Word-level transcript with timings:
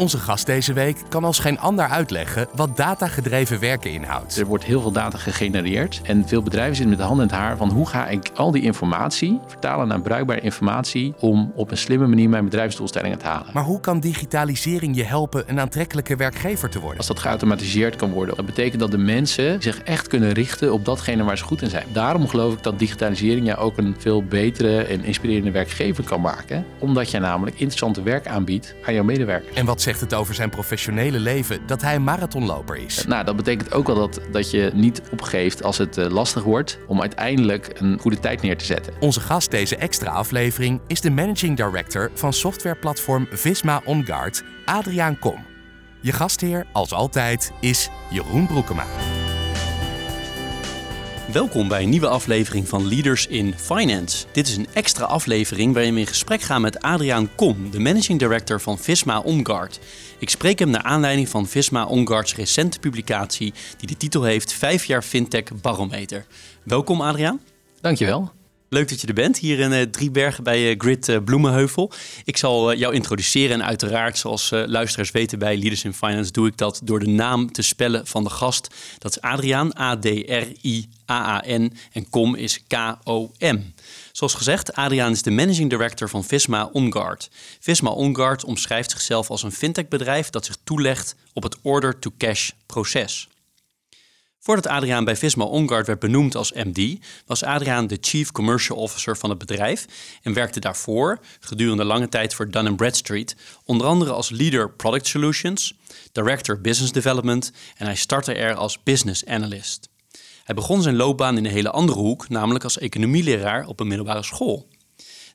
Onze 0.00 0.18
gast 0.18 0.46
deze 0.46 0.72
week 0.72 0.96
kan 1.08 1.24
als 1.24 1.38
geen 1.38 1.58
ander 1.58 1.88
uitleggen 1.88 2.48
wat 2.54 2.76
datagedreven 2.76 3.60
werken 3.60 3.90
inhoudt. 3.90 4.36
Er 4.36 4.46
wordt 4.46 4.64
heel 4.64 4.80
veel 4.80 4.92
data 4.92 5.18
gegenereerd 5.18 6.00
en 6.02 6.28
veel 6.28 6.42
bedrijven 6.42 6.76
zitten 6.76 6.96
met 6.96 6.98
de 6.98 7.04
hand 7.04 7.20
in 7.20 7.26
het 7.26 7.36
haar 7.36 7.56
van 7.56 7.70
hoe 7.70 7.86
ga 7.86 8.08
ik 8.08 8.30
al 8.34 8.50
die 8.50 8.62
informatie 8.62 9.40
vertalen 9.46 9.88
naar 9.88 10.00
bruikbare 10.00 10.40
informatie 10.40 11.14
om 11.18 11.52
op 11.54 11.70
een 11.70 11.76
slimme 11.76 12.06
manier 12.06 12.28
mijn 12.28 12.44
bedrijfsdoelstellingen 12.44 13.18
te 13.18 13.26
halen. 13.26 13.50
Maar 13.52 13.64
hoe 13.64 13.80
kan 13.80 14.00
digitalisering 14.00 14.96
je 14.96 15.04
helpen 15.04 15.44
een 15.46 15.60
aantrekkelijke 15.60 16.16
werkgever 16.16 16.70
te 16.70 16.80
worden? 16.80 16.98
Als 16.98 17.06
dat 17.06 17.18
geautomatiseerd 17.18 17.96
kan 17.96 18.12
worden, 18.12 18.36
dat 18.36 18.46
betekent 18.46 18.80
dat 18.80 18.90
de 18.90 18.98
mensen 18.98 19.62
zich 19.62 19.82
echt 19.82 20.06
kunnen 20.08 20.32
richten 20.32 20.72
op 20.72 20.84
datgene 20.84 21.24
waar 21.24 21.38
ze 21.38 21.44
goed 21.44 21.62
in 21.62 21.70
zijn. 21.70 21.86
Daarom 21.92 22.28
geloof 22.28 22.52
ik 22.52 22.62
dat 22.62 22.78
digitalisering 22.78 23.46
jou 23.46 23.58
ook 23.58 23.78
een 23.78 23.96
veel 23.98 24.24
betere 24.24 24.82
en 24.82 25.04
inspirerende 25.04 25.50
werkgever 25.50 26.04
kan 26.04 26.20
maken, 26.20 26.66
omdat 26.78 27.10
jij 27.10 27.20
namelijk 27.20 27.56
interessante 27.56 28.02
werk 28.02 28.26
aanbiedt 28.26 28.74
aan 28.86 28.94
jouw 28.94 29.04
medewerkers. 29.04 29.56
En 29.56 29.66
wat 29.66 29.88
zegt 29.90 30.10
het 30.10 30.14
over 30.14 30.34
zijn 30.34 30.50
professionele 30.50 31.18
leven 31.18 31.66
dat 31.66 31.82
hij 31.82 31.98
marathonloper 31.98 32.76
is? 32.76 33.06
Nou, 33.06 33.24
dat 33.24 33.36
betekent 33.36 33.72
ook 33.72 33.86
wel 33.86 33.96
dat, 33.96 34.20
dat 34.32 34.50
je 34.50 34.70
niet 34.74 35.02
opgeeft 35.10 35.62
als 35.62 35.78
het 35.78 35.98
eh, 35.98 36.10
lastig 36.10 36.42
wordt 36.42 36.78
om 36.86 37.00
uiteindelijk 37.00 37.80
een 37.80 37.98
goede 37.98 38.20
tijd 38.20 38.42
neer 38.42 38.58
te 38.58 38.64
zetten. 38.64 38.92
Onze 39.00 39.20
gast 39.20 39.50
deze 39.50 39.76
extra 39.76 40.10
aflevering 40.10 40.80
is 40.86 41.00
de 41.00 41.10
managing 41.10 41.56
director 41.56 42.10
van 42.14 42.32
softwareplatform 42.32 43.26
Visma 43.30 43.82
OnGuard, 43.84 44.42
Adriaan 44.64 45.18
Kom. 45.18 45.44
Je 46.00 46.12
gastheer, 46.12 46.66
als 46.72 46.92
altijd, 46.92 47.52
is 47.60 47.88
Jeroen 48.10 48.46
Broekema. 48.46 48.84
Welkom 51.32 51.68
bij 51.68 51.82
een 51.82 51.88
nieuwe 51.88 52.08
aflevering 52.08 52.68
van 52.68 52.88
Leaders 52.88 53.26
in 53.26 53.54
Finance. 53.56 54.26
Dit 54.32 54.48
is 54.48 54.56
een 54.56 54.66
extra 54.72 55.04
aflevering 55.04 55.74
waarin 55.74 55.94
we 55.94 56.00
in 56.00 56.06
gesprek 56.06 56.40
gaan 56.40 56.60
met 56.60 56.82
Adriaan 56.82 57.34
Kom, 57.34 57.70
de 57.70 57.78
managing 57.78 58.18
director 58.18 58.60
van 58.60 58.78
Visma 58.78 59.20
OnGuard. 59.20 59.80
Ik 60.18 60.30
spreek 60.30 60.58
hem 60.58 60.70
naar 60.70 60.82
aanleiding 60.82 61.28
van 61.28 61.46
Visma 61.46 61.86
OnGuard's 61.86 62.34
recente 62.34 62.78
publicatie 62.78 63.52
die 63.76 63.88
de 63.88 63.96
titel 63.96 64.22
heeft 64.22 64.52
5 64.52 64.84
jaar 64.84 65.02
Fintech 65.02 65.60
Barometer. 65.60 66.26
Welkom 66.62 67.00
Adriaan. 67.00 67.40
Dankjewel. 67.80 68.39
Leuk 68.72 68.88
dat 68.88 69.00
je 69.00 69.06
er 69.06 69.14
bent, 69.14 69.38
hier 69.38 69.58
in 69.58 69.72
uh, 69.72 69.82
Driebergen 69.82 70.44
bij 70.44 70.70
uh, 70.70 70.74
Grid 70.78 71.08
uh, 71.08 71.18
Bloemenheuvel. 71.24 71.92
Ik 72.24 72.36
zal 72.36 72.74
jou 72.74 72.94
introduceren 72.94 73.60
en 73.60 73.66
uiteraard, 73.66 74.18
zoals 74.18 74.50
luisteraars 74.50 75.10
weten 75.10 75.38
bij 75.38 75.56
Leaders 75.56 75.84
in 75.84 75.94
Finance, 75.94 76.32
doe 76.32 76.46
ik 76.46 76.56
dat 76.56 76.80
door 76.84 76.98
de 76.98 77.08
naam 77.08 77.52
te 77.52 77.62
spellen 77.62 78.06
van 78.06 78.24
de 78.24 78.30
gast. 78.30 78.74
Dat 78.98 79.10
is 79.10 79.20
Adriaan, 79.20 79.78
A-D-R-I-A-A-N 79.78 81.72
en 81.92 82.08
Com 82.10 82.34
is 82.34 82.62
K-O-M. 82.66 83.58
Zoals 84.12 84.34
gezegd, 84.34 84.74
Adriaan 84.74 85.12
is 85.12 85.22
de 85.22 85.30
managing 85.30 85.70
director 85.70 86.08
van 86.08 86.24
Visma 86.24 86.70
OnGuard. 86.72 87.30
Visma 87.60 87.90
OnGuard 87.90 88.44
omschrijft 88.44 88.90
zichzelf 88.90 89.30
als 89.30 89.42
een 89.42 89.52
fintechbedrijf 89.52 90.30
dat 90.30 90.44
zich 90.44 90.56
toelegt 90.64 91.14
op 91.32 91.42
het 91.42 91.56
order-to-cash 91.62 92.50
proces. 92.66 93.28
Voordat 94.42 94.66
Adriaan 94.66 95.04
bij 95.04 95.16
Visma 95.16 95.44
OnGuard 95.44 95.86
werd 95.86 95.98
benoemd 95.98 96.34
als 96.34 96.52
MD, 96.52 96.98
was 97.26 97.44
Adriaan 97.44 97.86
de 97.86 97.98
Chief 98.00 98.32
Commercial 98.32 98.78
Officer 98.78 99.16
van 99.16 99.30
het 99.30 99.38
bedrijf 99.38 99.86
en 100.22 100.32
werkte 100.32 100.60
daarvoor, 100.60 101.18
gedurende 101.40 101.84
lange 101.84 102.08
tijd 102.08 102.34
voor 102.34 102.50
Dun 102.50 102.76
Bradstreet, 102.76 103.36
onder 103.64 103.86
andere 103.86 104.12
als 104.12 104.30
Leader 104.30 104.70
Product 104.70 105.06
Solutions, 105.06 105.74
Director 106.12 106.60
Business 106.60 106.92
Development 106.92 107.52
en 107.76 107.86
hij 107.86 107.94
startte 107.94 108.34
er 108.34 108.54
als 108.54 108.82
Business 108.82 109.26
Analyst. 109.26 109.88
Hij 110.44 110.54
begon 110.54 110.82
zijn 110.82 110.96
loopbaan 110.96 111.36
in 111.36 111.44
een 111.44 111.50
hele 111.50 111.70
andere 111.70 111.98
hoek, 111.98 112.28
namelijk 112.28 112.64
als 112.64 112.78
economieleraar 112.78 113.66
op 113.66 113.80
een 113.80 113.88
middelbare 113.88 114.22
school. 114.22 114.68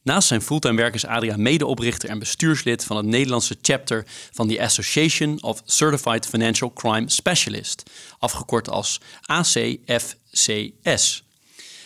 Naast 0.05 0.27
zijn 0.27 0.41
fulltime 0.41 0.75
werk 0.75 0.93
is 0.93 1.05
Adriaan 1.05 1.41
medeoprichter 1.41 2.09
en 2.09 2.19
bestuurslid 2.19 2.83
van 2.83 2.97
het 2.97 3.05
Nederlandse 3.05 3.57
chapter 3.61 4.05
van 4.31 4.47
de 4.47 4.61
Association 4.61 5.43
of 5.43 5.61
Certified 5.65 6.27
Financial 6.27 6.73
Crime 6.73 7.09
Specialist, 7.09 7.83
afgekort 8.19 8.69
als 8.69 9.01
ACFCS. 9.21 11.23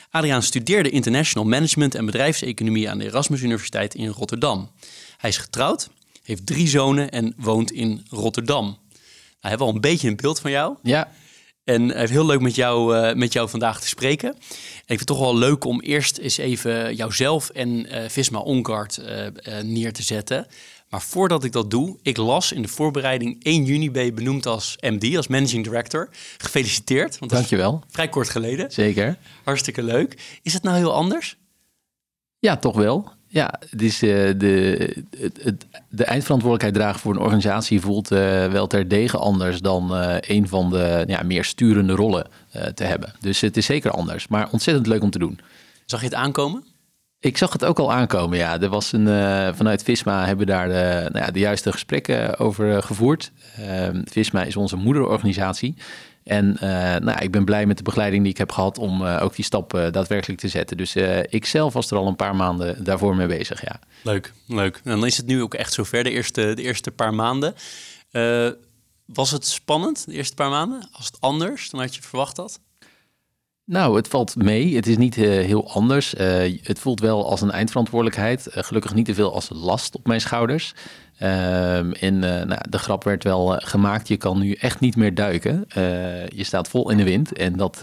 Adriaan 0.10 0.44
studeerde 0.44 0.90
International 0.90 1.48
Management 1.48 1.96
en 1.96 2.06
Bedrijfseconomie 2.06 2.90
aan 2.90 2.98
de 2.98 3.06
Erasmus 3.06 3.42
Universiteit 3.42 3.96
in 3.96 4.08
Rotterdam. 4.08 4.72
Hij 5.18 5.30
is 5.30 5.38
getrouwd, 5.38 5.90
heeft 6.24 6.46
drie 6.46 6.68
zonen 6.68 7.12
en 7.12 7.34
woont 7.38 7.72
in 7.72 8.06
Rotterdam. 8.10 8.66
Nou, 8.66 8.78
hij 9.40 9.50
heeft 9.50 9.62
wel 9.62 9.74
een 9.74 9.82
beetje 9.82 10.08
een 10.08 10.16
beeld 10.16 10.40
van 10.40 10.52
jou. 10.52 10.76
Ja. 10.84 11.12
En 11.64 11.88
het 11.88 12.04
is 12.04 12.10
heel 12.10 12.26
leuk 12.26 12.42
met 12.42 12.56
jou, 12.56 12.98
uh, 12.98 13.14
met 13.14 13.34
jou 13.34 13.50
vandaag 13.50 13.82
te 13.82 13.88
spreken. 13.88 14.36
Ik 14.90 14.98
vind 14.98 15.10
het 15.10 15.18
toch 15.18 15.28
wel 15.28 15.38
leuk 15.38 15.64
om 15.66 15.82
eerst 15.82 16.18
eens 16.18 16.38
even 16.38 16.96
jouzelf 16.96 17.50
en 17.50 17.70
uh, 17.70 18.04
Visma 18.08 18.40
OnGuard 18.40 19.00
uh, 19.00 19.60
neer 19.64 19.94
te 19.94 20.04
zetten. 20.04 20.48
Maar 20.90 21.02
voordat 21.02 21.44
ik 21.44 21.52
dat 21.52 21.72
doe, 21.72 21.98
ik 22.02 22.18
las 22.18 22.52
in 22.52 22.62
de 22.62 22.68
voorbereiding 22.68 23.44
1 23.44 23.66
juni 23.66 23.92
ben 23.92 24.06
je 24.06 24.14
benoemd 24.14 24.46
als 24.46 24.78
MD, 24.80 25.18
als 25.18 25.28
Managing 25.28 25.64
Director. 25.64 26.10
Gefeliciteerd. 26.38 27.20
Want 27.20 27.32
Dankjewel. 27.32 27.84
vrij 27.88 28.10
kort 28.10 28.30
geleden. 28.30 28.72
Zeker. 28.72 29.18
Hartstikke 29.44 29.84
leuk. 29.84 30.40
Is 30.42 30.54
het 30.54 30.64
nou 30.64 30.78
heel 30.78 30.94
anders? 30.94 31.38
Ja, 32.40 32.58
toch 32.58 32.76
wel. 32.76 33.12
Ja, 33.28 33.54
het 33.70 33.82
is, 33.82 34.04
uh, 34.04 34.34
de, 34.38 34.96
het, 35.42 35.66
de 35.90 36.04
eindverantwoordelijkheid 36.04 36.74
dragen 36.74 37.00
voor 37.00 37.14
een 37.14 37.22
organisatie 37.22 37.82
voelt 37.82 38.12
uh, 38.12 38.52
wel 38.52 38.68
terdege 38.68 39.18
anders 39.18 39.60
dan 39.60 39.92
uh, 39.92 40.16
een 40.20 40.48
van 40.48 40.70
de 40.70 41.04
ja, 41.08 41.24
meer 41.24 41.44
sturende 41.44 41.94
rollen 41.94 42.28
te 42.74 42.84
hebben. 42.84 43.14
Dus 43.20 43.42
het 43.42 43.58
is 43.58 43.66
zeker 43.66 43.92
anders, 43.92 44.28
maar 44.28 44.50
ontzettend 44.52 44.88
leuk 44.88 45.02
om 45.02 45.10
te 45.10 45.20
doen. 45.20 45.40
Zag 45.86 46.00
je 46.00 46.06
het 46.06 46.16
aankomen? 46.16 46.64
Ik 47.20 47.38
zag 47.38 47.54
het 47.54 47.66
ook 47.66 47.80
al 47.80 47.94
aankomen, 47.94 48.38
ja. 48.38 48.62
Er 48.62 48.70
was 48.70 48.92
een, 48.92 49.08
vanuit 49.56 49.84
Visma 49.84 50.26
hebben 50.26 50.46
we 50.46 50.52
daar 50.52 50.68
de, 50.68 51.10
nou 51.12 51.26
ja, 51.26 51.32
de 51.32 51.40
juiste 51.40 51.72
gesprekken 51.72 52.38
over 52.38 52.84
gevoerd. 52.84 53.32
Ehm, 53.58 54.02
Visma 54.06 54.44
is 54.44 54.56
onze 54.56 54.76
moederorganisatie. 54.76 55.76
En 56.30 56.54
uh, 56.54 56.62
nou, 56.96 57.20
ik 57.20 57.32
ben 57.32 57.46
blij 57.46 57.66
met 57.66 57.78
de 57.78 57.84
begeleiding 57.84 58.24
die 58.24 58.32
ik 58.32 58.38
heb 58.38 58.52
gehad 58.52 58.78
om 58.78 59.02
uh, 59.02 59.20
ook 59.22 59.36
die 59.36 59.46
stap 59.46 59.74
uh, 59.74 59.92
daadwerkelijk 59.92 60.40
te 60.40 60.48
zetten. 60.48 60.78
Dus 60.78 60.96
ik 61.30 61.46
zelf 61.46 61.74
was 61.74 61.92
er 61.92 61.98
al 61.98 62.08
een 62.08 62.16
paar 62.16 62.36
maanden 62.36 62.84
daarvoor 62.84 63.16
mee 63.16 63.28
bezig, 63.28 63.62
ja. 63.62 63.80
Leuk, 64.04 64.34
leuk. 64.48 64.82
En 64.84 64.92
dan 64.92 65.06
is 65.06 65.18
het 65.18 65.26
nu 65.26 65.42
ook 65.42 65.54
echt 65.54 65.74
zover, 65.74 66.04
de 66.04 66.12
eerste, 66.12 66.54
de 66.54 66.62
eerste 66.62 66.92
paar 66.92 67.14
maanden. 67.14 67.54
Was 69.14 69.32
het 69.32 69.46
spannend, 69.46 70.06
de 70.06 70.14
eerste 70.14 70.36
paar 70.36 70.50
maanden? 70.50 70.90
Was 70.98 71.06
het 71.06 71.22
anders 71.22 71.70
dan 71.70 71.80
had 71.80 71.96
je 71.96 72.02
verwacht 72.02 72.38
had? 72.38 72.60
Nou, 73.64 73.96
het 73.96 74.08
valt 74.08 74.36
mee. 74.36 74.76
Het 74.76 74.88
is 74.88 74.98
niet 74.98 75.16
heel 75.16 75.72
anders. 75.72 76.12
het 76.64 76.80
voelt 76.80 77.00
wel 77.00 77.30
als 77.30 77.42
een 77.42 77.52
eindverantwoordelijkheid. 77.52 78.48
gelukkig 78.52 78.94
niet 78.94 79.06
te 79.06 79.14
veel 79.14 79.34
als 79.34 79.50
last 79.50 79.96
op 79.96 80.08
mijn 80.08 80.22
schouders. 80.22 80.74
Um, 81.22 81.94
en 81.94 82.14
uh, 82.14 82.22
nou, 82.22 82.60
de 82.70 82.78
grap 82.78 83.04
werd 83.04 83.24
wel 83.24 83.54
uh, 83.54 83.58
gemaakt, 83.62 84.08
je 84.08 84.18
kan 84.18 84.40
nu 84.40 84.54
echt 84.54 84.80
niet 84.80 84.96
meer 84.96 85.16
duiken. 85.16 85.66
Uh, 85.78 86.28
je 86.28 86.44
staat 86.44 86.68
vol 86.68 86.90
in 86.90 86.98
de 86.98 87.04
wind 87.04 87.34
en 87.34 87.58
dat, 87.58 87.78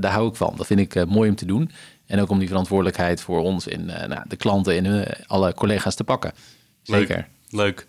daar 0.00 0.12
hou 0.12 0.28
ik 0.28 0.36
van. 0.36 0.54
Dat 0.56 0.66
vind 0.66 0.80
ik 0.80 1.06
mooi 1.06 1.30
om 1.30 1.36
te 1.36 1.46
doen. 1.46 1.70
En 2.06 2.20
ook 2.20 2.30
om 2.30 2.38
die 2.38 2.48
verantwoordelijkheid 2.48 3.20
voor 3.20 3.40
ons 3.40 3.68
en 3.68 3.84
nou, 3.84 4.20
de 4.28 4.36
klanten 4.36 4.84
en 4.84 5.06
alle 5.26 5.54
collega's 5.54 5.94
te 5.94 6.04
pakken. 6.04 6.32
Zeker. 6.82 7.16
Leuk. 7.16 7.26
Leuk. 7.50 7.86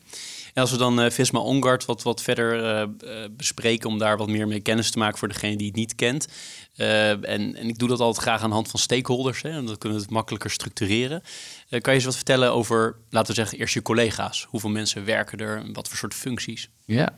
En 0.59 0.65
als 0.65 0.73
we 0.73 0.79
dan 0.83 1.03
uh, 1.03 1.09
Visma 1.09 1.39
OnGuard 1.39 1.85
wat, 1.85 2.03
wat 2.03 2.21
verder 2.21 2.63
uh, 2.63 2.87
bespreken... 3.31 3.89
om 3.89 3.97
daar 3.97 4.17
wat 4.17 4.27
meer 4.27 4.47
mee 4.47 4.59
kennis 4.59 4.91
te 4.91 4.97
maken 4.97 5.17
voor 5.17 5.27
degene 5.27 5.55
die 5.55 5.67
het 5.67 5.75
niet 5.75 5.95
kent. 5.95 6.27
en, 6.75 7.21
en 7.55 7.67
ik 7.67 7.79
doe 7.79 7.87
dat 7.87 7.99
altijd 7.99 8.25
graag 8.25 8.41
aan 8.41 8.49
de 8.49 8.55
hand 8.55 8.69
van 8.69 8.79
stakeholders. 8.79 9.41
Hè, 9.41 9.51
dan 9.51 9.77
kunnen 9.77 9.97
we 9.97 10.03
het 10.03 10.13
makkelijker 10.13 10.49
structureren. 10.49 11.21
kan 11.69 11.79
je 11.83 11.91
eens 11.91 12.05
wat 12.05 12.15
vertellen 12.15 12.53
over, 12.53 12.95
laten 13.09 13.29
we 13.29 13.41
zeggen, 13.41 13.57
eerst 13.57 13.73
je 13.73 13.81
collega's? 13.81 14.45
Hoeveel 14.49 14.69
mensen 14.69 15.05
werken 15.05 15.37
er? 15.37 15.63
Wat 15.73 15.87
voor 15.87 15.97
soort 15.97 16.13
functies? 16.13 16.69
Ja, 16.85 17.15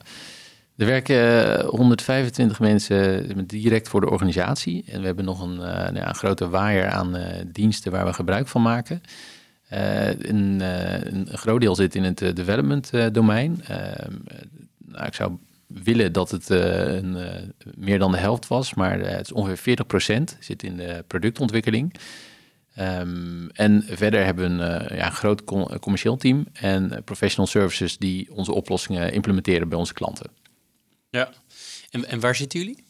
er 0.77 0.85
werken 0.85 1.65
125 1.65 2.59
mensen 2.59 3.47
direct 3.47 3.87
voor 3.87 4.01
de 4.01 4.09
organisatie. 4.09 4.83
En 4.87 4.99
we 4.99 5.05
hebben 5.05 5.25
nog 5.25 5.41
een, 5.41 5.55
nou 5.55 5.97
een 5.97 6.15
grote 6.15 6.49
waaier 6.49 6.89
aan 6.89 7.17
diensten 7.51 7.91
waar 7.91 8.05
we 8.05 8.13
gebruik 8.13 8.47
van 8.47 8.61
maken... 8.61 9.01
Uh, 9.73 10.07
een, 10.07 10.59
uh, 10.61 11.03
een, 11.03 11.27
groot 11.31 11.61
deel 11.61 11.75
zit 11.75 11.95
in 11.95 12.03
het 12.03 12.21
uh, 12.21 12.33
development 12.33 12.91
domein. 13.11 13.63
Ehm, 13.67 14.13
nou, 14.77 15.05
ik 15.05 15.13
zou 15.13 15.31
willen 15.67 16.13
dat 16.13 16.31
het 16.31 16.49
een, 16.49 17.17
meer 17.75 17.99
dan 17.99 18.11
de 18.11 18.17
helft 18.17 18.47
was, 18.47 18.73
maar 18.73 18.99
het 18.99 19.25
is 19.25 19.31
ongeveer 19.31 19.77
40% 20.17 20.37
zit 20.39 20.63
in 20.63 20.77
de 20.77 21.03
productontwikkeling. 21.07 21.95
Um, 22.79 23.49
en 23.49 23.83
verder 23.87 24.25
hebben 24.25 24.57
we 24.57 24.63
een, 24.63 24.97
ja, 24.97 25.05
een 25.05 25.11
groot 25.11 25.43
commercieel 25.79 26.17
team 26.17 26.45
en 26.53 27.01
professional 27.03 27.47
services 27.47 27.97
die 27.97 28.33
onze 28.33 28.53
oplossingen 28.53 29.13
implementeren 29.13 29.69
bij 29.69 29.77
onze 29.77 29.93
klanten. 29.93 30.29
Ja, 31.09 31.29
en, 31.89 32.05
en 32.05 32.19
waar 32.19 32.35
zitten 32.35 32.59
jullie? 32.59 32.83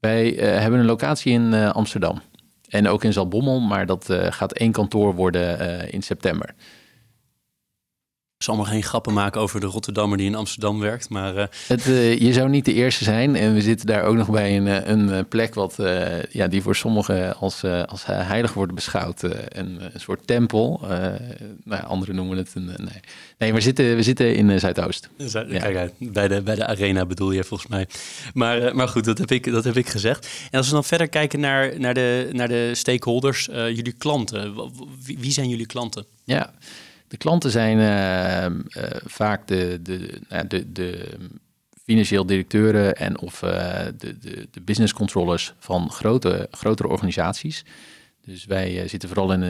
Wij 0.00 0.30
hebben 0.30 0.80
een 0.80 0.86
locatie 0.86 1.32
in 1.32 1.54
Amsterdam. 1.54 2.22
En 2.70 2.88
ook 2.88 3.04
in 3.04 3.12
Zalbommel, 3.12 3.60
maar 3.60 3.86
dat 3.86 4.06
gaat 4.10 4.52
één 4.52 4.72
kantoor 4.72 5.14
worden 5.14 5.58
in 5.90 6.02
september 6.02 6.54
zal 8.42 8.56
maar 8.56 8.66
geen 8.66 8.82
grappen 8.82 9.12
maken 9.12 9.40
over 9.40 9.60
de 9.60 9.66
Rotterdammer 9.66 10.18
die 10.18 10.26
in 10.26 10.34
Amsterdam 10.34 10.80
werkt. 10.80 11.08
Maar, 11.08 11.36
uh... 11.36 11.44
het, 11.66 11.86
uh, 11.86 12.18
je 12.18 12.32
zou 12.32 12.48
niet 12.48 12.64
de 12.64 12.72
eerste 12.72 13.04
zijn. 13.04 13.36
En 13.36 13.54
we 13.54 13.60
zitten 13.60 13.86
daar 13.86 14.02
ook 14.02 14.16
nog 14.16 14.30
bij 14.30 14.56
een, 14.56 14.66
eh, 14.66 14.86
een 14.86 15.28
plek 15.28 15.54
wat, 15.54 15.76
ja, 16.30 16.48
die 16.48 16.62
voor 16.62 16.76
sommigen 16.76 17.36
als, 17.36 17.64
als 17.64 18.06
heilig 18.06 18.54
wordt 18.54 18.74
beschouwd. 18.74 19.22
een, 19.22 19.32
een 19.92 20.00
soort 20.00 20.26
tempel. 20.26 20.80
nou, 21.64 21.84
anderen 21.84 22.14
noemen 22.14 22.36
het 22.36 22.50
een. 22.54 22.64
nee. 22.64 23.00
nee, 23.38 23.52
we 23.52 23.60
zitten, 23.60 23.96
we 23.96 24.02
zitten 24.02 24.34
in 24.34 24.60
Zuidoost. 24.60 25.08
Zuid 25.16 25.50
ja. 25.50 25.58
Kijk, 25.58 25.92
bij, 25.98 26.28
de, 26.28 26.42
bij 26.42 26.54
de 26.54 26.66
arena 26.66 27.06
bedoel 27.06 27.30
je 27.30 27.44
volgens 27.44 27.70
mij. 27.70 27.86
Maar, 28.34 28.76
maar 28.76 28.88
goed, 28.88 29.04
dat 29.04 29.18
heb, 29.18 29.30
ik, 29.30 29.50
dat 29.52 29.64
heb 29.64 29.76
ik 29.76 29.88
gezegd. 29.88 30.28
En 30.50 30.58
als 30.58 30.66
we 30.66 30.72
dan 30.72 30.84
verder 30.84 31.08
kijken 31.08 31.40
naar, 31.40 31.80
naar, 31.80 31.94
de, 31.94 32.28
naar 32.32 32.48
de 32.48 32.70
stakeholders, 32.74 33.48
jullie 33.52 33.92
klanten. 33.92 34.54
Wie, 35.04 35.18
wie 35.18 35.32
zijn 35.32 35.48
jullie 35.48 35.66
klanten? 35.66 36.04
Ja. 36.24 36.52
De 37.10 37.16
klanten 37.16 37.50
zijn 37.50 37.78
uh, 37.78 38.44
uh, 38.82 38.90
vaak 39.04 39.46
de, 39.46 39.78
de, 39.82 40.20
uh, 40.32 40.38
de, 40.48 40.72
de 40.72 41.18
financieel 41.84 42.26
directeuren 42.26 42.96
en 42.96 43.18
of 43.18 43.42
eh, 43.42 43.84
de, 43.98 44.18
de, 44.18 44.48
de 44.50 44.60
business 44.60 44.92
controllers 44.92 45.54
van 45.58 45.90
grote, 45.90 46.48
grotere 46.50 46.88
organisaties. 46.88 47.64
Dus 48.24 48.44
wij 48.44 48.88
zitten 48.88 49.08
vooral 49.08 49.32
in, 49.32 49.42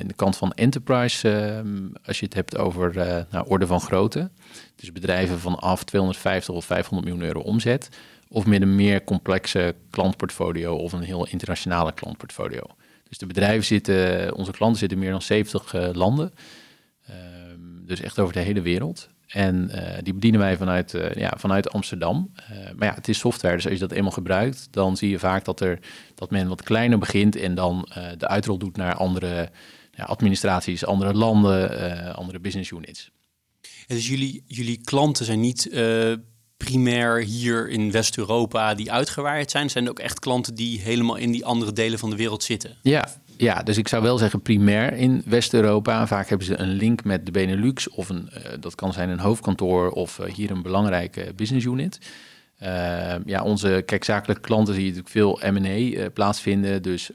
in, 0.00 0.06
de 0.06 0.14
kant 0.16 0.36
van 0.36 0.52
enterprise, 0.52 1.30
ehm, 1.30 1.88
als 2.04 2.18
je 2.18 2.24
het 2.24 2.34
hebt 2.34 2.56
over 2.56 2.94
nou, 3.30 3.48
orde 3.48 3.66
van 3.66 3.80
grootte. 3.80 4.30
Dus 4.76 4.92
bedrijven 4.92 5.38
vanaf 5.38 5.84
250 5.84 6.54
of 6.54 6.64
500 6.64 7.08
miljoen 7.08 7.26
euro 7.26 7.40
omzet. 7.40 7.88
Of 8.28 8.46
met 8.46 8.62
een 8.62 8.74
meer 8.74 9.04
complexe 9.04 9.74
klantportfolio 9.90 10.74
of 10.74 10.92
een 10.92 11.02
heel 11.02 11.26
internationale 11.26 11.92
klantportfolio. 11.92 12.62
Dus 13.08 13.18
de 13.18 13.26
bedrijven 13.26 13.64
zitten, 13.64 14.34
onze 14.34 14.50
klanten 14.50 14.78
zitten 14.78 14.98
in 14.98 15.02
meer 15.02 15.12
dan 15.12 15.22
70 15.22 15.94
landen. 15.94 16.32
Dus 17.88 18.00
echt 18.00 18.18
over 18.18 18.34
de 18.34 18.40
hele 18.40 18.60
wereld. 18.60 19.08
En 19.26 19.70
uh, 19.74 19.98
die 20.02 20.14
bedienen 20.14 20.40
wij 20.40 20.56
vanuit, 20.56 20.94
uh, 20.94 21.14
ja, 21.14 21.34
vanuit 21.36 21.70
Amsterdam. 21.70 22.32
Uh, 22.34 22.56
maar 22.76 22.88
ja, 22.88 22.94
het 22.94 23.08
is 23.08 23.18
software, 23.18 23.54
dus 23.54 23.64
als 23.64 23.74
je 23.74 23.80
dat 23.80 23.92
eenmaal 23.92 24.10
gebruikt, 24.10 24.68
dan 24.70 24.96
zie 24.96 25.10
je 25.10 25.18
vaak 25.18 25.44
dat, 25.44 25.60
er, 25.60 25.78
dat 26.14 26.30
men 26.30 26.48
wat 26.48 26.62
kleiner 26.62 26.98
begint 26.98 27.36
en 27.36 27.54
dan 27.54 27.88
de 28.18 28.28
uitrol 28.28 28.58
doet 28.58 28.76
naar 28.76 28.94
andere 28.94 29.50
ja, 29.92 30.04
administraties, 30.04 30.84
andere 30.84 31.14
landen, 31.14 32.14
andere 32.14 32.40
business 32.40 32.70
units. 32.70 33.10
En 33.86 33.94
dus 33.96 34.08
jullie, 34.08 34.42
jullie 34.46 34.80
klanten 34.84 35.24
zijn 35.24 35.40
niet 35.40 35.70
primair 36.56 37.22
hier 37.22 37.68
in 37.68 37.90
West-Europa 37.90 38.74
die 38.74 38.92
uitgewaaid 38.92 39.50
zijn? 39.50 39.70
Zijn 39.70 39.84
er 39.84 39.90
ook 39.90 39.98
echt 39.98 40.18
klanten 40.18 40.54
die 40.54 40.80
helemaal 40.80 41.16
in 41.16 41.30
die 41.30 41.44
andere 41.44 41.72
delen 41.72 41.98
van 41.98 42.10
de 42.10 42.16
wereld 42.16 42.42
zitten? 42.42 42.76
Ja, 42.82 43.08
ja, 43.38 43.62
dus 43.62 43.76
ik 43.76 43.88
zou 43.88 44.02
wel 44.02 44.18
zeggen 44.18 44.42
primair 44.42 44.92
in 44.92 45.22
West-Europa. 45.24 46.06
Vaak 46.06 46.28
hebben 46.28 46.46
ze 46.46 46.58
een 46.58 46.72
link 46.72 47.04
met 47.04 47.26
de 47.26 47.32
Benelux 47.32 47.88
of 47.88 48.08
een, 48.08 48.30
uh, 48.32 48.40
dat 48.60 48.74
kan 48.74 48.92
zijn 48.92 49.08
een 49.08 49.18
hoofdkantoor 49.18 49.90
of 49.90 50.18
uh, 50.18 50.26
hier 50.26 50.50
een 50.50 50.62
belangrijke 50.62 51.32
business 51.36 51.66
unit. 51.66 51.98
Uh, 52.62 53.14
ja, 53.24 53.42
onze 53.42 53.82
kijkzakelijke 53.86 54.42
klanten 54.42 54.74
zie 54.74 54.82
je 54.84 54.88
natuurlijk 54.88 55.14
veel 55.14 55.52
M&A 55.52 56.10
plaatsvinden. 56.10 56.82
Dus 56.82 57.10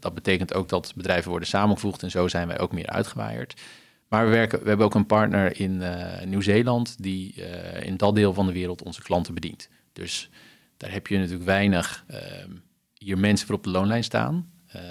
dat 0.00 0.14
betekent 0.14 0.54
ook 0.54 0.68
dat 0.68 0.92
bedrijven 0.96 1.30
worden 1.30 1.48
samengevoegd 1.48 2.02
en 2.02 2.10
zo 2.10 2.28
zijn 2.28 2.48
wij 2.48 2.58
ook 2.58 2.72
meer 2.72 2.86
uitgewaaierd. 2.86 3.60
Maar 4.08 4.24
we, 4.24 4.30
werken, 4.30 4.62
we 4.62 4.68
hebben 4.68 4.86
ook 4.86 4.94
een 4.94 5.06
partner 5.06 5.60
in 5.60 5.82
Nieuw-Zeeland 6.24 7.02
die 7.02 7.34
in 7.82 7.96
dat 7.96 8.14
deel 8.14 8.34
van 8.34 8.46
de 8.46 8.52
wereld 8.52 8.82
onze 8.82 9.02
klanten 9.02 9.34
bedient. 9.34 9.68
Dus 9.92 10.30
daar 10.76 10.92
heb 10.92 11.06
je 11.06 11.18
natuurlijk 11.18 11.44
weinig 11.44 12.04
ehm, 12.06 12.50
hier 12.98 13.18
mensen 13.18 13.46
voor 13.46 13.56
op 13.56 13.64
de 13.64 13.70
loonlijn 13.70 14.04
staan. 14.04 14.57
Uh, 14.76 14.82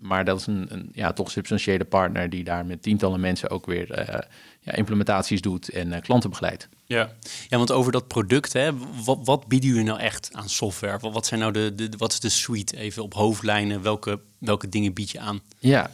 maar 0.00 0.24
dat 0.24 0.40
is 0.40 0.46
een, 0.46 0.66
een, 0.68 0.88
ja, 0.92 1.12
toch 1.12 1.30
substantiële 1.30 1.84
partner 1.84 2.30
die 2.30 2.44
daar 2.44 2.66
met 2.66 2.82
tientallen 2.82 3.20
mensen 3.20 3.50
ook 3.50 3.66
weer 3.66 3.98
uh, 3.98 4.18
ja, 4.60 4.72
implementaties 4.74 5.40
doet 5.40 5.68
en 5.68 5.88
uh, 5.88 6.00
klanten 6.00 6.30
begeleidt. 6.30 6.68
Ja. 6.84 7.10
ja, 7.48 7.56
want 7.56 7.72
over 7.72 7.92
dat 7.92 8.08
product, 8.08 8.52
hè, 8.52 8.70
wat, 9.04 9.18
wat 9.24 9.46
bieden 9.46 9.68
jullie 9.68 9.84
nou 9.84 10.00
echt 10.00 10.30
aan 10.32 10.48
software? 10.48 10.98
Wat, 10.98 11.12
wat 11.12 11.26
zijn 11.26 11.40
nou 11.40 11.52
de, 11.52 11.74
de, 11.74 11.88
wat 11.98 12.12
is 12.12 12.20
de 12.20 12.28
suite 12.28 12.76
even 12.76 13.02
op 13.02 13.14
hoofdlijnen? 13.14 13.82
Welke, 13.82 14.20
welke 14.38 14.68
dingen 14.68 14.92
bied 14.92 15.10
je 15.10 15.20
aan? 15.20 15.40
Ja, 15.58 15.90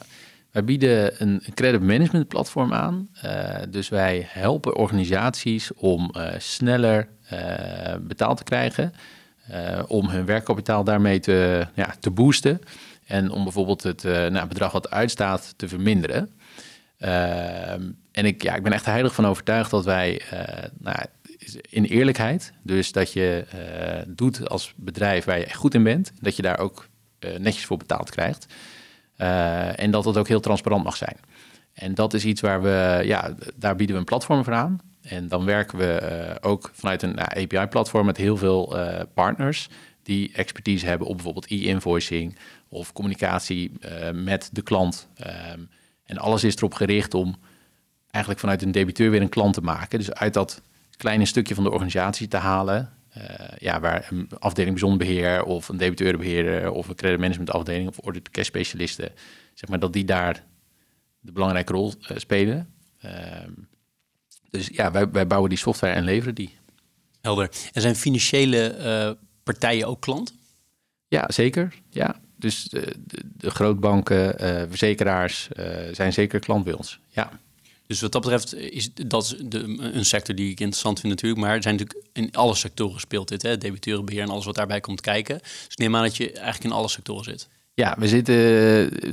wij 0.50 0.64
bieden 0.64 1.22
een 1.22 1.42
credit 1.54 1.82
management 1.82 2.28
platform 2.28 2.72
aan. 2.72 3.08
dus 3.68 3.88
wij 3.88 4.26
helpen 4.28 4.76
organisaties 4.76 5.74
om 5.74 6.10
sneller 6.38 7.08
betaald 8.00 8.36
te 8.36 8.44
krijgen. 8.44 8.94
om 9.86 10.08
hun 10.08 10.24
werkkapitaal 10.24 10.84
daarmee 10.84 11.20
te, 11.20 11.66
ja, 11.74 11.94
te 12.00 12.10
boosten. 12.10 12.60
En 13.12 13.30
om 13.30 13.42
bijvoorbeeld 13.42 13.82
het 13.82 14.04
uh, 14.04 14.26
nou, 14.26 14.48
bedrag 14.48 14.72
wat 14.72 14.90
uitstaat 14.90 15.54
te 15.56 15.68
verminderen. 15.68 16.30
Uh, 16.98 17.72
en 18.12 18.24
ik, 18.24 18.42
ja, 18.42 18.54
ik 18.54 18.62
ben 18.62 18.72
echt 18.72 18.84
heilig 18.84 19.14
van 19.14 19.26
overtuigd 19.26 19.70
dat 19.70 19.84
wij 19.84 20.22
uh, 20.32 20.40
nou, 20.78 20.96
in 21.60 21.84
eerlijkheid, 21.84 22.52
dus 22.62 22.92
dat 22.92 23.12
je 23.12 23.44
eh, 23.50 24.02
doet 24.08 24.48
als 24.48 24.72
bedrijf 24.76 25.24
waar 25.24 25.38
je 25.38 25.44
echt 25.44 25.56
goed 25.56 25.74
in 25.74 25.82
bent, 25.82 26.12
dat 26.20 26.36
je 26.36 26.42
daar 26.42 26.58
ook 26.58 26.88
netjes 27.38 27.64
voor 27.64 27.76
betaald 27.76 28.10
krijgt. 28.10 28.46
en 29.76 29.90
dat 29.90 30.04
dat 30.04 30.16
ook 30.16 30.28
heel 30.28 30.40
transparant 30.40 30.84
mag 30.84 30.96
zijn. 30.96 31.16
En 31.72 31.94
dat 31.94 32.14
is 32.14 32.24
iets 32.24 32.40
waar 32.40 32.62
we, 32.62 33.02
ja, 33.04 33.34
daar 33.56 33.76
bieden 33.76 33.94
we 33.94 34.00
een 34.00 34.06
platform 34.08 34.44
voor 34.44 34.54
aan. 34.54 34.80
En 35.02 35.28
dan 35.28 35.44
werken 35.44 35.78
we 35.78 36.36
ook 36.40 36.70
vanuit 36.72 37.02
een 37.02 37.14
nou, 37.14 37.28
API-platform 37.40 38.06
met 38.06 38.16
heel 38.16 38.36
veel 38.36 38.76
partners 39.14 39.68
die 40.02 40.32
expertise 40.32 40.86
hebben 40.86 41.06
op 41.06 41.14
bijvoorbeeld 41.14 41.50
e-invoicing 41.50 42.36
of 42.72 42.92
communicatie 42.92 43.72
uh, 43.80 44.10
met 44.10 44.48
de 44.52 44.62
klant. 44.62 45.08
Um, 45.52 45.68
en 46.04 46.18
alles 46.18 46.44
is 46.44 46.56
erop 46.56 46.74
gericht 46.74 47.14
om 47.14 47.36
eigenlijk 48.10 48.42
vanuit 48.42 48.62
een 48.62 48.72
debiteur 48.72 49.10
weer 49.10 49.20
een 49.20 49.28
klant 49.28 49.54
te 49.54 49.60
maken. 49.60 49.98
Dus 49.98 50.12
uit 50.12 50.34
dat 50.34 50.62
kleine 50.96 51.24
stukje 51.24 51.54
van 51.54 51.64
de 51.64 51.70
organisatie 51.70 52.28
te 52.28 52.36
halen. 52.36 52.92
Uh, 53.18 53.24
ja, 53.58 53.80
waar 53.80 54.08
een 54.10 54.28
afdeling 54.38 54.72
bijzonder 54.72 55.06
beheer 55.06 55.44
of 55.44 55.68
een 55.68 55.76
debiteurenbeheerder 55.76 56.70
of 56.70 56.88
een 56.88 56.94
credit 56.94 57.50
afdeling 57.50 57.88
of 57.88 57.98
order 57.98 58.22
to 58.22 58.30
cash 58.30 58.46
specialisten, 58.46 59.12
zeg 59.54 59.68
maar 59.68 59.78
dat 59.78 59.92
die 59.92 60.04
daar 60.04 60.44
de 61.20 61.32
belangrijke 61.32 61.72
rol 61.72 61.92
uh, 62.00 62.16
spelen. 62.16 62.74
Ehm, 62.98 63.50
dus 64.50 64.68
ja, 64.72 64.90
wij, 64.90 65.10
wij 65.10 65.26
bouwen 65.26 65.50
die 65.50 65.58
software 65.58 65.94
en 65.94 66.04
leveren 66.04 66.34
die. 66.34 66.56
Helder. 67.20 67.50
En 67.72 67.80
zijn 67.80 67.96
financiële 67.96 69.16
partijen 69.42 69.86
ook 69.86 70.00
klant? 70.00 70.34
Ja, 71.08 71.24
zeker. 71.28 71.74
Ja, 71.90 72.20
dus 72.42 72.64
de, 72.64 72.94
de, 73.06 73.22
de 73.36 73.50
grootbanken, 73.50 74.44
uh, 74.44 74.62
verzekeraars 74.68 75.48
uh, 75.56 75.66
zijn 75.92 76.12
zeker 76.12 76.40
klant 76.40 76.64
bij 76.64 76.72
ons. 76.72 76.98
Ja. 77.08 77.40
Dus 77.86 78.00
wat 78.00 78.12
dat 78.12 78.22
betreft 78.22 78.54
is 78.54 78.94
dat 78.94 79.36
de, 79.44 79.58
een 79.78 80.04
sector 80.04 80.34
die 80.34 80.50
ik 80.50 80.60
interessant 80.60 81.00
vind 81.00 81.12
natuurlijk. 81.12 81.40
Maar 81.40 81.54
er 81.54 81.62
zijn 81.62 81.76
natuurlijk 81.76 82.06
in 82.12 82.32
alle 82.32 82.54
sectoren 82.54 83.00
speelt 83.00 83.28
dit. 83.28 83.42
Hè? 83.42 83.58
Debiteurenbeheer 83.58 84.22
en 84.22 84.28
alles 84.28 84.44
wat 84.44 84.54
daarbij 84.54 84.80
komt 84.80 85.00
kijken. 85.00 85.38
Dus 85.66 85.76
neem 85.76 85.96
aan 85.96 86.02
dat 86.02 86.16
je 86.16 86.32
eigenlijk 86.32 86.64
in 86.64 86.72
alle 86.72 86.88
sectoren 86.88 87.24
zit. 87.24 87.48
Ja, 87.74 87.96
we 87.98 88.08
zitten 88.08 88.34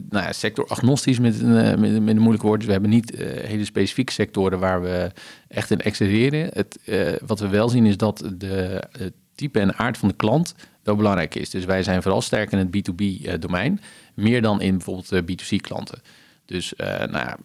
nou 0.09 0.25
ja, 0.25 0.31
sectoragnostisch 0.31 1.19
met 1.19 1.39
een, 1.39 1.57
eh, 1.57 1.77
met, 1.77 1.91
met 1.91 2.15
een 2.15 2.21
moeilijk 2.21 2.43
woord. 2.43 2.57
Dus 2.57 2.65
we 2.65 2.71
hebben 2.71 2.89
niet 2.89 3.13
uh, 3.13 3.27
hele 3.27 3.65
specifieke 3.65 4.11
sectoren 4.11 4.59
waar 4.59 4.81
we 4.81 5.11
echt 5.47 5.71
in 5.71 5.79
excelleren. 5.81 6.49
Het, 6.53 6.79
uh, 6.85 7.11
wat 7.25 7.39
we 7.39 7.47
wel 7.47 7.69
zien 7.69 7.85
is 7.85 7.97
dat 7.97 8.31
de, 8.37 8.83
het 8.97 9.13
type 9.39 9.59
en 9.59 9.75
aard 9.75 9.97
van 9.97 10.07
de 10.07 10.15
klant 10.15 10.55
wel 10.83 10.95
belangrijk 10.95 11.35
is. 11.35 11.49
Dus 11.49 11.65
wij 11.65 11.83
zijn 11.83 12.01
vooral 12.01 12.21
sterk 12.21 12.51
in 12.51 12.57
het 12.57 12.67
B2B-domein, 12.67 13.79
eh, 13.79 13.85
meer 14.13 14.41
dan 14.41 14.61
in 14.61 14.77
bijvoorbeeld 14.77 15.11
eh, 15.11 15.21
B2C-klanten. 15.21 16.01
Dus 16.45 16.73
uh, 16.77 16.87
nou 16.87 17.11
ja, 17.11 17.37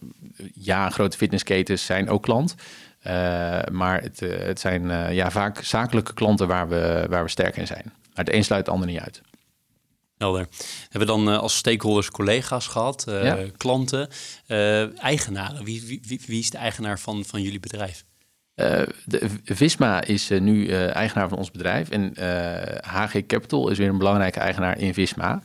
ja, 0.53 0.89
grote 0.89 1.17
fitnessketens 1.17 1.85
zijn 1.85 2.09
ook 2.09 2.23
klant. 2.23 2.55
Uh, 3.07 3.11
maar 3.71 4.01
het, 4.01 4.19
het 4.19 4.59
zijn 4.59 5.13
ja, 5.13 5.31
vaak 5.31 5.63
zakelijke 5.63 6.13
klanten 6.13 6.47
waar 6.47 6.69
we, 6.69 7.05
waar 7.09 7.23
we 7.23 7.29
sterk 7.29 7.57
in 7.57 7.67
zijn. 7.67 7.83
Maar 7.85 8.25
het 8.25 8.33
een 8.33 8.43
sluit 8.43 8.65
het 8.65 8.73
ander 8.73 8.87
niet 8.87 8.99
uit. 8.99 9.21
Helder. 10.17 10.47
Hebben 10.89 10.99
we 10.99 11.05
dan 11.05 11.27
als 11.27 11.55
stakeholders 11.55 12.09
collega's 12.09 12.67
gehad, 12.67 13.05
klanten, 13.57 14.09
eigenaren? 14.97 15.63
Wie, 15.63 16.01
wie, 16.07 16.21
wie, 16.25 16.39
is 16.39 16.49
de 16.49 16.57
eigenaar 16.57 16.99
van, 16.99 17.25
van 17.25 17.41
jullie 17.41 17.59
bedrijf? 17.59 18.03
Uh, 18.55 18.81
de, 19.05 19.29
Visma 19.43 20.03
is 20.03 20.31
uh, 20.31 20.41
nu 20.41 20.67
uh, 20.67 20.95
eigenaar 20.95 21.29
van 21.29 21.37
ons 21.37 21.51
bedrijf 21.51 21.89
en 21.89 22.13
HG 22.81 23.25
Capital 23.27 23.69
is 23.69 23.77
weer 23.77 23.89
een 23.89 23.97
belangrijke 23.97 24.39
eigenaar 24.39 24.79
in 24.79 24.93
Visma. 24.93 25.41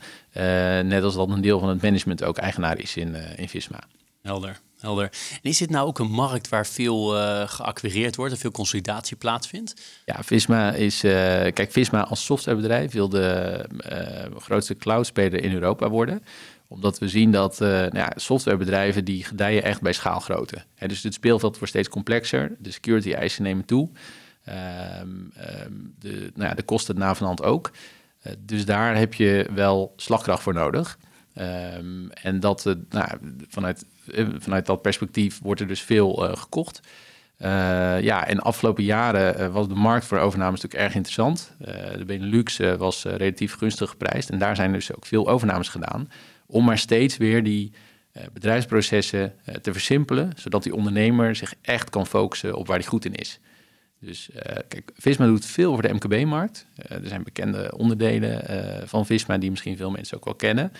net 0.81 1.03
als 1.03 1.15
dat 1.15 1.29
een 1.29 1.41
deel 1.41 1.59
van 1.59 1.69
het 1.69 1.81
management 1.81 2.23
ook 2.23 2.37
eigenaar 2.37 2.79
is 2.79 2.97
in, 2.97 3.15
in 3.35 3.49
Visma. 3.49 3.79
Helder, 4.21 4.59
helder. 4.79 5.09
En 5.31 5.49
is 5.49 5.57
dit 5.57 5.69
nou 5.69 5.87
ook 5.87 5.99
een 5.99 6.11
markt 6.11 6.49
waar 6.49 6.67
veel 6.67 7.07
geacquireerd 7.47 8.15
wordt 8.15 8.33
en 8.33 8.39
veel 8.39 8.51
consolidatie 8.51 9.17
plaatsvindt? 9.17 9.73
Ja, 10.05 10.23
Visma 10.23 10.71
is, 10.71 10.99
kijk, 10.99 11.71
Visma 11.71 12.03
als 12.03 12.25
softwarebedrijf 12.25 12.91
wil 12.91 13.09
de 13.09 13.65
grootste 14.37 14.75
cloudspeler 14.75 15.43
in 15.43 15.53
Europa 15.53 15.89
worden 15.89 16.23
omdat 16.71 16.99
we 16.99 17.07
zien 17.07 17.31
dat 17.31 17.61
uh, 17.61 17.67
nou 17.67 17.97
ja, 17.97 18.11
softwarebedrijven 18.15 19.05
die 19.05 19.23
gedijen 19.23 19.63
echt 19.63 19.81
bij 19.81 19.93
schaalgrootte. 19.93 20.63
Hè, 20.75 20.87
dus 20.87 21.03
het 21.03 21.13
speelveld 21.13 21.53
wordt 21.53 21.69
steeds 21.69 21.89
complexer. 21.89 22.55
De 22.59 22.71
security 22.71 23.13
eisen 23.13 23.43
nemen 23.43 23.65
toe. 23.65 23.89
Um, 25.01 25.31
um, 25.65 25.95
de, 25.99 26.31
nou 26.35 26.49
ja, 26.49 26.53
de 26.53 26.63
kosten 26.63 26.97
navenant 26.97 27.43
ook. 27.43 27.71
dus 28.39 28.65
daar 28.65 28.97
heb 28.97 29.13
je 29.13 29.49
wel 29.53 29.93
slagkracht 29.95 30.43
voor 30.43 30.53
nodig. 30.53 30.97
Ehm, 31.33 32.09
en 32.09 32.39
dat, 32.39 32.75
nou, 32.89 33.07
vanuit, 33.47 33.85
vanuit 34.37 34.65
dat 34.65 34.81
perspectief 34.81 35.39
wordt 35.41 35.61
er 35.61 35.67
dus 35.67 35.81
veel 35.81 36.13
gekocht. 36.13 36.79
ja, 38.01 38.27
en 38.27 38.39
afgelopen 38.39 38.83
jaren 38.83 39.51
was 39.51 39.67
de 39.67 39.75
markt 39.75 40.05
voor 40.05 40.19
overnames 40.19 40.61
natuurlijk 40.61 40.83
erg 40.83 40.95
interessant. 40.95 41.51
de 41.97 42.05
Benelux 42.05 42.57
was 42.77 43.03
relatief 43.03 43.55
gunstig 43.55 43.89
geprijsd. 43.89 44.29
En 44.29 44.39
daar 44.39 44.55
zijn 44.55 44.71
dus 44.71 44.95
ook 44.95 45.05
veel 45.05 45.27
overnames 45.27 45.69
gedaan. 45.69 46.09
Om 46.51 46.65
maar 46.65 46.77
steeds 46.77 47.17
weer 47.17 47.43
die 47.43 47.71
uh, 48.13 48.23
bedrijfsprocessen 48.33 49.33
uh, 49.49 49.55
te 49.55 49.71
versimpelen, 49.71 50.31
zodat 50.35 50.63
die 50.63 50.75
ondernemer 50.75 51.35
zich 51.35 51.53
echt 51.61 51.89
kan 51.89 52.07
focussen 52.07 52.55
op 52.55 52.67
waar 52.67 52.77
hij 52.77 52.87
goed 52.87 53.05
in 53.05 53.15
is. 53.15 53.39
Dus 53.99 54.29
uh, 54.29 54.41
kijk, 54.67 54.91
Visma 54.95 55.25
doet 55.25 55.45
veel 55.45 55.73
voor 55.73 55.81
de 55.81 55.93
MKB-markt. 55.93 56.65
er 56.75 57.01
zijn 57.03 57.23
bekende 57.23 57.73
onderdelen 57.77 58.87
van 58.87 59.05
Visma 59.05 59.37
die 59.37 59.49
misschien 59.49 59.77
veel 59.77 59.91
mensen 59.91 60.17
ook 60.17 60.25
wel 60.25 60.35
kennen. 60.35 60.71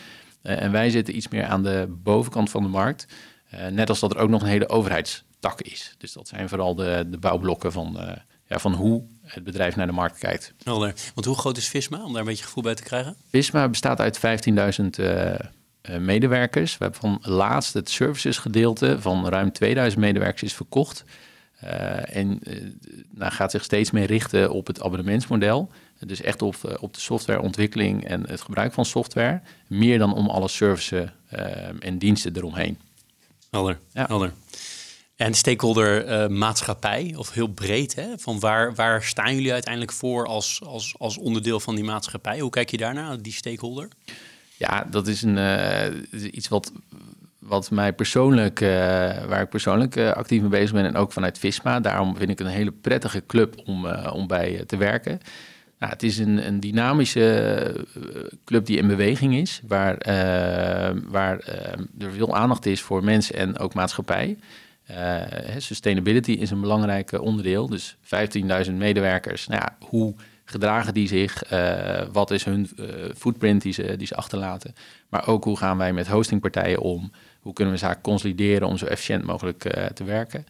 en 0.42 0.72
wij 0.72 0.90
zitten 0.90 1.16
iets 1.16 1.28
meer 1.28 1.46
aan 1.46 1.64
de 1.64 1.98
bovenkant 2.04 2.50
van 2.50 2.64
de 2.64 2.70
markt. 2.70 3.06
net 3.72 3.90
als 3.90 4.00
dat 4.00 4.14
er 4.14 4.20
ook 4.20 4.30
nog 4.30 4.42
een 4.42 4.48
hele 4.48 4.70
overheidstak 4.70 5.62
is. 5.62 5.96
Dus 5.98 6.14
dat 6.14 6.28
zijn 6.28 6.50
vooral 6.50 6.76
de, 6.76 7.06
de 7.10 7.18
bouwblokken 7.18 7.72
van, 7.72 7.98
ja, 8.46 8.60
van 8.60 8.74
hoe 8.74 9.04
het 9.22 9.44
bedrijf 9.44 9.76
naar 9.76 9.88
de 9.88 9.94
markt 9.94 10.18
kijkt. 10.18 10.54
Helder. 10.64 10.94
Want 11.14 11.28
hoe 11.28 11.38
groot 11.38 11.58
is 11.58 11.68
Visma, 11.68 12.04
om 12.04 12.12
daar 12.12 12.22
een 12.22 12.28
beetje 12.28 12.44
gevoel 12.44 12.64
bij 12.64 12.76
te 12.76 12.84
krijgen? 12.84 13.16
Visma 13.30 13.70
bestaat 13.70 14.00
uit 14.00 14.20
15.000 14.20 14.86
uh, 15.00 15.34
medewerkers. 16.00 16.78
We 16.78 16.84
hebben 16.84 17.02
van 17.02 17.34
laatst 17.34 17.74
het 17.74 17.90
servicesgedeelte 17.90 19.02
van 19.02 19.28
ruim 19.28 19.52
2000 19.52 20.02
medewerkers 20.02 20.44
is 20.44 20.54
verkocht. 20.54 21.04
Uh, 21.64 22.16
en 22.16 22.40
uh, 22.44 22.72
nou 23.12 23.32
gaat 23.32 23.52
zich 23.52 23.64
steeds 23.64 23.92
meer 23.92 24.06
richten 24.06 24.52
op 24.52 24.68
het 24.68 24.82
abonnementsmodel. 24.82 25.70
Dus 26.00 26.22
echt 26.22 26.42
op, 26.42 26.78
op 26.80 26.94
de 26.94 27.00
softwareontwikkeling 27.00 28.06
en 28.06 28.30
het 28.30 28.42
gebruik 28.42 28.74
van 28.74 28.86
software. 28.86 29.42
Meer 29.68 29.98
dan 29.98 30.14
om 30.14 30.30
alle 30.30 30.48
services 30.48 31.10
en 31.80 31.98
diensten 31.98 32.36
eromheen. 32.36 32.78
Helder, 33.50 33.80
ja. 33.92 34.06
helder. 34.08 34.34
En 35.16 35.34
stakeholder 35.34 36.32
maatschappij, 36.32 37.14
of 37.18 37.32
heel 37.32 37.48
breed, 37.48 37.96
hè? 37.96 38.18
van 38.18 38.40
waar, 38.40 38.76
waar 38.76 39.04
staan 39.04 39.36
jullie 39.36 39.54
uiteindelijk 39.54 39.94
voor 39.94 40.28
als, 40.28 40.62
als, 40.66 40.96
als 40.98 41.18
onderdeel 41.18 41.60
van 41.60 41.76
die 41.76 41.84
maatschappij? 41.84 42.40
Hoe 42.40 42.50
kijk 42.50 42.72
je 42.72 42.78
daarnaar, 42.78 43.22
die 43.22 43.34
stakeholder? 43.34 43.88
Ja, 44.62 44.88
dat 44.90 45.08
is 45.08 45.22
een, 45.22 45.38
uh, 45.38 46.32
iets 46.32 46.48
wat, 46.48 46.72
wat 47.40 47.72
mij 47.72 47.94
persoonlijk, 47.94 48.62
uh, 48.62 48.70
waar 49.26 49.42
ik 49.42 49.50
persoonlijk 49.50 49.96
uh, 49.96 50.12
actief 50.12 50.42
mee 50.42 50.50
bezig 50.50 50.72
ben 50.72 50.86
en 50.86 50.96
ook 50.96 51.12
vanuit 51.12 51.40
Visma. 51.40 51.80
Daarom 51.80 52.18
vind 52.18 52.30
ik 52.30 52.40
een 52.40 52.46
hele 52.46 52.72
prettige 52.72 53.24
club 53.28 53.62
om, 53.66 53.88
om 53.88 54.28
bij 54.28 54.64
te 54.68 54.78
werken. 54.78 55.20
Nou, 55.80 55.92
het 55.92 56.04
is 56.04 56.18
een, 56.18 56.48
een 56.48 56.60
dynamische 56.60 57.86
club 58.46 58.66
die 58.66 58.78
in 58.78 58.88
beweging 58.88 59.36
is, 59.36 59.62
waar, 59.68 59.98
waar 61.08 61.40
er 62.00 62.12
veel 62.12 62.36
aandacht 62.36 62.66
is 62.66 62.82
voor 62.82 63.04
mensen 63.04 63.36
en 63.36 63.58
ook 63.58 63.74
maatschappij. 63.74 64.38
sustainability 65.58 66.32
is 66.32 66.52
een 66.52 66.62
belangrijk 66.62 67.22
onderdeel. 67.22 67.68
Dus 67.68 67.96
15.000 68.68 68.74
medewerkers. 68.74 69.48
Nou 69.48 69.64
hoe 69.80 70.16
gedragen 70.52 70.94
die 70.94 71.08
zich? 71.08 71.52
Uh, 71.52 72.02
wat 72.12 72.32
is 72.32 72.44
hun 72.44 72.70
uh, 72.80 72.86
footprint 73.16 73.62
die 73.62 73.74
ze, 73.74 73.96
die 73.98 74.08
ze 74.08 74.16
achterlaten? 74.16 74.76
Maar 75.10 75.28
ook 75.28 75.44
hoe 75.44 75.58
gaan 75.58 75.78
wij 75.78 75.94
met 75.94 76.08
hostingpartijen 76.08 76.80
om? 76.80 77.12
Hoe 77.40 77.54
kunnen 77.54 77.74
we 77.74 77.80
zaken 77.80 78.02
consolideren 78.02 78.68
om 78.68 78.78
zo 78.78 78.86
efficiënt 78.86 79.24
mogelijk 79.24 79.78
uh, 79.78 79.86
te 79.86 80.04
werken? 80.04 80.46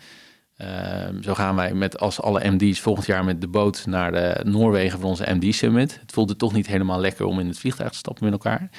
Ehm, 0.57 1.21
zo 1.21 1.33
gaan 1.33 1.55
wij 1.55 1.73
met 1.73 1.99
als 1.99 2.21
alle 2.21 2.49
MD's 2.49 2.79
volgend 2.79 3.05
jaar 3.05 3.23
met 3.23 3.41
de 3.41 3.47
boot 3.47 3.85
naar 3.85 4.11
de 4.11 4.41
Noorwegen 4.43 4.99
voor 4.99 5.09
onze 5.09 5.33
MD 5.33 5.55
Summit. 5.55 5.99
Het 6.01 6.11
voelde 6.11 6.35
toch 6.35 6.53
niet 6.53 6.67
helemaal 6.67 6.99
lekker 6.99 7.25
om 7.25 7.39
in 7.39 7.47
het 7.47 7.59
vliegtuig 7.59 7.91
te 7.91 7.97
stappen 7.97 8.23
met 8.23 8.33
elkaar. 8.33 8.69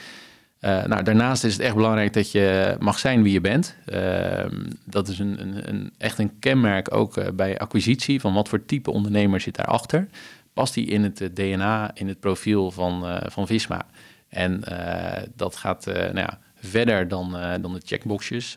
nou, 0.88 1.02
daarnaast 1.02 1.44
is 1.44 1.52
het 1.52 1.62
echt 1.62 1.74
belangrijk 1.74 2.12
dat 2.12 2.32
je 2.32 2.76
mag 2.78 2.98
zijn 2.98 3.22
wie 3.22 3.32
je 3.32 3.40
bent. 3.40 3.76
Ehm, 3.86 4.64
dat 4.84 5.08
is 5.08 5.18
een, 5.18 5.40
een, 5.40 5.68
een, 5.68 5.92
echt 5.98 6.18
een 6.18 6.38
kenmerk 6.38 6.94
ook 6.94 7.36
bij 7.36 7.58
acquisitie 7.58 8.20
van 8.20 8.34
wat 8.34 8.48
voor 8.48 8.64
type 8.64 8.90
ondernemer 8.90 9.40
zit 9.40 9.56
daarachter 9.56 10.08
past 10.52 10.74
die 10.74 10.86
in 10.86 11.02
het 11.02 11.20
eh, 11.20 11.28
DNA, 11.32 11.90
in 11.94 12.08
het 12.08 12.20
profiel 12.20 12.70
van, 12.70 13.06
uh, 13.06 13.16
van 13.26 13.46
Visma. 13.46 13.86
En 14.28 14.62
uh, 14.68 15.22
dat 15.34 15.56
gaat 15.56 15.84
nou 15.86 16.18
ja, 16.18 16.38
verder 16.54 17.08
dan, 17.08 17.36
dan 17.60 17.72
de 17.72 17.80
checkboxjes. 17.84 18.56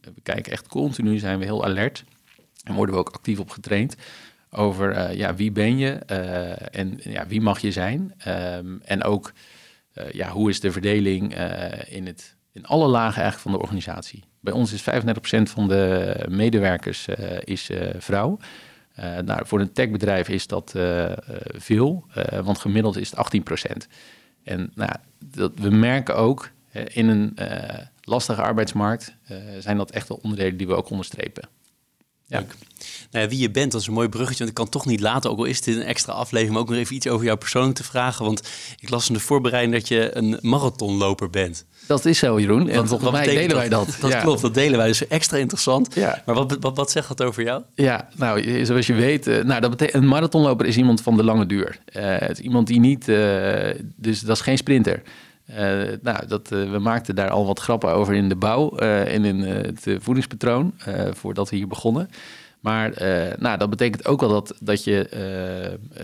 we 0.00 0.20
kijken 0.22 0.52
echt 0.52 0.68
continu, 0.68 1.18
zijn 1.18 1.38
we 1.38 1.44
heel 1.44 1.64
alert. 1.64 2.04
En 2.64 2.74
worden 2.74 2.94
we 2.94 3.00
ook 3.00 3.10
actief 3.10 3.38
op 3.38 3.50
getraind 3.50 3.96
over 4.50 5.16
ja, 5.16 5.34
wie 5.34 5.52
ben 5.52 5.78
je 5.78 5.90
en 6.70 6.98
ja, 7.02 7.26
wie 7.26 7.40
mag 7.40 7.58
je 7.60 7.72
zijn. 7.72 8.14
Um, 8.28 8.80
en 8.84 9.02
ook 9.02 9.32
ja, 10.12 10.30
hoe 10.30 10.50
is 10.50 10.60
de 10.60 10.72
verdeling 10.72 11.34
in, 11.88 12.06
het, 12.06 12.36
in 12.52 12.66
alle 12.66 12.86
lagen 12.86 13.22
eigenlijk 13.22 13.42
van 13.42 13.52
de 13.52 13.58
organisatie. 13.58 14.24
Bij 14.40 14.52
ons 14.52 14.72
is 14.72 14.82
35% 14.82 14.84
van 15.42 15.68
de 15.68 16.14
medewerkers 16.28 17.08
is 17.44 17.70
vrouw. 17.98 18.38
Uh, 18.98 19.18
nou, 19.18 19.46
voor 19.46 19.60
een 19.60 19.72
techbedrijf 19.72 20.28
is 20.28 20.46
dat 20.46 20.72
uh, 20.76 21.12
veel, 21.44 22.04
uh, 22.16 22.38
want 22.38 22.58
gemiddeld 22.58 22.96
is 22.96 23.10
het 23.10 23.42
18% 23.84 23.86
En 24.42 24.70
nou, 24.74 24.92
dat, 25.24 25.52
we 25.54 25.70
merken 25.70 26.16
ook 26.16 26.50
in 26.72 27.08
een 27.08 27.36
lastige 28.00 28.42
arbeidsmarkt 28.42 29.16
zijn 29.58 29.76
dat 29.76 29.90
echt 29.90 30.08
wel 30.08 30.18
onderdelen 30.22 30.56
die 30.56 30.66
we 30.66 30.74
ook 30.74 30.90
onderstrepen. 30.90 31.48
Ja. 32.32 32.44
Nou 33.10 33.24
ja, 33.24 33.30
wie 33.30 33.38
je 33.38 33.50
bent, 33.50 33.72
dat 33.72 33.80
is 33.80 33.86
een 33.86 33.92
mooi 33.92 34.08
bruggetje. 34.08 34.38
Want 34.38 34.50
ik 34.50 34.56
kan 34.56 34.68
toch 34.68 34.86
niet 34.86 35.00
laten, 35.00 35.30
ook 35.30 35.38
al 35.38 35.44
is 35.44 35.60
dit 35.60 35.76
een 35.76 35.82
extra 35.82 36.12
aflevering, 36.12 36.58
ook 36.58 36.68
nog 36.68 36.78
even 36.78 36.94
iets 36.94 37.08
over 37.08 37.24
jou 37.26 37.38
persoonlijk 37.38 37.74
te 37.74 37.84
vragen. 37.84 38.24
Want 38.24 38.48
ik 38.80 38.90
las 38.90 39.08
in 39.08 39.14
de 39.14 39.20
voorbereiding 39.20 39.74
dat 39.74 39.88
je 39.88 40.16
een 40.16 40.38
marathonloper 40.40 41.30
bent. 41.30 41.64
Dat 41.86 42.04
is 42.04 42.18
zo, 42.18 42.40
Jeroen. 42.40 42.68
En 42.68 42.88
volgens 42.88 43.10
mij 43.10 43.24
delen 43.24 43.56
wij 43.56 43.68
dat. 43.68 43.96
Dat 44.00 44.20
klopt, 44.20 44.40
dat 44.40 44.54
delen 44.54 44.78
wij. 44.78 44.86
Dus 44.86 45.06
extra 45.06 45.36
interessant. 45.36 45.94
Ja. 45.94 46.22
Maar 46.26 46.34
wat, 46.34 46.56
wat, 46.60 46.76
wat 46.76 46.90
zegt 46.90 47.08
dat 47.08 47.22
over 47.22 47.42
jou? 47.42 47.62
Ja, 47.74 48.08
nou, 48.16 48.64
zoals 48.66 48.86
je 48.86 48.94
weet, 48.94 49.26
uh, 49.26 49.42
nou, 49.42 49.60
dat 49.60 49.70
betekent, 49.70 50.02
een 50.02 50.08
marathonloper 50.08 50.66
is 50.66 50.76
iemand 50.76 51.00
van 51.00 51.16
de 51.16 51.24
lange 51.24 51.46
duur. 51.46 51.78
Uh, 51.96 52.18
het 52.18 52.38
is 52.38 52.44
iemand 52.44 52.66
die 52.66 52.80
niet, 52.80 53.08
uh, 53.08 53.70
dus 53.96 54.20
dat 54.20 54.36
is 54.36 54.42
geen 54.42 54.58
sprinter. 54.58 55.02
Nou, 56.02 56.26
dat, 56.26 56.48
we 56.48 56.78
maakten 56.80 57.14
daar 57.14 57.30
al 57.30 57.46
wat 57.46 57.60
grappen 57.60 57.92
over 57.92 58.14
in 58.14 58.28
de 58.28 58.36
bouw 58.36 58.76
en 58.76 59.24
in 59.24 59.40
het 59.40 59.86
voedingspatroon, 59.98 60.74
voordat 61.10 61.50
we 61.50 61.56
hier 61.56 61.68
begonnen. 61.68 62.10
Maar 62.60 62.92
nou, 63.38 63.58
dat 63.58 63.70
betekent 63.70 64.06
ook 64.06 64.20
wel 64.20 64.28
dat, 64.28 64.54
dat 64.60 64.84
je 64.84 65.08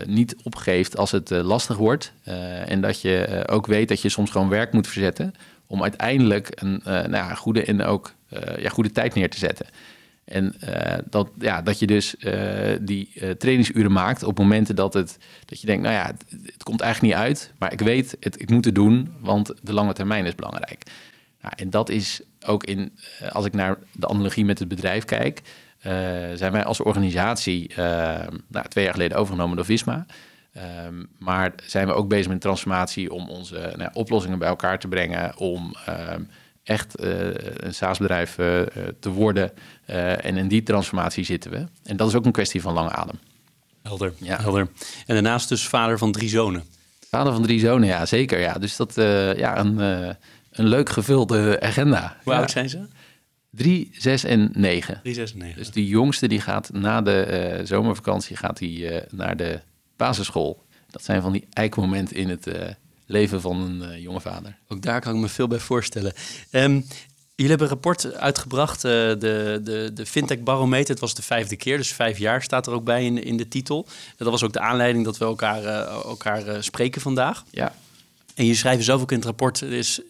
niet 0.05 0.35
opgeeft 0.43 0.97
als 0.97 1.11
het 1.11 1.29
lastig 1.29 1.77
wordt. 1.77 2.11
en 2.65 2.81
dat 2.81 3.01
je 3.01 3.43
ook 3.49 3.65
weet 3.65 3.87
dat 3.87 4.01
je 4.01 4.09
soms 4.09 4.31
gewoon 4.31 4.49
werk 4.49 4.73
moet 4.73 4.87
verzetten 4.87 5.33
om 5.67 5.81
uiteindelijk 5.81 6.51
een 6.55 6.81
nou 6.83 7.35
goede 7.35 7.63
en 7.63 7.83
ook 7.83 8.13
ja, 8.57 8.69
goede 8.69 8.91
tijd 8.91 9.13
neer 9.13 9.29
te 9.29 9.37
zetten. 9.37 9.65
En 10.29 10.55
uh, 10.63 10.97
dat, 11.09 11.29
ja, 11.39 11.61
dat 11.61 11.79
je 11.79 11.87
dus 11.87 12.15
die 12.81 13.35
trainingsuren 13.37 13.91
maakt 13.91 14.23
op 14.23 14.37
momenten 14.37 14.75
dat, 14.75 14.93
het, 14.93 15.17
dat 15.45 15.61
je 15.61 15.67
denkt, 15.67 15.83
nou 15.83 15.95
ja, 15.95 16.05
het, 16.05 16.63
komt 16.63 16.81
eigenlijk 16.81 17.13
niet 17.13 17.23
uit, 17.23 17.53
maar 17.57 17.73
ik 17.73 17.79
weet, 17.79 18.17
het, 18.19 18.41
ik 18.41 18.49
moet 18.49 18.65
het 18.65 18.75
doen, 18.75 19.13
want 19.19 19.53
de 19.61 19.73
lange 19.73 19.93
termijn 19.93 20.25
is 20.25 20.35
belangrijk. 20.35 20.83
Nou, 21.41 21.53
en 21.57 21.69
dat 21.69 21.89
is 21.89 22.21
ook 22.45 22.63
in, 22.63 22.97
als 23.31 23.45
ik 23.45 23.53
naar 23.53 23.77
de 23.91 24.07
analogie 24.07 24.45
met 24.45 24.59
het 24.59 24.67
bedrijf 24.67 25.05
kijk, 25.05 25.41
zijn 26.33 26.51
wij 26.51 26.63
als 26.63 26.79
organisatie 26.79 27.71
nou, 28.47 28.67
twee 28.67 28.83
jaar 28.83 28.93
geleden 28.93 29.17
overgenomen 29.17 29.55
door 29.55 29.65
Visma. 29.65 30.05
Um, 30.87 31.09
maar 31.17 31.53
zijn 31.65 31.87
we 31.87 31.93
ook 31.93 32.07
bezig 32.07 32.27
met 32.27 32.41
transformatie 32.41 33.13
om 33.13 33.29
onze 33.29 33.73
nou, 33.77 33.89
oplossingen 33.93 34.39
bij 34.39 34.47
elkaar 34.47 34.79
te 34.79 34.87
brengen, 34.87 35.37
om 35.37 35.75
um, 35.89 36.29
echt 36.69 37.03
uh, 37.03 37.09
een 37.55 37.73
SaaS-bedrijf 37.73 38.37
uh, 38.37 38.61
te 38.99 39.09
worden. 39.09 39.51
Uh, 39.89 40.25
en 40.25 40.37
in 40.37 40.47
die 40.47 40.63
transformatie 40.63 41.23
zitten 41.23 41.51
we. 41.51 41.65
En 41.83 41.97
dat 41.97 42.07
is 42.07 42.15
ook 42.15 42.25
een 42.25 42.31
kwestie 42.31 42.61
van 42.61 42.73
lange 42.73 42.89
adem. 42.89 43.19
Helder, 43.81 44.13
ja. 44.17 44.41
helder. 44.41 44.67
En 45.05 45.13
daarnaast 45.13 45.49
dus 45.49 45.67
vader 45.67 45.97
van 45.97 46.11
drie 46.11 46.29
zonen. 46.29 46.63
Vader 47.09 47.33
van 47.33 47.41
drie 47.41 47.59
zonen, 47.59 47.87
ja, 47.87 48.05
zeker. 48.05 48.39
Ja. 48.39 48.53
Dus 48.53 48.75
dat 48.75 48.93
ja, 49.37 49.59
een, 49.59 49.77
een 50.51 50.67
leuk 50.67 50.89
gevulde 50.89 51.61
agenda. 51.61 52.17
Hoe 52.23 52.33
oud 52.33 52.51
zijn 52.51 52.69
ze? 52.69 52.87
Drie, 53.51 53.89
zes 53.93 54.23
en 54.23 54.49
negen. 54.53 54.99
Drie, 55.03 55.13
zes 55.13 55.31
en 55.31 55.37
negen. 55.37 55.57
Dus 55.57 55.71
die 55.71 55.87
jongste 55.87 56.27
die 56.27 56.41
gaat 56.41 56.69
na 56.73 57.01
de 57.01 57.61
zomervakantie 57.63 58.35
gaat 58.35 58.57
die, 58.57 58.89
naar 59.09 59.37
de 59.37 59.59
basisschool. 59.97 60.63
Dat 60.89 61.03
zijn 61.03 61.21
van 61.21 61.31
die 61.31 61.47
eikmomenten 61.53 62.15
in 62.15 62.29
het 62.29 62.47
leven 63.09 63.41
van 63.41 63.61
een 63.61 63.91
uh, 63.91 64.01
jonge 64.01 64.21
vader. 64.21 64.57
Ook 64.67 64.81
daar 64.81 65.01
kan 65.01 65.15
ik 65.15 65.21
me 65.21 65.27
veel 65.27 65.47
bij 65.47 65.59
voorstellen. 65.59 66.13
Um, 66.51 66.85
jullie 67.35 67.49
hebben 67.49 67.67
een 67.67 67.73
rapport 67.73 68.13
uitgebracht, 68.13 68.85
uh, 68.85 68.91
de, 68.91 69.59
de, 69.63 69.91
de 69.93 70.05
Fintech 70.05 70.39
Barometer. 70.39 70.89
Het 70.89 70.99
was 70.99 71.13
de 71.13 71.21
vijfde 71.21 71.55
keer, 71.55 71.77
dus 71.77 71.93
vijf 71.93 72.17
jaar 72.17 72.41
staat 72.41 72.67
er 72.67 72.73
ook 72.73 72.83
bij 72.83 73.05
in, 73.05 73.23
in 73.23 73.37
de 73.37 73.47
titel. 73.47 73.87
Dat 74.17 74.27
was 74.31 74.43
ook 74.43 74.53
de 74.53 74.59
aanleiding 74.59 75.05
dat 75.05 75.17
we 75.17 75.25
elkaar, 75.25 75.63
elkaar 75.87 76.63
spreken 76.63 77.01
vandaag. 77.01 77.43
Ja. 77.49 77.73
En 78.35 78.45
je 78.45 78.55
schrijft 78.55 78.83
zelf 78.83 79.01
ook 79.01 79.11
in 79.11 79.17
het 79.17 79.25
rapport, 79.25 79.61
er 79.61 79.73
is 79.73 80.01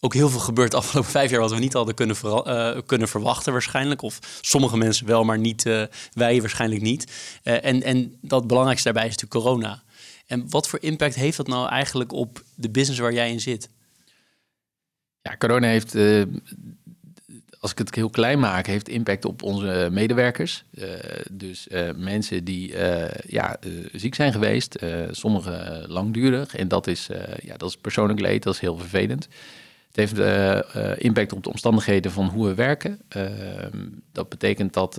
ook 0.00 0.14
heel 0.14 0.28
veel 0.28 0.40
gebeurd 0.40 0.70
de 0.70 0.76
afgelopen 0.76 1.10
vijf 1.10 1.30
jaar 1.30 1.40
wat 1.40 1.50
we 1.50 1.58
niet 1.58 1.72
hadden 1.72 1.94
kunnen, 1.94 2.16
uh, 2.24 2.70
kunnen 2.86 3.08
verwachten 3.08 3.52
waarschijnlijk. 3.52 4.02
Of 4.02 4.18
sommige 4.40 4.76
mensen 4.76 5.06
wel, 5.06 5.24
maar 5.24 5.38
niet, 5.38 5.66
uh, 5.66 5.82
wij 6.12 6.40
waarschijnlijk 6.40 6.82
niet. 6.82 7.12
en, 7.42 7.82
en 7.82 8.16
dat 8.20 8.46
belangrijkste 8.46 8.92
daarbij 8.92 9.08
is 9.08 9.16
natuurlijk 9.16 9.44
corona. 9.44 9.82
En 10.26 10.50
wat 10.50 10.68
voor 10.68 10.78
impact 10.82 11.14
heeft 11.14 11.36
dat 11.36 11.46
nou 11.46 11.68
eigenlijk 11.68 12.12
op 12.12 12.42
de 12.54 12.70
business 12.70 13.00
waar 13.00 13.12
jij 13.12 13.30
in 13.30 13.40
zit? 13.40 13.68
Ja, 15.26 15.36
corona 15.36 15.66
heeft, 15.66 15.94
uh, 15.94 16.22
als 17.58 17.70
ik 17.70 17.78
het 17.78 17.94
heel 17.94 18.10
klein 18.10 18.38
maak, 18.38 18.66
heeft 18.66 18.88
impact 18.88 19.24
op 19.24 19.42
onze 19.42 19.88
medewerkers. 19.90 20.64
Uh, 20.74 20.88
dus 21.30 21.66
uh, 21.70 21.90
mensen 21.96 22.44
die 22.44 22.74
ja, 23.26 23.56
ziek 23.92 24.14
zijn 24.14 24.32
geweest, 24.32 24.78
sommigen 25.10 25.88
langdurig. 25.88 26.56
En 26.56 26.68
dat 26.68 26.86
is, 26.86 27.08
ja, 27.42 27.56
dat 27.56 27.68
is 27.68 27.76
persoonlijk 27.76 28.20
leed, 28.20 28.42
dat 28.42 28.54
is 28.54 28.60
heel 28.60 28.76
vervelend. 28.76 29.28
Het 29.92 30.10
heeft 30.10 30.18
impact 31.00 31.32
op 31.32 31.42
de 31.42 31.50
omstandigheden 31.50 32.12
van 32.12 32.26
hoe 32.26 32.46
we 32.46 32.54
werken. 32.54 33.00
Ehm, 33.08 33.88
dat 34.12 34.28
betekent 34.28 34.72
dat 34.72 34.98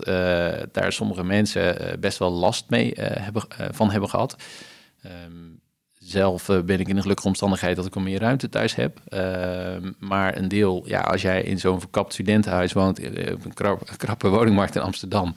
daar 0.72 0.92
sommige 0.92 1.24
mensen 1.24 1.98
best 2.00 2.18
wel 2.18 2.32
last 2.32 2.70
mee 2.70 2.92
hebben, 2.96 3.44
van 3.72 3.92
hebben 3.92 4.10
gehad. 4.10 4.36
Um, 5.26 5.60
zelf 6.08 6.50
uh, 6.50 6.62
ben 6.62 6.80
ik 6.80 6.88
in 6.88 6.96
een 6.96 7.02
gelukkige 7.02 7.28
omstandigheid 7.28 7.76
dat 7.76 7.86
ik 7.86 7.96
al 7.96 8.02
meer 8.02 8.20
ruimte 8.20 8.50
thuis 8.50 8.76
heb. 8.76 9.02
Uh, 9.10 9.20
maar 10.00 10.38
een 10.38 10.48
deel, 10.48 10.84
ja, 10.86 11.00
als 11.00 11.22
jij 11.22 11.42
in 11.42 11.60
zo'n 11.60 11.80
verkapt 11.80 12.14
studentenhuis 12.14 12.74
woont, 12.74 13.00
uh, 13.00 13.34
op 13.34 13.46
een 13.46 13.54
krap, 13.54 13.94
krappe 13.98 14.30
woningmarkt 14.30 14.76
in 14.76 14.82
Amsterdam, 14.82 15.36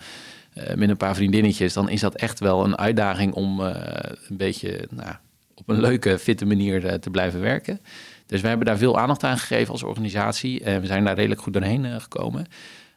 eh, 0.53 0.75
met 0.75 0.89
een 0.89 0.97
paar 0.97 1.15
vriendinnetjes, 1.15 1.73
dan 1.73 1.89
is 1.89 2.01
dat 2.01 2.15
echt 2.15 2.41
wel 2.41 2.65
een 2.65 2.79
uitdaging 2.79 3.33
om 3.35 3.61
een 3.61 4.37
beetje 4.37 4.89
nou, 4.91 5.15
op 5.55 5.69
een 5.69 5.81
leuke, 5.81 6.19
fitte 6.19 6.47
manier 6.47 7.01
te 7.01 7.11
blijven 7.11 7.41
werken. 7.41 7.81
Dus 8.27 8.41
wij 8.41 8.49
hebben 8.49 8.69
daar 8.69 8.79
veel 8.79 8.99
aandacht 8.99 9.25
aan 9.25 9.39
gegeven 9.39 9.73
als 9.73 9.83
organisatie. 9.83 10.65
en 10.65 10.81
we 10.81 10.87
zijn 10.87 11.05
daar 11.05 11.15
redelijk 11.15 11.41
goed 11.41 11.53
doorheen 11.53 12.01
gekomen. 12.01 12.47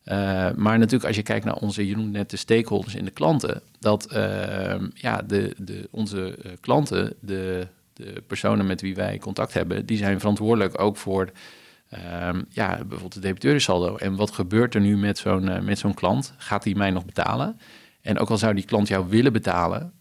Uh, 0.05 0.51
maar 0.55 0.77
natuurlijk, 0.77 1.05
als 1.05 1.15
je 1.15 1.21
kijkt 1.21 1.45
naar 1.45 1.55
onze, 1.55 1.87
je 1.87 1.95
noemt 1.95 2.11
net 2.11 2.29
de 2.29 2.37
stakeholders 2.37 2.95
in 2.95 3.05
de 3.05 3.11
klanten, 3.11 3.61
dat 3.79 4.13
uh, 4.15 4.75
ja, 4.93 5.21
de, 5.21 5.55
de, 5.57 5.87
onze 5.91 6.37
uh, 6.45 6.51
klanten, 6.59 7.13
de, 7.19 7.67
de 7.93 8.23
personen 8.27 8.65
met 8.65 8.81
wie 8.81 8.95
wij 8.95 9.17
contact 9.17 9.53
hebben, 9.53 9.85
die 9.85 9.97
zijn 9.97 10.19
verantwoordelijk 10.19 10.81
ook 10.81 10.97
voor 10.97 11.31
ehm, 11.89 12.41
ja, 12.49 12.75
bijvoorbeeld 12.75 13.13
de 13.13 13.19
debiteurensaldo. 13.19 13.95
En 13.95 14.15
wat 14.15 14.31
gebeurt 14.31 14.75
er 14.75 14.81
nu 14.81 14.97
met 14.97 15.17
zo'n 15.17 15.65
met 15.65 15.79
zo'n 15.79 15.93
klant? 15.93 16.33
Gaat 16.37 16.63
hij 16.63 16.73
mij 16.73 16.91
nog 16.91 17.05
betalen? 17.05 17.59
En 18.01 18.19
ook 18.19 18.29
al 18.29 18.37
zou 18.37 18.53
die 18.53 18.65
klant 18.65 18.87
jou 18.87 19.05
willen 19.09 19.33
betalen, 19.33 19.93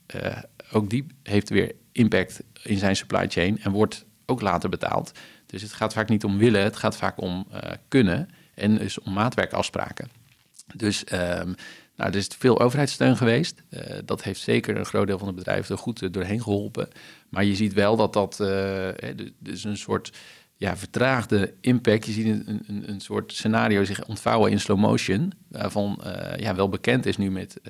ook 0.72 0.90
die 0.90 1.06
heeft 1.22 1.48
weer 1.48 1.72
impact 1.92 2.42
in 2.62 2.78
zijn 2.78 2.96
supply 2.96 3.28
chain 3.28 3.58
en 3.60 3.70
wordt 3.70 4.04
ook 4.26 4.40
later 4.40 4.68
betaald. 4.68 5.12
Dus 5.46 5.62
het 5.62 5.72
gaat 5.72 5.92
vaak 5.92 6.08
niet 6.08 6.24
om 6.24 6.38
willen, 6.38 6.62
het 6.62 6.76
gaat 6.76 6.96
vaak 6.96 7.20
om 7.20 7.46
kunnen 7.88 8.28
en 8.62 8.78
dus 8.78 9.00
om 9.00 9.12
maatwerkafspraken. 9.12 10.08
Dus 10.74 11.04
um, 11.12 11.54
nou, 11.96 12.10
er 12.10 12.16
is 12.16 12.28
veel 12.38 12.60
overheidssteun 12.60 13.16
geweest. 13.16 13.62
Uh, 13.70 13.80
dat 14.04 14.22
heeft 14.22 14.40
zeker 14.40 14.76
een 14.76 14.84
groot 14.84 15.06
deel 15.06 15.18
van 15.18 15.28
de 15.28 15.34
bedrijven 15.34 15.74
er 15.74 15.80
goed 15.80 16.02
uh, 16.02 16.10
doorheen 16.12 16.42
geholpen. 16.42 16.88
Maar 17.28 17.44
je 17.44 17.54
ziet 17.54 17.72
wel 17.72 17.96
dat 17.96 18.12
dat 18.12 18.38
uh, 18.40 18.88
dus 19.38 19.64
een 19.64 19.76
soort 19.76 20.12
ja, 20.56 20.76
vertraagde 20.76 21.54
impact. 21.60 22.06
Je 22.06 22.12
ziet 22.12 22.26
een, 22.26 22.62
een, 22.66 22.88
een, 22.88 23.00
soort 23.00 23.32
scenario 23.32 23.84
zich 23.84 24.06
ontvouwen 24.06 24.50
in 24.50 24.60
slow 24.60 24.78
motion. 24.78 25.32
Waarvan 25.48 26.00
ja, 26.36 26.54
wel 26.54 26.68
bekend 26.68 27.06
is 27.06 27.16
nu 27.16 27.30
met 27.30 27.60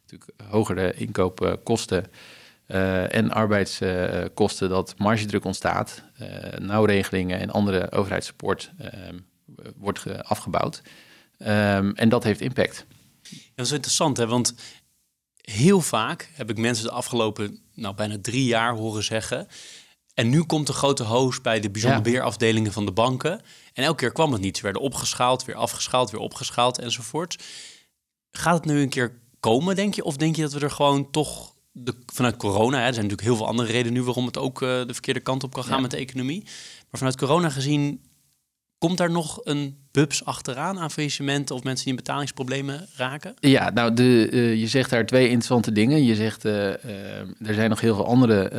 natuurlijk 0.00 0.30
hogere 0.48 0.92
inkoopkosten. 0.92 2.04
en 3.10 3.30
arbeidskosten 3.30 4.68
dat 4.68 4.94
margedruk 4.98 5.44
ontstaat, 5.44 6.02
nauwregelingen 6.58 7.38
en 7.38 7.50
andere 7.50 7.92
overheidssupport 7.92 8.72
ehm, 8.78 9.16
wordt 9.76 10.22
afgebouwd. 10.22 10.82
Um, 11.38 11.94
en 11.94 12.08
dat 12.08 12.24
heeft 12.24 12.40
impact. 12.40 12.86
dat 13.54 13.66
is 13.66 13.72
interessant, 13.72 14.16
hè? 14.16 14.26
want 14.26 14.54
heel 15.40 15.80
vaak 15.80 16.30
heb 16.34 16.50
ik 16.50 16.58
mensen 16.58 16.84
de 16.84 16.90
afgelopen 16.90 17.58
nou, 17.74 17.94
bijna 17.94 18.16
drie 18.20 18.44
jaar 18.44 18.74
horen 18.74 19.04
zeggen... 19.04 19.48
En 20.18 20.28
nu 20.28 20.42
komt 20.42 20.66
de 20.66 20.72
grote 20.72 21.02
hoos 21.02 21.40
bij 21.40 21.60
de 21.60 21.70
bijzonder 21.70 22.02
beheerafdelingen 22.02 22.72
van 22.72 22.86
de 22.86 22.92
banken. 22.92 23.40
En 23.72 23.84
elke 23.84 23.96
keer 23.96 24.12
kwam 24.12 24.32
het 24.32 24.40
niet. 24.40 24.56
Ze 24.56 24.62
werden 24.62 24.82
opgeschaald, 24.82 25.44
weer 25.44 25.54
afgeschaald, 25.54 26.10
weer 26.10 26.20
opgeschaald 26.20 26.78
enzovoort. 26.78 27.44
Gaat 28.30 28.54
het 28.54 28.64
nu 28.64 28.80
een 28.80 28.88
keer 28.88 29.20
komen, 29.40 29.76
denk 29.76 29.94
je? 29.94 30.04
Of 30.04 30.16
denk 30.16 30.36
je 30.36 30.42
dat 30.42 30.52
we 30.52 30.60
er 30.60 30.70
gewoon 30.70 31.10
toch 31.10 31.54
de, 31.72 31.94
vanuit 32.06 32.36
corona... 32.36 32.78
Hè, 32.78 32.86
er 32.86 32.94
zijn 32.94 33.06
natuurlijk 33.06 33.28
heel 33.28 33.36
veel 33.36 33.46
andere 33.46 33.72
redenen 33.72 33.92
nu 33.92 34.02
waarom 34.02 34.26
het 34.26 34.38
ook 34.38 34.62
uh, 34.62 34.68
de 34.68 34.92
verkeerde 34.92 35.20
kant 35.20 35.44
op 35.44 35.52
kan 35.52 35.64
gaan 35.64 35.82
met 35.82 35.90
de 35.90 35.96
economie. 35.96 36.42
Maar 36.90 36.98
vanuit 36.98 37.16
corona 37.16 37.50
gezien 37.50 38.00
Komt 38.78 38.98
daar 38.98 39.10
nog 39.10 39.40
een 39.44 39.76
bubs 39.90 40.24
achteraan 40.24 40.78
aan 40.78 40.90
faillissementen 40.90 41.54
of 41.54 41.62
mensen 41.62 41.84
die 41.84 41.94
in 41.94 42.00
betalingsproblemen 42.04 42.86
raken? 42.96 43.34
Ja, 43.40 43.70
nou, 43.70 43.94
de, 43.94 44.28
uh, 44.30 44.54
je 44.60 44.66
zegt 44.66 44.90
daar 44.90 45.06
twee 45.06 45.24
interessante 45.24 45.72
dingen. 45.72 46.04
Je 46.04 46.14
zegt, 46.14 46.44
uh, 46.44 46.52
uh, 46.52 46.74
er 47.20 47.54
zijn 47.54 47.70
nog 47.70 47.80
heel 47.80 47.94
veel 47.94 48.06
andere 48.06 48.50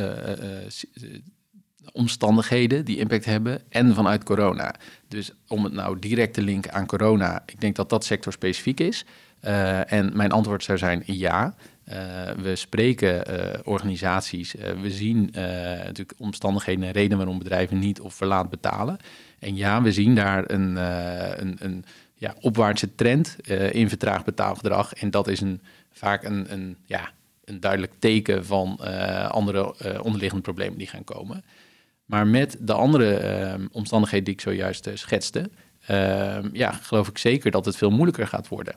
omstandigheden 1.92 2.84
die 2.84 2.98
impact 2.98 3.24
hebben 3.24 3.62
en 3.68 3.94
vanuit 3.94 4.24
corona. 4.24 4.74
Dus 5.08 5.32
om 5.48 5.64
het 5.64 5.72
nou 5.72 5.98
direct 5.98 6.34
te 6.34 6.42
linken 6.42 6.72
aan 6.72 6.86
corona, 6.86 7.42
ik 7.46 7.60
denk 7.60 7.76
dat 7.76 7.88
dat 7.88 8.04
sectorspecifiek 8.04 8.80
is. 8.80 9.04
en 9.86 10.16
mijn 10.16 10.32
antwoord 10.32 10.64
zou 10.64 10.78
zijn 10.78 11.02
ja. 11.06 11.54
we 12.36 12.52
spreken 12.56 13.24
organisaties, 13.66 14.54
we 14.80 14.90
zien 14.90 15.30
natuurlijk 15.32 16.12
omstandigheden 16.18 16.84
en 16.84 16.92
redenen 16.92 17.16
waarom 17.16 17.38
bedrijven 17.38 17.78
niet 17.78 18.00
of 18.00 18.14
verlaat 18.14 18.50
betalen. 18.50 18.98
En 19.40 19.56
ja, 19.56 19.82
we 19.82 19.92
zien 19.92 20.14
daar 20.14 20.50
een, 20.50 20.70
uh, 20.70 21.36
een, 21.36 21.56
een 21.58 21.84
ja, 22.14 22.34
opwaartse 22.40 22.94
trend 22.94 23.36
uh, 23.44 23.74
in 23.74 23.88
vertraagd 23.88 24.24
betaalgedrag. 24.24 24.94
En 24.94 25.10
dat 25.10 25.28
is 25.28 25.40
een, 25.40 25.60
vaak 25.90 26.24
een, 26.24 26.52
een, 26.52 26.76
ja, 26.84 27.10
een 27.44 27.60
duidelijk 27.60 27.92
teken 27.98 28.46
van 28.46 28.78
uh, 28.80 29.30
andere 29.30 29.74
onderliggende 30.02 30.44
problemen 30.44 30.78
die 30.78 30.86
gaan 30.86 31.04
komen. 31.04 31.44
Maar 32.04 32.26
met 32.26 32.56
de 32.60 32.72
andere 32.72 33.14
ehm, 33.14 33.66
omstandigheden 33.72 34.24
die 34.24 34.34
ik 34.34 34.40
zojuist 34.40 34.90
schetste, 34.94 35.50
ehm, 35.86 36.48
ja, 36.52 36.72
geloof 36.72 37.08
ik 37.08 37.18
zeker 37.18 37.50
dat 37.50 37.64
het 37.64 37.76
veel 37.76 37.90
moeilijker 37.90 38.26
gaat 38.26 38.48
worden. 38.48 38.74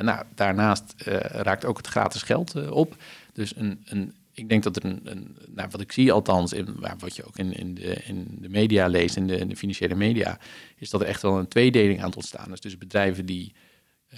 nou, 0.00 0.24
daarnaast 0.34 0.94
raakt 1.30 1.64
ook 1.64 1.76
het 1.76 1.86
gratis 1.86 2.22
geld 2.22 2.70
op. 2.70 2.96
Dus 3.32 3.56
een, 3.56 3.82
een 3.84 4.14
ik 4.34 4.48
denk 4.48 4.62
dat 4.62 4.76
er 4.76 4.84
een, 4.84 5.00
een 5.04 5.36
nou, 5.48 5.68
wat 5.70 5.80
ik 5.80 5.92
zie 5.92 6.12
althans, 6.12 6.52
in, 6.52 6.76
wat 6.98 7.16
je 7.16 7.26
ook 7.26 7.38
in, 7.38 7.52
in, 7.52 7.74
de, 7.74 7.94
in 8.04 8.36
de 8.40 8.48
media 8.48 8.86
leest, 8.86 9.16
in 9.16 9.26
de, 9.26 9.36
in 9.36 9.48
de 9.48 9.56
financiële 9.56 9.94
media, 9.94 10.38
is 10.76 10.90
dat 10.90 11.00
er 11.00 11.06
echt 11.06 11.22
wel 11.22 11.38
een 11.38 11.48
tweedeling 11.48 11.98
aan 11.98 12.06
het 12.06 12.16
ontstaan 12.16 12.52
is. 12.52 12.60
Dus 12.60 12.78
bedrijven 12.78 13.26
die 13.26 13.52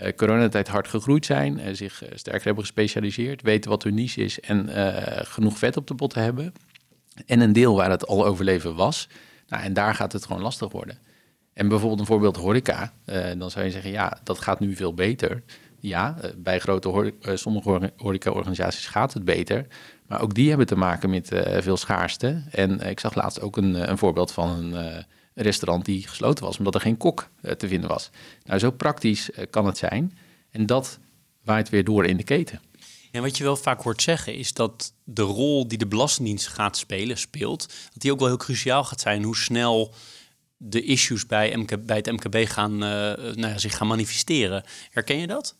uh, 0.02 0.08
coronatijd 0.16 0.68
hard 0.68 0.88
gegroeid 0.88 1.26
zijn, 1.26 1.76
zich 1.76 2.02
uh, 2.02 2.08
sterker 2.14 2.44
hebben 2.44 2.64
gespecialiseerd, 2.64 3.42
weten 3.42 3.70
wat 3.70 3.82
hun 3.82 3.94
niche 3.94 4.22
is 4.22 4.40
en 4.40 4.68
genoeg 5.26 5.58
vet 5.58 5.76
op 5.76 5.86
de 5.86 5.94
botten 5.94 6.22
hebben. 6.22 6.52
En 7.26 7.40
een 7.40 7.52
deel 7.52 7.76
waar 7.76 7.90
het 7.90 8.06
al 8.06 8.26
overleven 8.26 8.74
was. 8.74 9.08
Nou, 9.48 9.62
en 9.62 9.72
daar 9.72 9.94
gaat 9.94 10.12
het 10.12 10.26
gewoon 10.26 10.42
lastig 10.42 10.72
worden. 10.72 10.98
En 11.52 11.68
bijvoorbeeld 11.68 12.00
een 12.00 12.06
voorbeeld 12.06 12.36
horeca, 12.36 12.92
dan 13.38 13.50
zou 13.50 13.64
je 13.64 13.70
zeggen, 13.70 13.90
ja, 13.90 14.20
dat 14.24 14.38
gaat 14.38 14.60
nu 14.60 14.76
veel 14.76 14.94
beter. 14.94 15.42
Ja, 15.80 16.16
bij 16.36 16.58
grote 16.58 16.88
horeca, 16.88 17.36
sommige 17.36 17.92
horeca-organisaties 17.96 18.86
gaat 18.86 19.12
het 19.12 19.24
beter. 19.24 19.66
Maar 20.08 20.20
ook 20.20 20.34
die 20.34 20.48
hebben 20.48 20.66
te 20.66 20.76
maken 20.76 21.10
met 21.10 21.32
uh, 21.32 21.60
veel 21.60 21.76
schaarste. 21.76 22.42
En 22.50 22.80
uh, 22.82 22.90
ik 22.90 23.00
zag 23.00 23.14
laatst 23.14 23.40
ook 23.40 23.56
een, 23.56 23.76
eh, 23.76 23.88
een 23.88 23.98
voorbeeld 23.98 24.32
van 24.32 24.74
een 24.74 25.04
restaurant 25.34 25.84
die 25.84 26.06
gesloten 26.06 26.44
was, 26.44 26.58
omdat 26.58 26.74
er 26.74 26.80
geen 26.80 26.96
kok 26.96 27.28
te 27.56 27.68
vinden 27.68 27.88
was. 27.88 28.10
Nou, 28.44 28.58
zo 28.58 28.70
praktisch 28.70 29.30
kan 29.50 29.66
het 29.66 29.78
zijn. 29.78 30.18
En 30.50 30.66
dat 30.66 30.98
waait 31.42 31.68
weer 31.68 31.84
door 31.84 32.04
in 32.04 32.16
de 32.16 32.22
keten. 32.22 32.60
En 33.12 33.22
wat 33.22 33.36
je 33.36 33.44
wel 33.44 33.56
vaak 33.56 33.82
hoort 33.82 34.02
zeggen 34.02 34.34
is 34.34 34.52
dat 34.52 34.92
de 35.04 35.22
rol 35.22 35.68
die 35.68 35.78
de 35.78 35.86
Belastingdienst 35.86 36.48
gaat 36.48 36.76
spelen, 36.76 37.18
speelt, 37.18 37.66
dat 37.92 38.02
die 38.02 38.12
ook 38.12 38.18
wel 38.18 38.28
heel 38.28 38.36
cruciaal 38.36 38.84
gaat 38.84 39.00
zijn. 39.00 39.22
Hoe 39.22 39.36
snel 39.36 39.94
de 40.56 40.82
issues 40.82 41.26
bij, 41.26 41.56
MK, 41.56 41.86
bij 41.86 41.96
het 41.96 42.12
MKB 42.12 42.48
gaan, 42.48 42.78
nou 42.78 43.38
ja, 43.38 43.58
zich 43.58 43.76
gaan 43.76 43.86
manifesteren. 43.86 44.64
Herken 44.90 45.18
je 45.18 45.26
dat? 45.26 45.56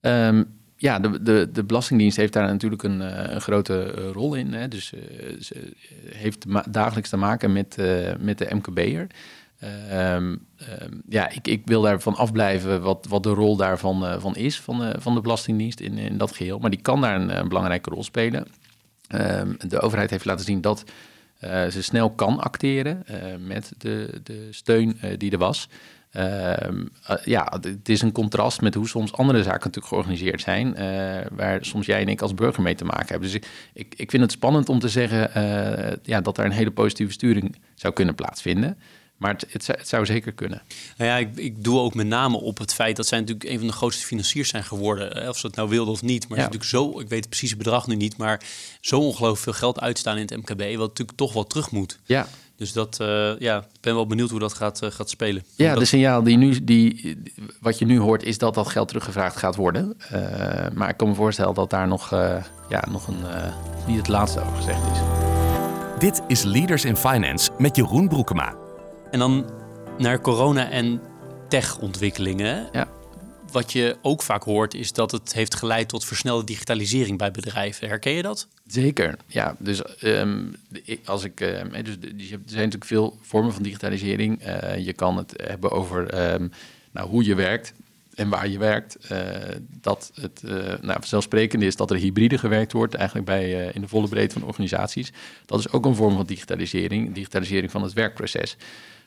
Um, 0.00 0.59
ja, 0.80 0.98
de, 0.98 1.22
de, 1.22 1.48
de 1.52 1.64
Belastingdienst 1.64 2.16
heeft 2.16 2.32
daar 2.32 2.46
natuurlijk 2.46 2.82
een, 2.82 3.02
eh, 3.02 3.34
een 3.34 3.40
grote 3.40 3.82
eh, 3.82 4.10
rol 4.10 4.34
in. 4.34 4.52
Hè. 4.52 4.68
Dus 4.68 4.92
uh, 4.92 5.00
ze 5.40 5.72
heeft 6.14 6.44
dagelijks 6.72 7.08
te 7.08 7.16
maken 7.16 7.52
met, 7.52 7.76
met 8.18 8.38
de 8.38 8.48
MKB'er. 8.54 9.06
Um, 9.92 10.46
um, 10.82 11.02
ja, 11.08 11.28
ik, 11.28 11.48
ik 11.48 11.62
wil 11.64 11.82
daarvan 11.82 12.14
afblijven 12.14 12.82
wat, 12.82 13.06
wat 13.08 13.22
de 13.22 13.30
rol 13.30 13.56
daarvan 13.56 14.20
van 14.20 14.36
is, 14.36 14.60
van, 14.60 14.82
uh, 14.82 14.90
van 14.98 15.14
de 15.14 15.20
Belastingdienst 15.20 15.80
in, 15.80 15.98
in 15.98 16.18
dat 16.18 16.32
geheel. 16.32 16.58
Maar 16.58 16.70
die 16.70 16.80
kan 16.80 17.00
daar 17.00 17.20
een, 17.20 17.48
belangrijke 17.48 17.90
rol 17.90 18.04
spelen. 18.04 18.46
Um, 19.14 19.56
de 19.68 19.80
overheid 19.80 20.10
heeft 20.10 20.24
laten 20.24 20.44
zien 20.44 20.60
dat 20.60 20.84
ze 21.42 21.82
snel 21.82 22.10
kan 22.10 22.38
acteren 22.38 23.04
met 23.46 23.72
de, 23.78 24.20
de 24.22 24.48
steun 24.50 24.98
die 25.18 25.30
er 25.30 25.38
was. 25.38 25.68
Uh, 26.16 26.52
ja, 27.24 27.58
het 27.60 27.88
is 27.88 28.02
een 28.02 28.12
contrast 28.12 28.60
met 28.60 28.74
hoe 28.74 28.88
soms 28.88 29.12
andere 29.12 29.38
zaken 29.42 29.58
natuurlijk 29.64 29.86
georganiseerd 29.86 30.40
zijn, 30.40 30.66
uh, 30.78 31.26
waar 31.36 31.64
soms 31.64 31.86
jij 31.86 32.00
en 32.00 32.08
ik 32.08 32.20
als 32.22 32.34
burger 32.34 32.62
mee 32.62 32.74
te 32.74 32.84
maken 32.84 33.08
hebben. 33.08 33.30
Dus 33.30 33.40
ik, 33.72 33.94
ik 33.96 34.10
vind 34.10 34.22
het 34.22 34.32
spannend 34.32 34.68
om 34.68 34.78
te 34.78 34.88
zeggen 34.88 35.30
uh, 35.36 35.92
ja, 36.02 36.20
dat 36.20 36.38
er 36.38 36.44
een 36.44 36.50
hele 36.50 36.70
positieve 36.70 37.12
sturing 37.12 37.56
zou 37.74 37.94
kunnen 37.94 38.14
plaatsvinden. 38.14 38.78
Maar 39.16 39.32
het, 39.32 39.46
het, 39.50 39.64
zou- 39.64 39.78
het 39.78 39.88
zou 39.88 40.06
zeker 40.06 40.32
kunnen. 40.32 40.62
Nou 40.96 41.10
ja, 41.10 41.16
ik, 41.16 41.36
ik 41.36 41.64
doe 41.64 41.78
ook 41.78 41.94
met 41.94 42.06
name 42.06 42.36
op 42.40 42.58
het 42.58 42.74
feit 42.74 42.96
dat 42.96 43.06
zij 43.06 43.18
natuurlijk 43.20 43.50
een 43.50 43.58
van 43.58 43.66
de 43.66 43.72
grootste 43.72 44.06
financiers 44.06 44.48
zijn 44.48 44.64
geworden. 44.64 45.28
Of 45.28 45.38
ze 45.38 45.46
het 45.46 45.56
nou 45.56 45.68
wilden 45.68 45.92
of 45.92 46.02
niet. 46.02 46.28
Maar 46.28 46.38
Ja. 46.38 46.44
het 46.44 46.54
is 46.54 46.58
natuurlijk 46.70 46.92
zo, 46.94 47.00
ik 47.00 47.08
weet 47.08 47.18
het 47.20 47.28
precieze 47.28 47.56
bedrag 47.56 47.86
nu 47.86 47.96
niet, 47.96 48.16
maar 48.16 48.40
zo 48.80 49.00
ongelooflijk 49.00 49.42
veel 49.42 49.52
geld 49.52 49.80
uitstaan 49.80 50.16
in 50.16 50.22
het 50.22 50.36
MKB, 50.36 50.76
wat 50.76 50.88
natuurlijk 50.88 51.18
toch 51.18 51.32
wel 51.32 51.44
terug 51.46 51.70
moet. 51.70 51.98
Ja, 52.04 52.28
Dus 52.60 52.72
dat, 52.72 53.00
eh, 53.00 53.38
ja, 53.38 53.58
ik 53.58 53.80
ben 53.80 53.94
wel 53.94 54.06
benieuwd 54.06 54.30
hoe 54.30 54.38
dat 54.38 54.54
gaat, 54.54 54.82
eh, 54.82 54.90
gaat 54.90 55.10
spelen. 55.10 55.42
ja 55.54 55.74
de 55.74 55.84
signaal 55.84 56.22
die 56.22 56.36
nu, 56.36 56.64
die, 56.64 57.16
wat 57.60 57.78
je 57.78 57.84
nu 57.84 57.98
hoort, 57.98 58.22
is 58.22 58.38
dat 58.38 58.54
dat 58.54 58.68
geld 58.68 58.88
teruggevraagd 58.88 59.36
gaat 59.36 59.56
worden. 59.56 59.94
Eh, 60.10 60.20
maar 60.74 60.88
ik 60.88 60.96
kan 60.96 61.08
me 61.08 61.14
voorstellen 61.14 61.54
dat 61.54 61.70
daar 61.70 61.88
nog, 61.88 62.12
eh, 62.12 62.36
ja, 62.68 62.84
nog 62.90 63.06
een, 63.06 63.24
niet 63.86 63.96
het 63.96 64.08
laatste 64.08 64.40
over 64.40 64.56
gezegd 64.56 64.82
is. 64.92 64.98
Dit 65.98 66.22
is 66.26 66.42
Leaders 66.42 66.84
in 66.84 66.96
Finance 66.96 67.50
met 67.58 67.76
Jeroen 67.76 68.08
Broekema. 68.08 68.54
En 69.10 69.18
dan 69.18 69.50
naar 69.98 70.20
corona 70.20 70.70
en 70.70 71.00
tech-ontwikkelingen. 71.48 72.68
Ja. 72.72 72.88
Wat 73.52 73.72
je 73.72 73.96
ook 74.02 74.22
vaak 74.22 74.42
hoort, 74.42 74.74
is 74.74 74.92
dat 74.92 75.10
het 75.10 75.32
heeft 75.32 75.54
geleid 75.54 75.88
tot 75.88 76.04
versnelde 76.04 76.44
digitalisering 76.44 77.18
bij 77.18 77.30
bedrijven. 77.30 77.88
Herken 77.88 78.12
je 78.12 78.22
dat? 78.22 78.48
Zeker, 78.66 79.16
ja. 79.26 79.56
Dus 79.58 79.82
ehm, 79.82 80.44
als 81.04 81.24
ik, 81.24 81.40
ehm, 81.40 81.82
dus, 81.82 81.98
dus 81.98 82.30
er 82.30 82.40
zijn 82.44 82.64
natuurlijk 82.64 82.84
veel 82.84 83.18
vormen 83.22 83.52
van 83.52 83.62
digitalisering. 83.62 84.42
Eh, 84.42 84.84
je 84.84 84.92
kan 84.92 85.16
het 85.16 85.34
hebben 85.36 85.70
over 85.70 86.08
ehm, 86.08 86.48
nou, 86.90 87.08
hoe 87.08 87.24
je 87.24 87.34
werkt 87.34 87.72
en 88.14 88.28
waar 88.28 88.48
je 88.48 88.58
werkt. 88.58 88.96
Eh, 88.96 89.18
dat 89.80 90.10
het 90.14 90.42
eh 90.44 90.52
nou, 90.80 90.98
vanzelfsprekend 90.98 91.62
is 91.62 91.76
dat 91.76 91.90
er 91.90 91.96
hybride 91.96 92.38
gewerkt 92.38 92.72
wordt, 92.72 92.94
eigenlijk 92.94 93.26
bij, 93.26 93.70
in 93.72 93.80
de 93.80 93.88
volle 93.88 94.08
breedte 94.08 94.38
van 94.38 94.48
organisaties. 94.48 95.12
Dat 95.46 95.58
is 95.58 95.72
ook 95.72 95.86
een 95.86 95.94
vorm 95.94 96.16
van 96.16 96.26
digitalisering, 96.26 97.14
digitalisering 97.14 97.70
van 97.70 97.82
het 97.82 97.92
werkproces. 97.92 98.56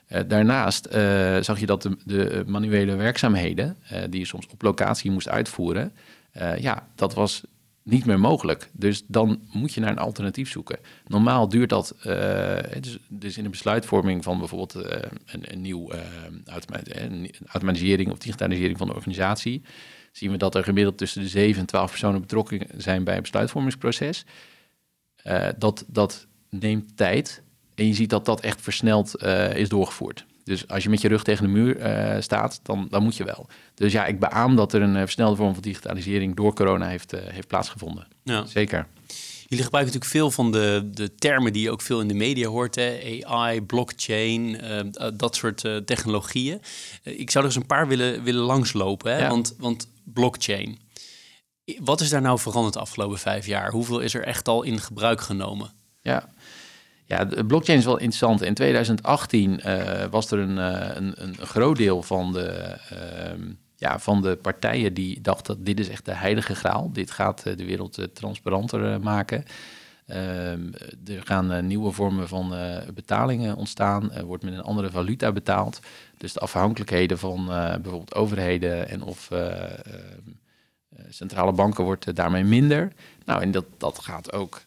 Eh, 0.07 0.21
daarnaast 0.27 0.85
eh, 0.85 1.37
zag 1.41 1.59
je 1.59 1.65
dat 1.65 1.89
de, 2.05 2.43
manuele 2.47 2.95
werkzaamheden, 2.95 3.77
eh, 3.87 4.01
die 4.09 4.19
je 4.19 4.25
soms 4.25 4.47
op 4.47 4.61
locatie 4.61 5.11
moest 5.11 5.29
uitvoeren, 5.29 5.93
ja, 6.57 6.87
dat 6.95 7.13
was 7.13 7.43
niet 7.83 8.05
meer 8.05 8.19
mogelijk. 8.19 8.69
Dus 8.71 9.03
dan 9.07 9.41
moet 9.51 9.73
je 9.73 9.81
naar 9.81 9.91
een 9.91 9.97
alternatief 9.97 10.49
zoeken. 10.49 10.79
Normaal 11.07 11.49
duurt 11.49 11.69
dat, 11.69 11.95
dus, 13.09 13.37
in 13.37 13.43
de 13.43 13.49
besluitvorming 13.49 14.23
van 14.23 14.37
bijvoorbeeld 14.37 14.73
een, 15.25 15.53
een 15.53 15.61
nieuw 15.61 15.91
automa- 16.45 16.81
een 16.83 17.29
automatisering 17.45 18.11
of 18.11 18.17
digitalisering 18.17 18.77
van 18.77 18.87
de 18.87 18.93
organisatie, 18.93 19.61
zien 20.11 20.31
we 20.31 20.37
dat 20.37 20.55
er 20.55 20.63
gemiddeld 20.63 20.97
tussen 20.97 21.21
de 21.21 21.27
7 21.27 21.59
en 21.59 21.65
12 21.65 21.89
personen 21.89 22.21
betrokken 22.21 22.67
zijn 22.77 23.03
bij 23.03 23.13
het 23.13 23.23
besluitvormingsproces. 23.23 24.25
Dat, 25.57 25.85
dat 25.87 26.27
neemt 26.49 26.97
tijd 26.97 27.43
en 27.75 27.87
je 27.87 27.93
ziet 27.93 28.09
dat 28.09 28.25
dat 28.25 28.41
echt 28.41 28.61
versneld 28.61 29.15
eh, 29.15 29.55
is 29.55 29.69
doorgevoerd. 29.69 30.25
Dus 30.43 30.67
als 30.67 30.83
je 30.83 30.89
met 30.89 31.01
je 31.01 31.07
rug 31.07 31.23
tegen 31.23 31.43
de 31.43 31.51
muur 31.51 31.77
eh, 31.77 32.21
staat, 32.21 32.59
dan, 32.63 32.87
dan 32.89 33.03
moet 33.03 33.15
je 33.15 33.23
wel. 33.23 33.47
Dus 33.75 33.91
ja, 33.91 34.05
ik 34.05 34.19
beaam 34.19 34.55
dat 34.55 34.73
er 34.73 34.81
een 34.81 34.95
eh, 34.95 35.01
versnelde 35.01 35.35
vorm 35.35 35.53
van 35.53 35.61
digitalisering 35.61 36.35
door 36.35 36.53
corona 36.53 36.87
heeft, 36.87 37.11
heeft 37.11 37.47
plaatsgevonden. 37.47 38.07
Ja. 38.23 38.45
Zeker. 38.45 38.87
Jullie 39.47 39.65
gebruiken 39.65 39.93
natuurlijk 39.93 40.05
veel 40.05 40.31
van 40.31 40.51
de, 40.51 40.89
de 40.93 41.15
termen 41.15 41.53
die 41.53 41.61
je 41.61 41.71
ook 41.71 41.81
veel 41.81 42.01
in 42.01 42.07
de 42.07 42.13
media 42.13 42.47
hoort. 42.47 42.75
Hè? 42.75 43.19
AI, 43.21 43.61
blockchain, 43.61 44.61
dat 45.13 45.35
soort 45.35 45.61
technologieën. 45.85 46.61
Ik 47.03 47.29
zou 47.29 47.45
er 47.45 47.49
eens 47.51 47.59
een 47.59 47.67
paar 47.67 47.87
willen, 47.87 48.23
willen 48.23 48.43
langslopen. 48.43 49.11
Hè? 49.11 49.19
Ja. 49.19 49.29
Want, 49.29 49.55
want 49.57 49.87
blockchain. 50.03 50.79
Wat 51.79 52.01
is 52.01 52.09
daar 52.09 52.21
nou 52.21 52.39
veranderd 52.39 52.73
de 52.73 52.79
afgelopen 52.79 53.19
vijf 53.19 53.45
jaar? 53.45 53.71
Hoeveel 53.71 53.99
is 53.99 54.13
er 54.13 54.23
echt 54.23 54.47
al 54.47 54.63
in 54.63 54.79
gebruik 54.79 55.21
genomen? 55.21 55.71
Ja. 56.01 56.29
Ja, 57.13 57.25
de 57.25 57.45
blockchain 57.45 57.77
is 57.77 57.85
wel 57.85 57.97
interessant. 57.97 58.41
In 58.41 58.53
2018 58.53 59.59
eh, 59.59 60.05
was 60.09 60.31
er 60.31 60.39
een, 60.39 60.57
eh, 60.57 60.95
een, 60.95 61.13
een 61.15 61.35
groot 61.37 61.77
deel 61.77 62.01
van 62.01 62.33
de, 62.33 62.47
ehm, 62.89 63.41
ja, 63.75 63.99
van 63.99 64.21
de 64.21 64.35
partijen 64.35 64.93
die 64.93 65.21
dachten 65.21 65.55
dat 65.55 65.65
dit 65.65 65.79
is 65.79 65.89
echt 65.89 66.05
de 66.05 66.13
heilige 66.13 66.55
graal. 66.55 66.91
Dit 66.91 67.11
gaat 67.11 67.43
eh, 67.45 67.57
de 67.57 67.65
wereld 67.65 68.07
transparanter 68.13 69.01
maken. 69.01 69.43
Ehm, 70.05 70.61
er 71.05 71.21
gaan 71.23 71.67
nieuwe 71.67 71.91
vormen 71.91 72.27
van 72.27 72.53
betalingen 72.93 73.55
ontstaan. 73.55 74.11
Er 74.11 74.25
wordt 74.25 74.43
met 74.43 74.53
een 74.53 74.61
andere 74.61 74.91
valuta 74.91 75.31
betaald. 75.31 75.79
Dus 76.17 76.33
de 76.33 76.39
afhankelijkheden 76.39 77.19
van 77.19 77.45
bijvoorbeeld 77.45 78.15
overheden 78.15 78.89
en 78.89 79.03
of 79.03 79.31
eh, 79.31 79.63
ehm, 79.63 80.29
eh, 80.95 81.05
centrale 81.09 81.51
banken 81.51 81.83
wordt 81.83 82.15
daarmee 82.15 82.43
minder. 82.43 82.91
Nou, 83.25 83.41
en 83.41 83.51
dat, 83.51 83.65
dat 83.77 83.99
gaat 83.99 84.33
ook 84.33 84.61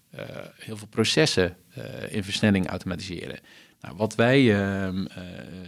heel 0.57 0.77
veel 0.77 0.87
processen 0.87 1.57
eh, 1.75 2.15
in 2.15 2.25
versnelling 2.25 2.67
automatiseren. 2.67 3.39
Nou, 3.81 3.97
wat 3.97 4.15
wij 4.15 4.55
ehm, 4.55 5.07
eh, 5.07 5.23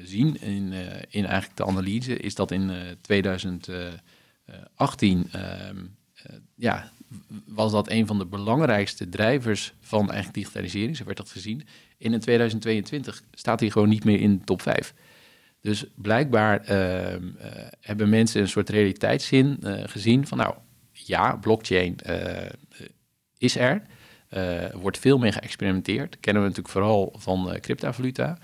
zien 0.05 0.41
in, 0.41 0.73
eh, 0.73 1.03
in 1.09 1.25
eigenlijk 1.25 1.57
de 1.57 1.67
analyse 1.67 2.17
is 2.17 2.35
dat 2.35 2.51
in 2.51 2.71
eh 2.71 2.77
2018 3.01 5.29
ehm, 5.33 5.77
eh, 6.15 6.37
ja, 6.55 6.91
was 7.47 7.73
dat 7.73 7.91
een 7.91 8.07
van 8.07 8.19
de 8.19 8.27
belangrijkste 8.27 9.09
drijvers 9.09 9.73
van 9.81 10.01
eigenlijk 10.01 10.35
digitalisering, 10.35 10.97
zo 10.97 11.05
werd 11.05 11.17
dat 11.17 11.31
gezien. 11.31 11.67
En 11.99 12.13
in 12.13 12.21
2022 12.21 13.23
staat 13.33 13.61
hij 13.61 13.71
gewoon 13.71 13.89
niet 13.89 14.05
meer 14.05 14.21
in 14.21 14.39
de 14.39 14.45
top 14.45 14.63
5. 14.63 14.95
Dus 15.61 15.85
blijkbaar 15.95 16.61
ehm, 16.61 17.29
eh, 17.39 17.67
hebben 17.81 18.09
mensen 18.09 18.41
een 18.41 18.49
soort 18.49 18.69
realiteitszin 18.69 19.57
eh, 19.63 19.83
gezien 19.87 20.27
van 20.27 20.39
nou 20.39 20.55
ja, 20.93 21.37
blockchain 21.37 22.01
eh, 22.01 22.51
is 23.39 23.57
er. 23.57 23.83
Eh, 24.29 24.65
wordt 24.73 24.99
veel 24.99 25.19
mee 25.19 25.33
geëxperimenteerd. 25.33 26.17
Kennen 26.21 26.43
we 26.43 26.49
natuurlijk 26.49 26.75
vooral 26.75 27.15
van 27.17 27.53
eh, 27.53 27.61
cryptovaluta. 27.61 28.39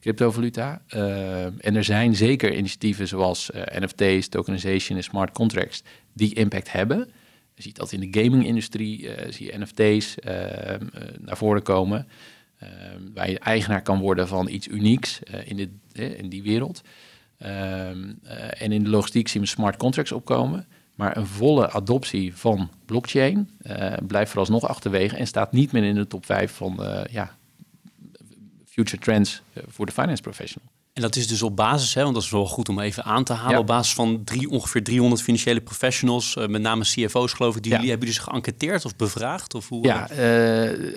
cryptovaluta. 0.00 0.82
Eh, 0.88 1.44
en 1.44 1.76
er 1.76 1.84
zijn 1.84 2.16
zeker 2.16 2.56
initiatieven 2.56 3.08
zoals 3.08 3.50
NFT's, 3.78 4.28
tokenization 4.28 4.98
en 4.98 5.04
smart 5.04 5.32
contracts 5.32 5.82
die 6.12 6.34
impact 6.34 6.72
hebben. 6.72 7.10
Je 7.54 7.62
ziet 7.62 7.76
dat 7.76 7.92
in 7.92 8.10
de 8.10 8.22
gaming-industrie, 8.22 9.08
zie 9.28 9.46
je 9.46 9.58
NFT's 9.58 10.14
naar 11.18 11.36
voren 11.36 11.62
komen. 11.62 12.08
eh, 12.58 12.68
waar 13.14 13.30
je 13.30 13.38
eigenaar 13.38 13.82
kan 13.82 13.98
worden 13.98 14.28
van 14.28 14.48
iets 14.48 14.68
unieks 14.68 15.20
in, 15.44 15.56
dit, 15.56 15.70
in 15.92 16.28
die 16.28 16.42
wereld. 16.42 16.82
En 17.38 18.72
in 18.72 18.82
de 18.82 18.90
logistiek 18.90 19.28
zien 19.28 19.42
we 19.42 19.48
smart 19.48 19.76
contracts 19.76 20.12
opkomen. 20.12 20.66
Maar 20.98 21.16
een 21.16 21.26
volle 21.26 21.70
adoptie 21.70 22.36
van 22.36 22.70
blockchain 22.84 23.50
eh, 23.58 23.92
blijft 24.06 24.30
vooralsnog 24.30 24.68
achterwege 24.68 25.16
en 25.16 25.26
staat 25.26 25.52
niet 25.52 25.72
meer 25.72 25.84
in 25.84 25.94
de 25.94 26.06
top 26.06 26.24
5 26.24 26.52
van 26.52 26.84
eh, 26.84 27.12
ja, 27.12 27.36
future 28.64 29.02
trends 29.02 29.42
eh, 29.52 29.62
voor 29.66 29.86
de 29.86 29.92
finance 29.92 30.22
professional. 30.22 30.70
En 30.98 31.04
dat 31.04 31.16
is 31.16 31.26
dus 31.28 31.42
op 31.42 31.56
basis, 31.56 31.94
hè, 31.94 32.02
want 32.02 32.14
dat 32.14 32.22
is 32.22 32.30
wel 32.30 32.46
goed 32.46 32.68
om 32.68 32.80
even 32.80 33.04
aan 33.04 33.24
te 33.24 33.32
halen, 33.32 33.52
Ja. 33.52 33.58
op 33.58 33.66
basis 33.66 33.94
van 33.94 34.24
drie, 34.24 34.50
ongeveer 34.50 34.82
300 34.84 35.22
financiële 35.22 35.60
professionals, 35.60 36.36
eh, 36.36 36.46
met 36.46 36.62
name 36.62 36.84
CFO's 36.84 37.32
geloof 37.32 37.56
ik, 37.56 37.62
die 37.62 37.70
Ja. 37.70 37.76
jullie 37.76 37.90
hebben 37.90 38.08
dus 38.08 38.18
geënquêteerd 38.18 38.84
of 38.84 38.96
bevraagd? 38.96 39.54
Of 39.54 39.68
hoe, 39.68 39.84
Ja, 39.86 40.10
eh, 40.10 40.18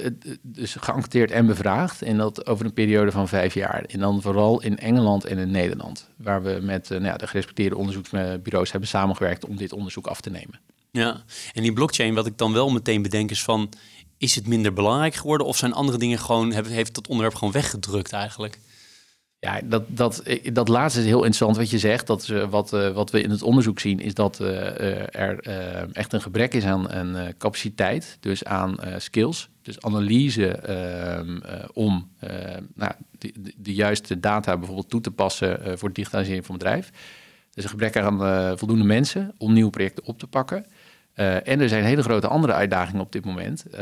het- 0.03 0.37
dus 0.41 0.75
geënquêteerd 0.79 1.31
en 1.31 1.45
bevraagd. 1.45 2.01
En 2.01 2.17
dat 2.17 2.45
over 2.47 2.65
een 2.65 2.73
periode 2.73 3.11
van 3.11 3.27
vijf 3.27 3.53
jaar. 3.53 3.83
En 3.87 3.99
dan 3.99 4.21
vooral 4.21 4.61
in 4.61 4.77
Engeland 4.77 5.25
en 5.25 5.37
in 5.37 5.51
Nederland. 5.51 6.09
Waar 6.17 6.43
we 6.43 6.59
met 6.61 6.83
eh, 6.91 6.97
nou 6.97 7.03
ja, 7.11 7.17
de 7.17 7.27
gerespecteerde 7.27 7.77
onderzoeksbureaus 7.77 8.71
hebben 8.71 8.89
samengewerkt 8.89 9.45
om 9.45 9.55
dit 9.57 9.73
onderzoek 9.73 10.07
af 10.07 10.21
te 10.21 10.29
nemen. 10.29 10.59
Ja, 10.91 11.23
en 11.53 11.61
die 11.61 11.73
blockchain, 11.73 12.13
wat 12.13 12.25
ik 12.25 12.37
dan 12.37 12.53
wel 12.53 12.69
meteen 12.69 13.01
bedenk, 13.01 13.31
is 13.31 13.43
van, 13.43 13.69
is 14.17 14.35
het 14.35 14.47
minder 14.47 14.73
belangrijk 14.73 15.15
geworden 15.15 15.47
of 15.47 15.57
zijn 15.57 15.73
andere 15.73 15.97
dingen 15.97 16.19
gewoon, 16.19 16.51
heeft 16.67 16.95
dat 16.95 17.07
onderwerp 17.07 17.35
gewoon 17.37 17.53
weggedrukt 17.53 18.13
eigenlijk? 18.13 18.59
Ja, 19.43 19.61
dat, 19.63 19.83
dat, 19.87 20.19
eh, 20.19 20.53
dat 20.53 20.67
laatste 20.67 20.99
is 20.99 21.05
heel 21.05 21.15
interessant 21.15 21.57
wat 21.57 21.69
je 21.69 21.79
zegt. 21.79 22.07
Dat 22.07 22.29
eh, 22.29 22.49
wat, 22.49 22.73
eh, 22.73 22.91
wat 22.91 23.11
we 23.11 23.21
in 23.21 23.29
het 23.29 23.41
onderzoek 23.41 23.79
zien, 23.79 23.99
is 23.99 24.13
dat 24.13 24.39
er 24.39 25.09
echt 25.93 26.13
een 26.13 26.21
gebrek 26.21 26.53
is 26.53 26.65
aan, 26.65 26.91
aan 26.91 27.33
capaciteit, 27.37 28.17
dus 28.19 28.43
aan 28.43 28.77
skills. 28.97 29.49
Dus 29.61 29.81
analyse 29.81 30.47
ehm, 30.47 31.37
eh, 31.37 31.63
om 31.73 32.09
nou, 32.75 32.91
de, 33.17 33.33
de, 33.57 33.73
juiste 33.73 34.19
data 34.19 34.57
bijvoorbeeld 34.57 34.89
toe 34.89 35.01
te 35.01 35.11
passen 35.11 35.77
voor 35.79 35.87
de 35.87 35.95
digitalisering 35.95 36.45
van 36.45 36.55
het 36.55 36.63
bedrijf. 36.63 36.91
Is 37.53 37.63
een 37.63 37.69
gebrek 37.69 37.97
aan 37.97 38.57
voldoende 38.57 38.83
mensen 38.83 39.33
om 39.37 39.53
nieuwe 39.53 39.69
projecten 39.69 40.05
op 40.05 40.19
te 40.19 40.27
pakken. 40.27 40.65
En 41.13 41.59
er 41.59 41.69
zijn 41.69 41.83
hele 41.83 42.03
grote 42.03 42.27
andere 42.27 42.53
uitdagingen 42.53 43.01
op 43.01 43.11
dit 43.11 43.25
moment, 43.25 43.65
eh, 43.65 43.81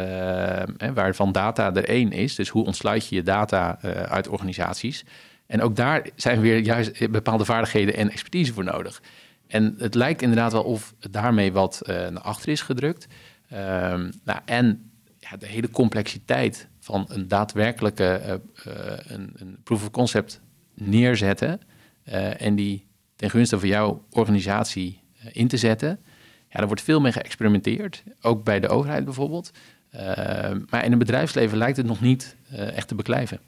hè, 0.77 0.93
waarvan 0.93 1.31
data 1.31 1.75
er 1.75 1.85
één 1.85 2.11
is. 2.11 2.35
Dus 2.35 2.49
hoe 2.49 2.65
ontsluit 2.65 3.07
je 3.07 3.15
je 3.15 3.23
data 3.23 3.81
uit 4.09 4.27
organisaties? 4.27 5.05
En 5.49 5.61
ook 5.61 5.75
daar 5.75 6.09
zijn 6.15 6.41
weer 6.41 6.57
juist 6.57 7.11
bepaalde 7.11 7.45
vaardigheden 7.45 7.95
en 7.95 8.09
expertise 8.09 8.53
voor 8.53 8.63
nodig. 8.63 9.01
En 9.47 9.75
het 9.77 9.95
lijkt 9.95 10.21
inderdaad 10.21 10.51
wel 10.51 10.63
of 10.63 10.93
daarmee 11.09 11.51
wat 11.51 11.81
eh, 11.81 11.95
naar 11.95 12.21
achter 12.21 12.49
is 12.49 12.61
gedrukt. 12.61 13.07
Ehm, 13.49 14.11
nou, 14.23 14.39
en 14.45 14.91
ja, 15.17 15.37
de 15.37 15.45
hele 15.45 15.69
complexiteit 15.69 16.67
van 16.79 17.05
een 17.07 17.27
daadwerkelijke 17.27 18.03
eh, 18.03 18.33
eh, 18.33 18.39
een, 19.07 19.31
een 19.35 19.57
proof 19.63 19.81
of 19.81 19.91
concept 19.91 20.41
neerzetten 20.73 21.61
en 22.37 22.55
die 22.55 22.87
ten 23.15 23.29
gunste 23.29 23.59
van 23.59 23.67
jouw 23.67 24.05
organisatie 24.09 25.01
in 25.31 25.47
te 25.47 25.57
zetten. 25.57 25.99
Ja, 26.49 26.59
er 26.59 26.67
wordt 26.67 26.81
veel 26.81 27.01
mee 27.01 27.11
geëxperimenteerd, 27.11 28.03
ook 28.21 28.43
bij 28.43 28.59
de 28.59 28.67
overheid 28.67 29.05
bijvoorbeeld. 29.05 29.51
Ehm, 29.89 30.61
maar 30.69 30.83
in 30.83 30.89
het 30.89 30.99
bedrijfsleven 30.99 31.57
lijkt 31.57 31.77
het 31.77 31.85
nog 31.85 32.01
niet 32.01 32.35
echt 32.49 32.87
te 32.87 32.95
beklijven. 32.95 33.39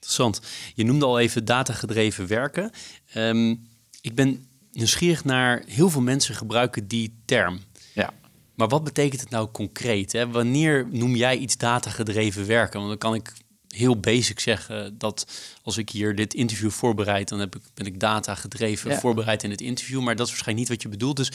Interessant. 0.00 0.40
Je 0.74 0.84
noemde 0.84 1.04
al 1.04 1.18
even 1.18 1.44
datagedreven 1.44 2.26
werken. 2.26 2.70
Ehm, 3.12 3.54
ik 4.00 4.14
ben 4.14 4.46
nieuwsgierig 4.72 5.24
naar 5.24 5.62
heel 5.66 5.90
veel 5.90 6.00
mensen 6.00 6.34
gebruiken 6.34 6.88
die 6.88 7.22
term. 7.24 7.60
Ja. 7.94 8.12
Maar 8.54 8.68
wat 8.68 8.84
betekent 8.84 9.20
het 9.20 9.30
nou 9.30 9.48
concreet? 9.50 10.12
Hè? 10.12 10.30
Wanneer 10.30 10.86
noem 10.90 11.16
jij 11.16 11.36
iets 11.36 11.56
datagedreven 11.56 12.46
werken? 12.46 12.78
Want 12.78 12.88
dan 12.88 12.98
kan 12.98 13.14
ik 13.14 13.32
heel 13.68 14.00
basic 14.00 14.40
zeggen 14.40 14.98
dat 14.98 15.26
als 15.62 15.76
ik 15.76 15.90
hier 15.90 16.14
dit 16.14 16.34
interview 16.34 16.70
voorbereid, 16.70 17.28
dan 17.28 17.38
heb 17.38 17.56
ik, 17.56 17.62
ben 17.74 17.86
ik 17.86 18.00
data 18.00 18.34
gedreven 18.34 18.98
voorbereid 18.98 19.42
in 19.42 19.50
het 19.50 19.60
interview. 19.60 20.00
Maar 20.00 20.16
dat 20.16 20.26
is 20.26 20.32
waarschijnlijk 20.32 20.68
niet 20.68 20.78
wat 20.78 20.82
je 20.82 20.96
bedoelt. 20.98 21.16
Dus 21.16 21.32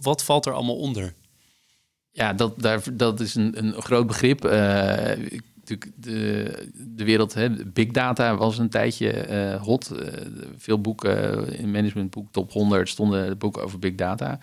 wat 0.00 0.24
valt 0.24 0.46
er 0.46 0.52
allemaal 0.52 0.78
onder? 0.78 1.14
Ja, 2.10 2.32
dat, 2.32 2.60
daar, 2.60 2.82
dat 2.92 3.20
is 3.20 3.34
een, 3.34 3.58
een 3.58 3.82
groot 3.82 4.06
begrip. 4.06 4.44
Uh, 4.44 5.12
de, 5.94 6.68
de 6.74 7.04
wereld, 7.04 7.34
hè, 7.34 7.50
big 7.66 7.90
data 7.90 8.36
was 8.36 8.58
een 8.58 8.68
tijdje 8.68 9.28
uh, 9.30 9.62
hot. 9.62 9.92
Uh, 9.92 10.06
veel 10.56 10.80
boeken 10.80 11.48
in 11.58 11.70
managementboek 11.70 12.32
top 12.32 12.52
100 12.52 12.88
stonden 12.88 13.38
boeken 13.38 13.62
over 13.62 13.78
big 13.78 13.94
data. 13.94 14.38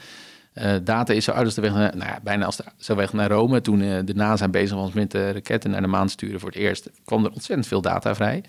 Data 0.84 1.14
is 1.14 1.24
zo 1.24 1.32
als 1.32 1.54
de 1.54 1.62
weg 1.62 1.74
naar, 1.74 1.96
nou 1.96 2.10
ja, 2.10 2.20
bijna 2.24 2.46
als 2.46 2.58
de, 2.58 2.64
zo 2.78 2.96
weg 2.96 3.14
naar 3.14 3.30
Rome. 3.30 3.62
Toen 3.62 3.80
de 3.80 4.14
NASA 4.16 4.48
bezig 4.48 4.76
was 4.76 4.94
met 4.94 5.12
de 5.12 5.32
raketten 5.32 5.72
naar 5.72 5.82
de 5.82 5.88
maan 5.88 6.10
sturen 6.10 6.40
voor 6.40 6.50
het 6.50 6.58
eerst, 6.58 6.90
kwam 7.06 7.26
er 7.26 7.32
ontzettend 7.32 7.68
veel 7.68 7.82
data 7.82 8.16
vrij. 8.16 8.44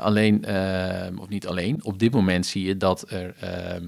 alleen, 0.00 0.44
of 1.18 1.28
niet 1.28 1.46
alleen, 1.46 1.84
op 1.84 1.98
dit 1.98 2.12
moment 2.12 2.46
zie 2.46 2.66
je 2.66 2.76
dat 2.76 3.10
er 3.10 3.34
ehm, 3.40 3.84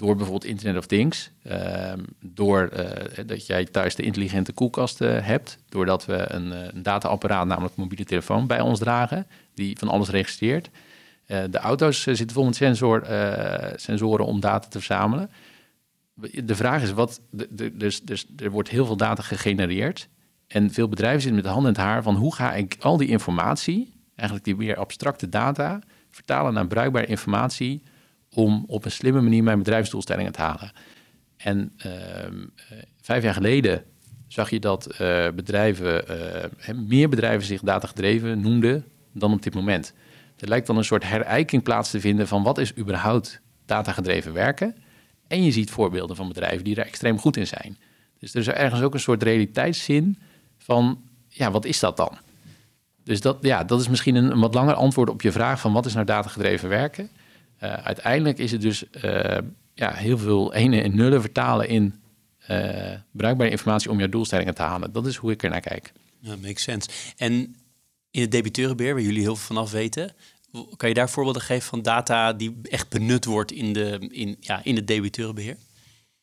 door 0.00 0.16
bijvoorbeeld 0.16 0.50
Internet 0.50 0.76
of 0.76 0.86
Things, 0.86 1.30
uh, 1.46 1.92
door 2.20 2.70
uh, 2.72 3.24
dat 3.26 3.46
jij 3.46 3.64
thuis 3.64 3.94
de 3.94 4.02
intelligente 4.02 4.52
koelkast 4.52 5.00
uh, 5.00 5.26
hebt, 5.26 5.58
doordat 5.68 6.04
we 6.06 6.32
een, 6.32 6.52
eh, 6.52 6.68
een 6.72 6.82
dataapparaat, 6.82 7.46
namelijk 7.46 7.76
mobiele 7.76 8.04
telefoon, 8.04 8.46
bij 8.46 8.60
ons 8.60 8.78
dragen, 8.78 9.26
die 9.54 9.78
van 9.78 9.88
alles 9.88 10.08
registreert. 10.08 10.70
de 11.26 11.58
auto's 11.58 12.02
zitten 12.02 12.30
vol 12.30 12.44
met 12.44 12.56
sensor, 12.56 13.06
sensoren 13.76 14.26
om 14.26 14.40
data 14.40 14.68
te 14.68 14.78
verzamelen. 14.78 15.30
De 16.44 16.54
vraag 16.54 16.82
is, 16.82 16.92
wat, 16.92 17.20
dus, 17.72 18.02
dus 18.02 18.26
er 18.36 18.50
wordt 18.50 18.68
heel 18.68 18.86
veel 18.86 18.96
data 18.96 19.22
gegenereerd. 19.22 20.08
En 20.46 20.70
veel 20.70 20.88
bedrijven 20.88 21.20
zitten 21.20 21.36
met 21.36 21.44
de 21.44 21.50
hand 21.50 21.66
in 21.66 21.72
het 21.72 21.82
haar 21.82 22.02
van 22.02 22.14
hoe 22.14 22.34
ga 22.34 22.54
ik 22.54 22.76
al 22.80 22.96
die 22.96 23.08
informatie, 23.08 23.92
eigenlijk 24.14 24.48
die 24.48 24.56
meer 24.56 24.76
abstracte 24.76 25.28
data, 25.28 25.80
vertalen 26.10 26.54
naar 26.54 26.66
bruikbare 26.66 27.06
informatie 27.06 27.82
om 28.34 28.64
op 28.66 28.84
een 28.84 28.90
slimme 28.90 29.20
manier 29.20 29.42
mijn 29.42 29.58
bedrijfsdoelstellingen 29.58 30.32
te 30.32 30.40
halen. 30.40 30.72
En 31.36 31.72
ehm, 31.76 32.42
eh, 32.68 32.78
vijf 33.00 33.22
jaar 33.22 33.34
geleden 33.34 33.84
zag 34.28 34.50
je 34.50 34.58
dat 34.58 34.88
uh, 34.92 35.28
bedrijven, 35.34 36.04
uh, 36.68 36.76
meer 36.76 37.08
bedrijven 37.08 37.46
zich 37.46 37.60
datagedreven 37.60 38.40
noemden 38.40 38.84
dan 39.12 39.32
op 39.32 39.42
dit 39.42 39.54
moment. 39.54 39.92
Er 40.38 40.48
lijkt 40.48 40.66
dan 40.66 40.76
een 40.76 40.84
soort 40.84 41.04
herijking 41.04 41.62
plaats 41.62 41.90
te 41.90 42.00
vinden 42.00 42.28
van 42.28 42.42
wat 42.42 42.58
is 42.58 42.76
überhaupt 42.76 43.40
datagedreven 43.66 44.32
werken. 44.32 44.76
En 45.28 45.44
je 45.44 45.50
ziet 45.50 45.70
voorbeelden 45.70 46.16
van 46.16 46.28
bedrijven 46.28 46.64
die 46.64 46.76
er 46.76 46.86
extreem 46.86 47.18
goed 47.18 47.36
in 47.36 47.46
zijn. 47.46 47.78
Dus 48.18 48.34
er 48.34 48.40
is 48.40 48.48
ergens 48.48 48.82
ook 48.82 48.94
een 48.94 49.00
soort 49.00 49.22
realiteitszin 49.22 50.18
van, 50.58 51.02
ja, 51.28 51.50
wat 51.50 51.64
is 51.64 51.80
dat 51.80 51.96
dan? 51.96 52.18
Dus 53.04 53.20
dat, 53.20 53.38
ja, 53.40 53.64
dat 53.64 53.80
is 53.80 53.88
misschien 53.88 54.14
een, 54.14 54.30
een 54.30 54.40
wat 54.40 54.54
langer 54.54 54.74
antwoord 54.74 55.10
op 55.10 55.22
je 55.22 55.32
vraag 55.32 55.60
van 55.60 55.72
wat 55.72 55.86
is 55.86 55.94
nou 55.94 56.06
datagedreven 56.06 56.68
werken. 56.68 57.10
Uh, 57.62 57.72
uiteindelijk 57.72 58.38
is 58.38 58.52
het 58.52 58.60
dus 58.60 58.84
uh, 59.04 59.38
ja, 59.74 59.92
heel 59.92 60.18
veel 60.18 60.54
ene 60.54 60.82
en 60.82 60.96
nullen 60.96 61.20
vertalen 61.20 61.68
in 61.68 61.94
uh, 62.50 62.92
bruikbare 63.10 63.50
informatie 63.50 63.90
om 63.90 63.98
jouw 63.98 64.08
doelstellingen 64.08 64.54
te 64.54 64.62
halen. 64.62 64.92
Dat 64.92 65.06
is 65.06 65.16
hoe 65.16 65.32
ik 65.32 65.42
er 65.42 65.50
naar 65.50 65.60
kijk. 65.60 65.92
Ja, 66.20 66.36
makes 66.36 66.62
sense. 66.62 66.88
En 67.16 67.32
in 68.10 68.20
het 68.20 68.30
debiteurenbeheer, 68.30 68.94
waar 68.94 69.02
jullie 69.02 69.20
heel 69.20 69.36
veel 69.36 69.54
vanaf 69.56 69.70
weten, 69.70 70.12
kan 70.76 70.88
je 70.88 70.94
daar 70.94 71.10
voorbeelden 71.10 71.42
geven 71.42 71.68
van 71.68 71.82
data 71.82 72.32
die 72.32 72.60
echt 72.62 72.88
benut 72.88 73.24
wordt 73.24 73.52
in, 73.52 73.72
de, 73.72 74.08
in, 74.10 74.36
ja, 74.40 74.60
in 74.64 74.76
het 74.76 74.86
debiteurenbeheer? 74.86 75.56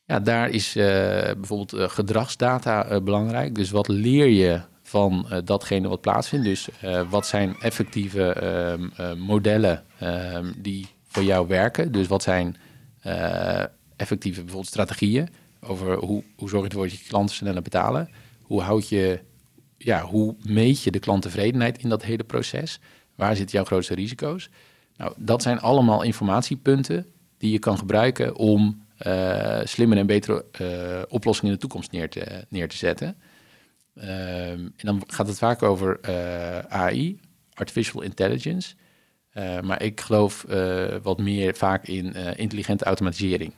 Ja, 0.06 0.20
daar 0.20 0.50
is 0.50 0.74
bijvoorbeeld 0.74 1.92
gedragsdata 1.92 3.02
belangrijk. 3.02 3.56
Dus 3.56 3.72
wat 3.72 3.88
leer 3.88 4.28
je 4.28 4.62
van 4.84 5.42
datgene 5.44 5.88
wat 5.88 6.02
plaatsvindt? 6.02 6.46
Dus 6.46 6.68
wat 7.10 7.28
zijn 7.28 7.56
effectieve 7.60 8.32
ehm, 8.32 9.18
modellen 9.18 9.84
ehm, 10.00 10.52
die 10.56 10.88
voor 11.08 11.24
jou 11.24 11.48
werken? 11.48 11.92
Dus 11.92 12.08
wat 12.08 12.24
zijn 12.24 12.56
uh, 13.06 13.64
effectieve 13.96 14.40
bijvoorbeeld 14.40 14.70
strategieën 14.70 15.30
over 15.60 15.98
hoe, 15.98 16.24
hoe 16.36 16.50
zorg 16.50 16.64
je 16.64 16.70
ervoor 16.70 16.88
dat 16.88 16.98
je 16.98 17.08
klanten 17.08 17.36
sneller 17.36 17.62
betalen? 17.62 18.10
Hoe 18.42 18.62
houd 18.62 18.90
je, 18.90 19.20
ja, 19.78 20.02
hoe 20.02 20.36
meet 20.42 20.84
je 20.84 20.92
de 20.92 21.00
klanttevredenheid 21.00 21.78
in 21.78 21.90
dat 21.90 22.04
hele 22.04 22.24
proces? 22.24 22.80
Waar 23.16 23.36
zitten 23.36 23.56
jouw 23.56 23.66
grootste 23.66 23.96
risico's? 23.96 24.50
Nou, 24.98 25.14
dat 25.18 25.42
zijn 25.42 25.60
allemaal 25.60 26.04
informatiepunten 26.04 27.06
die 27.38 27.52
je 27.52 27.60
kan 27.60 27.78
gebruiken 27.78 28.36
om 28.36 28.86
uh, 29.08 29.60
slimmer 29.64 29.98
en 29.98 30.06
betere 30.06 30.46
uh, 30.62 31.02
oplossingen 31.10 31.50
in 31.50 31.56
de 31.56 31.62
toekomst 31.62 31.92
neer 31.92 32.10
te, 32.10 32.46
neer 32.50 32.70
te 32.70 32.78
zetten. 32.78 33.18
Uh, 33.96 34.50
en 34.50 34.74
dan 34.76 35.04
gaat 35.08 35.28
het 35.28 35.38
vaak 35.38 35.64
over 35.64 36.00
AI, 36.70 37.20
artificial 37.54 38.02
intelligence. 38.02 38.76
Uh, 39.38 39.60
maar 39.60 39.84
ik 39.84 40.02
geloof 40.02 40.46
uh, 40.50 40.96
wat 41.02 41.18
meer 41.18 41.56
vaak 41.56 41.88
in 41.88 42.14
uh, 42.16 42.38
intelligente 42.38 42.86
automatisering. 42.86 43.54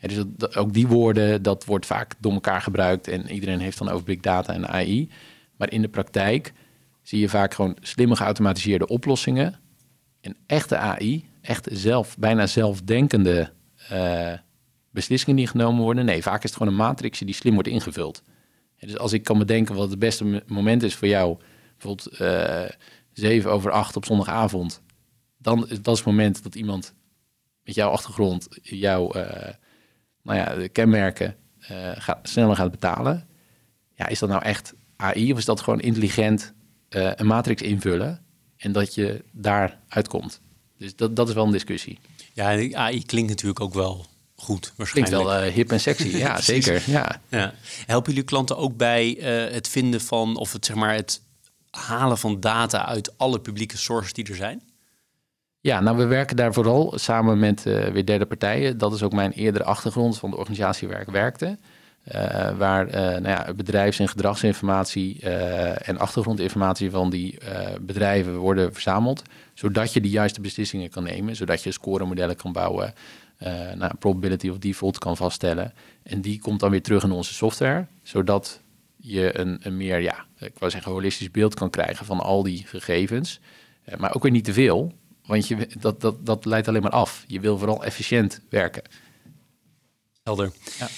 Dus 0.00 0.24
ook 0.56 0.72
die 0.72 0.86
woorden, 0.86 1.42
dat 1.42 1.64
wordt 1.64 1.86
vaak 1.86 2.14
door 2.18 2.32
elkaar 2.32 2.62
gebruikt 2.62 3.08
en 3.08 3.30
iedereen 3.30 3.60
heeft 3.60 3.78
dan 3.78 3.88
over 3.88 4.04
big 4.04 4.20
data 4.20 4.52
en 4.52 4.68
AI. 4.68 5.10
Maar 5.56 5.72
in 5.72 5.82
de 5.82 5.88
praktijk 5.88 6.52
zie 7.02 7.20
je 7.20 7.28
vaak 7.28 7.54
gewoon 7.54 7.76
slimme 7.80 8.16
geautomatiseerde 8.16 8.86
oplossingen. 8.86 9.54
En 10.20 10.36
echte 10.46 10.76
AI, 10.76 11.24
echt 11.40 11.68
zelf, 11.72 12.18
bijna 12.18 12.46
zelfdenkende 12.46 13.52
beslissingen 14.90 15.36
die 15.36 15.46
genomen 15.46 15.82
worden. 15.82 16.04
Nee, 16.04 16.22
vaak 16.22 16.42
is 16.42 16.50
het 16.50 16.58
gewoon 16.58 16.72
een 16.72 16.78
matrixje 16.78 17.24
die 17.24 17.34
slim 17.34 17.54
wordt 17.54 17.68
ingevuld. 17.68 18.22
Dus 18.78 18.98
als 18.98 19.12
ik 19.12 19.24
kan 19.24 19.38
bedenken 19.38 19.74
wat 19.74 19.90
het 19.90 19.98
beste 19.98 20.42
moment 20.46 20.82
is 20.82 20.94
voor 20.94 21.08
jou, 21.08 21.36
bijvoorbeeld 21.78 22.16
zeven 23.12 23.50
over 23.50 23.70
acht 23.70 23.96
op 23.96 24.04
zondagavond 24.04 24.84
dan 25.46 25.60
dat 25.60 25.94
is 25.94 25.98
het 25.98 26.04
moment 26.04 26.42
dat 26.42 26.54
iemand 26.54 26.94
met 27.64 27.74
jouw 27.74 27.90
achtergrond 27.90 28.48
jouw 28.62 29.16
uh, 29.16 29.22
nou 30.22 30.38
ja, 30.38 30.68
kenmerken 30.72 31.36
gaat, 31.94 32.18
sneller 32.22 32.56
gaat 32.56 32.70
betalen. 32.70 33.28
Ja, 33.94 34.06
is 34.06 34.18
dat 34.18 34.28
nou 34.28 34.42
echt 34.42 34.74
AI 34.96 35.32
of 35.32 35.38
is 35.38 35.44
dat 35.44 35.60
gewoon 35.60 35.80
intelligent 35.80 36.52
uh, 36.90 37.10
een 37.14 37.26
matrix 37.26 37.62
invullen 37.62 38.24
en 38.56 38.72
dat 38.72 38.94
je 38.94 39.24
daar 39.32 39.78
uitkomt? 39.88 40.40
Dus 40.78 40.96
dat, 40.96 41.16
dat 41.16 41.28
is 41.28 41.34
wel 41.34 41.44
een 41.44 41.52
discussie. 41.52 41.98
Ja, 42.32 42.48
AI 42.72 43.04
klinkt 43.04 43.28
natuurlijk 43.28 43.60
ook 43.60 43.74
wel 43.74 44.06
goed, 44.34 44.72
waarschijnlijk. 44.76 45.16
Klinkt 45.16 45.32
wel 45.40 45.50
hip 45.52 45.70
en 45.70 45.80
sexy, 45.80 46.08
ja, 46.08 46.40
zeker. 46.52 46.82
Ja. 46.86 47.20
ja. 47.28 47.54
Helpen 47.86 48.12
jullie 48.12 48.28
klanten 48.28 48.56
ook 48.56 48.76
bij 48.76 49.08
het 49.52 49.68
vinden 49.68 50.00
van, 50.00 50.36
of 50.36 50.52
het 50.52 50.66
zeg 50.66 50.76
maar 50.76 50.94
het 50.94 51.20
halen 51.70 52.18
van 52.18 52.40
data 52.40 52.86
uit 52.86 53.18
alle 53.18 53.40
publieke 53.40 53.76
sources 53.76 54.12
die 54.12 54.28
er 54.28 54.36
zijn? 54.36 54.62
Ja, 55.66 55.80
nou, 55.80 55.96
we 55.96 56.06
werken 56.06 56.36
daar 56.36 56.52
vooral 56.52 56.92
samen 56.94 57.38
met 57.38 57.66
uh, 57.66 57.84
weer 57.84 58.04
derde 58.04 58.26
partijen. 58.26 58.78
Dat 58.78 58.92
is 58.92 59.02
ook 59.02 59.12
mijn 59.12 59.32
eerdere 59.32 59.64
achtergrond 59.64 60.18
van 60.18 60.30
de 60.30 60.36
organisatie 60.36 60.88
waar 60.88 61.00
ik 61.00 61.08
werkte. 61.08 61.58
Uh, 62.14 62.58
waar 62.58 62.86
uh, 62.86 62.92
nou 62.94 63.28
ja, 63.28 63.52
bedrijfs- 63.56 63.98
en 63.98 64.08
gedragsinformatie 64.08 65.20
en 65.20 65.98
achtergrondinformatie 65.98 66.90
van 66.90 67.10
die 67.10 67.38
bedrijven 67.80 68.36
worden 68.36 68.72
verzameld. 68.72 69.22
Zodat 69.54 69.92
je 69.92 70.00
de 70.00 70.08
juiste 70.08 70.40
beslissingen 70.40 70.90
kan 70.90 71.02
nemen. 71.02 71.36
Zodat 71.36 71.62
je 71.62 71.72
scoremodellen 71.72 72.36
kan 72.36 72.52
bouwen. 72.52 72.94
nou, 73.74 73.94
probability 73.98 74.48
of 74.48 74.58
default 74.58 74.98
kan 74.98 75.16
vaststellen. 75.16 75.72
En 76.02 76.20
die 76.20 76.40
komt 76.40 76.60
dan 76.60 76.70
weer 76.70 76.82
terug 76.82 77.02
in 77.02 77.12
onze 77.12 77.34
software. 77.34 77.86
Zodat 78.02 78.60
je 78.96 79.38
een, 79.38 79.58
een 79.62 79.76
meer, 79.76 80.00
ja, 80.00 80.24
ik 80.38 80.58
wou 80.58 80.70
zeggen, 80.70 80.92
holistisch 80.92 81.30
beeld 81.30 81.54
kan 81.54 81.70
krijgen 81.70 82.06
van 82.06 82.20
al 82.20 82.42
die 82.42 82.66
gegevens. 82.66 83.40
maar 83.98 84.14
ook 84.14 84.22
weer 84.22 84.32
niet 84.32 84.44
te 84.44 84.52
veel. 84.52 84.92
Want 85.26 85.48
je, 85.48 85.68
dat, 85.78 86.00
dat, 86.00 86.26
dat 86.26 86.44
leidt 86.44 86.68
alleen 86.68 86.82
maar 86.82 86.90
af. 86.90 87.24
Je 87.26 87.40
wil 87.40 87.58
vooral 87.58 87.84
efficiënt 87.84 88.40
werken. 88.48 88.82
Helder. 90.22 90.52
Ja. 90.78 90.88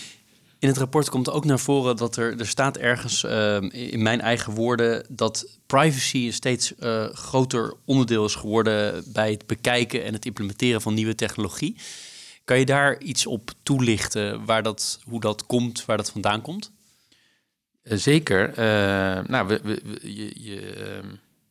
In 0.59 0.69
het 0.69 0.77
rapport 0.77 1.11
komt 1.11 1.31
ook 1.31 1.45
naar 1.45 1.59
voren 1.59 1.97
dat 1.97 2.17
er, 2.17 2.39
er 2.41 2.47
staat 2.47 2.77
ergens 2.77 3.23
uh, 3.23 3.57
in 3.71 4.03
mijn 4.03 4.21
eigen 4.21 4.53
woorden 4.55 5.07
dat 5.09 5.47
privacy 5.67 6.27
een 6.27 6.33
steeds 6.33 6.73
uh, 6.79 7.05
groter 7.05 7.75
onderdeel 7.85 8.25
is 8.25 8.35
geworden 8.35 9.05
bij 9.13 9.31
het 9.31 9.47
bekijken 9.47 10.05
en 10.05 10.13
het 10.13 10.27
implementeren 10.27 10.81
van 10.81 10.95
nieuwe 10.95 11.15
technologie. 11.15 11.77
Kan 12.45 12.59
je 12.59 12.65
daar 12.65 12.99
iets 13.01 13.27
op 13.27 13.51
toelichten 13.63 14.45
waar 14.45 14.63
dat, 14.63 15.01
hoe 15.05 15.21
dat 15.21 15.47
komt, 15.47 15.85
waar 15.85 15.97
dat 15.97 16.11
vandaan 16.11 16.41
komt? 16.41 16.71
Zeker. 17.83 18.49
Uh, 18.51 19.25
nou, 19.27 19.47
we, 19.47 19.61
we, 19.63 19.81
je, 20.03 20.43
je 20.43 20.61
ehm, 20.61 21.07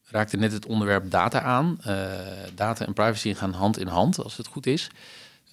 raakte 0.09 0.37
net 0.37 0.51
het 0.51 0.65
onderwerp 0.65 1.11
data 1.11 1.41
aan. 1.41 1.77
Uh, 1.87 2.09
data 2.55 2.85
en 2.85 2.93
privacy 2.93 3.33
gaan 3.33 3.53
hand 3.53 3.79
in 3.79 3.87
hand, 3.87 4.23
als 4.23 4.37
het 4.37 4.47
goed 4.47 4.65
is. 4.65 4.89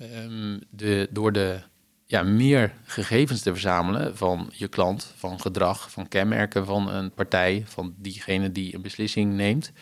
Um, 0.00 0.60
de, 0.70 1.08
door 1.10 1.32
de 1.32 1.60
ja, 2.06 2.22
meer 2.22 2.72
gegevens 2.84 3.40
te 3.40 3.50
verzamelen 3.50 4.16
van 4.16 4.50
je 4.52 4.68
klant, 4.68 5.12
van 5.16 5.40
gedrag, 5.40 5.90
van 5.90 6.08
kenmerken 6.08 6.66
van 6.66 6.88
een 6.88 7.12
partij, 7.12 7.62
van 7.66 7.94
diegene 7.98 8.52
die 8.52 8.74
een 8.74 8.82
beslissing 8.82 9.32
neemt, 9.32 9.72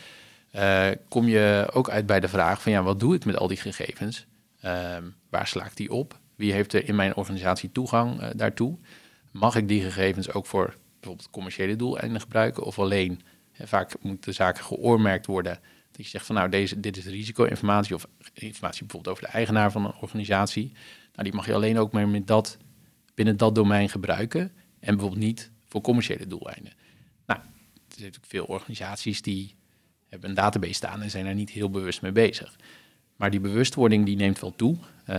uh, 0.55 0.89
kom 1.09 1.29
je 1.29 1.69
ook 1.73 1.91
uit 1.91 2.07
bij 2.07 2.21
de 2.21 2.29
vraag 2.29 2.63
van 2.63 2.73
ja, 2.73 2.83
wat 2.83 3.01
doe 3.01 3.15
ik 3.15 3.25
met 3.25 3.37
al 3.37 3.49
die 3.49 3.57
gegevens? 3.57 4.27
Ehm, 4.61 5.05
waar 5.31 5.47
sla 5.47 5.65
ik 5.65 5.77
die 5.77 5.91
op? 5.91 6.19
Wie 6.37 6.53
heeft 6.53 6.73
er 6.73 6.89
in 6.89 6.95
mijn 6.95 7.17
organisatie 7.17 7.73
toegang 7.73 8.21
uh, 8.21 8.29
daartoe? 8.37 8.79
Mag 9.31 9.57
ik 9.57 9.69
die 9.69 9.83
gegevens 9.83 10.33
ook 10.33 10.47
voor 10.47 10.77
bijvoorbeeld 11.01 11.31
commerciële 11.31 11.77
doeleinden 11.77 12.21
gebruiken 12.21 12.63
of 12.63 12.79
alleen? 12.79 13.23
Vaak 13.53 13.95
moet 14.01 14.25
de 14.25 14.33
zaken 14.33 14.65
geoormerkt 14.65 15.27
worden. 15.27 15.61
Dat 15.91 16.05
je 16.05 16.11
zegt 16.11 16.27
van 16.27 16.35
nou, 16.35 16.49
deze, 16.49 16.81
dit 16.81 16.97
is 16.97 17.07
risico-informatie 17.07 17.95
of 17.95 18.07
informatie 18.35 18.81
bijvoorbeeld 18.81 19.17
over 19.17 19.29
de 19.29 19.37
eigenaar 19.37 19.73
van 19.73 19.85
een 19.85 19.95
organisatie. 20.01 20.73
Nou, 21.13 21.25
die 21.25 21.33
mag 21.33 21.47
je 21.47 21.55
alleen 21.55 21.79
ook 21.79 21.93
met 21.93 22.27
dat, 22.27 22.57
binnen 23.15 23.37
dat 23.37 23.55
domein 23.55 23.89
gebruiken 23.89 24.53
en 24.81 24.95
bijvoorbeeld 24.95 25.23
niet 25.23 25.51
voor 25.69 25.81
commerciële 25.81 26.27
doeleinden. 26.27 26.73
Nou, 27.27 27.41
er 27.41 27.47
zijn 27.89 28.05
natuurlijk 28.05 28.33
veel 28.33 28.45
organisaties 28.45 29.23
die 29.23 29.55
hebben 30.09 30.29
een 30.29 30.37
database 30.37 30.73
staan 30.73 31.03
en 31.03 31.11
zijn 31.11 31.25
daar 31.25 31.35
niet 31.35 31.51
heel 31.51 31.71
bewust 31.71 32.03
mee 32.03 32.13
bezig. 32.13 32.57
Maar 33.17 33.31
die 33.31 33.41
bewustwording 33.41 34.05
die 34.05 34.17
neemt 34.17 34.41
wel 34.41 34.57
toe. 34.57 34.77
Uh, 35.07 35.17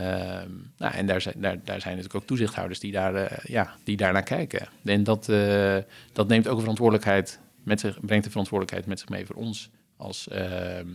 nou, 0.78 0.94
en 0.94 1.06
daar 1.06 1.22
zijn, 1.22 1.36
daar, 1.38 1.64
daar 1.64 1.82
zijn 1.82 1.96
natuurlijk 1.96 2.16
ook 2.16 2.28
toezichthouders 2.28 2.80
die, 2.80 2.92
daar, 2.92 3.16
uh, 3.16 3.38
ja, 3.44 3.76
die 3.84 4.24
kijken. 4.24 4.68
En 4.84 5.04
dat, 5.04 5.30
uh, 5.30 5.78
dat 6.14 6.28
neemt 6.28 6.48
ook 6.48 6.60
verantwoordelijkheid 6.60 7.40
met 7.64 7.80
zich, 7.80 8.00
brengt 8.00 8.24
de 8.24 8.30
verantwoordelijkheid 8.30 8.88
met 8.88 9.00
zich 9.00 9.10
mee 9.10 9.26
voor 9.26 9.36
ons 9.36 9.70
als 9.98 10.28
ehm, 10.28 10.90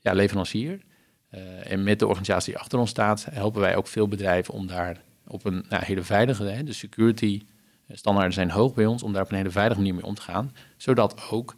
ja, 0.00 0.12
leverancier. 0.12 0.80
Eh, 1.28 1.70
en 1.72 1.82
met 1.82 1.98
de 1.98 2.06
organisatie 2.06 2.52
die 2.52 2.60
achter 2.60 2.78
ons 2.78 2.90
staat, 2.90 3.26
helpen 3.30 3.60
wij 3.60 3.76
ook 3.76 3.86
veel 3.86 4.08
bedrijven 4.08 4.54
om 4.54 4.66
daar 4.66 5.02
op 5.26 5.44
een 5.44 5.64
nou, 5.68 5.84
hele 5.84 6.02
veilige, 6.02 6.44
hè, 6.44 6.62
de 6.62 6.72
security 6.72 7.42
standaarden 7.88 8.32
zijn 8.32 8.50
hoog 8.50 8.74
bij 8.74 8.86
ons, 8.86 9.02
om 9.02 9.12
daar 9.12 9.22
op 9.22 9.30
een 9.30 9.36
hele 9.36 9.50
veilige 9.50 9.80
manier 9.80 9.94
mee 9.94 10.04
om 10.04 10.14
te 10.14 10.22
gaan. 10.22 10.52
Zodat 10.76 11.30
ook 11.30 11.56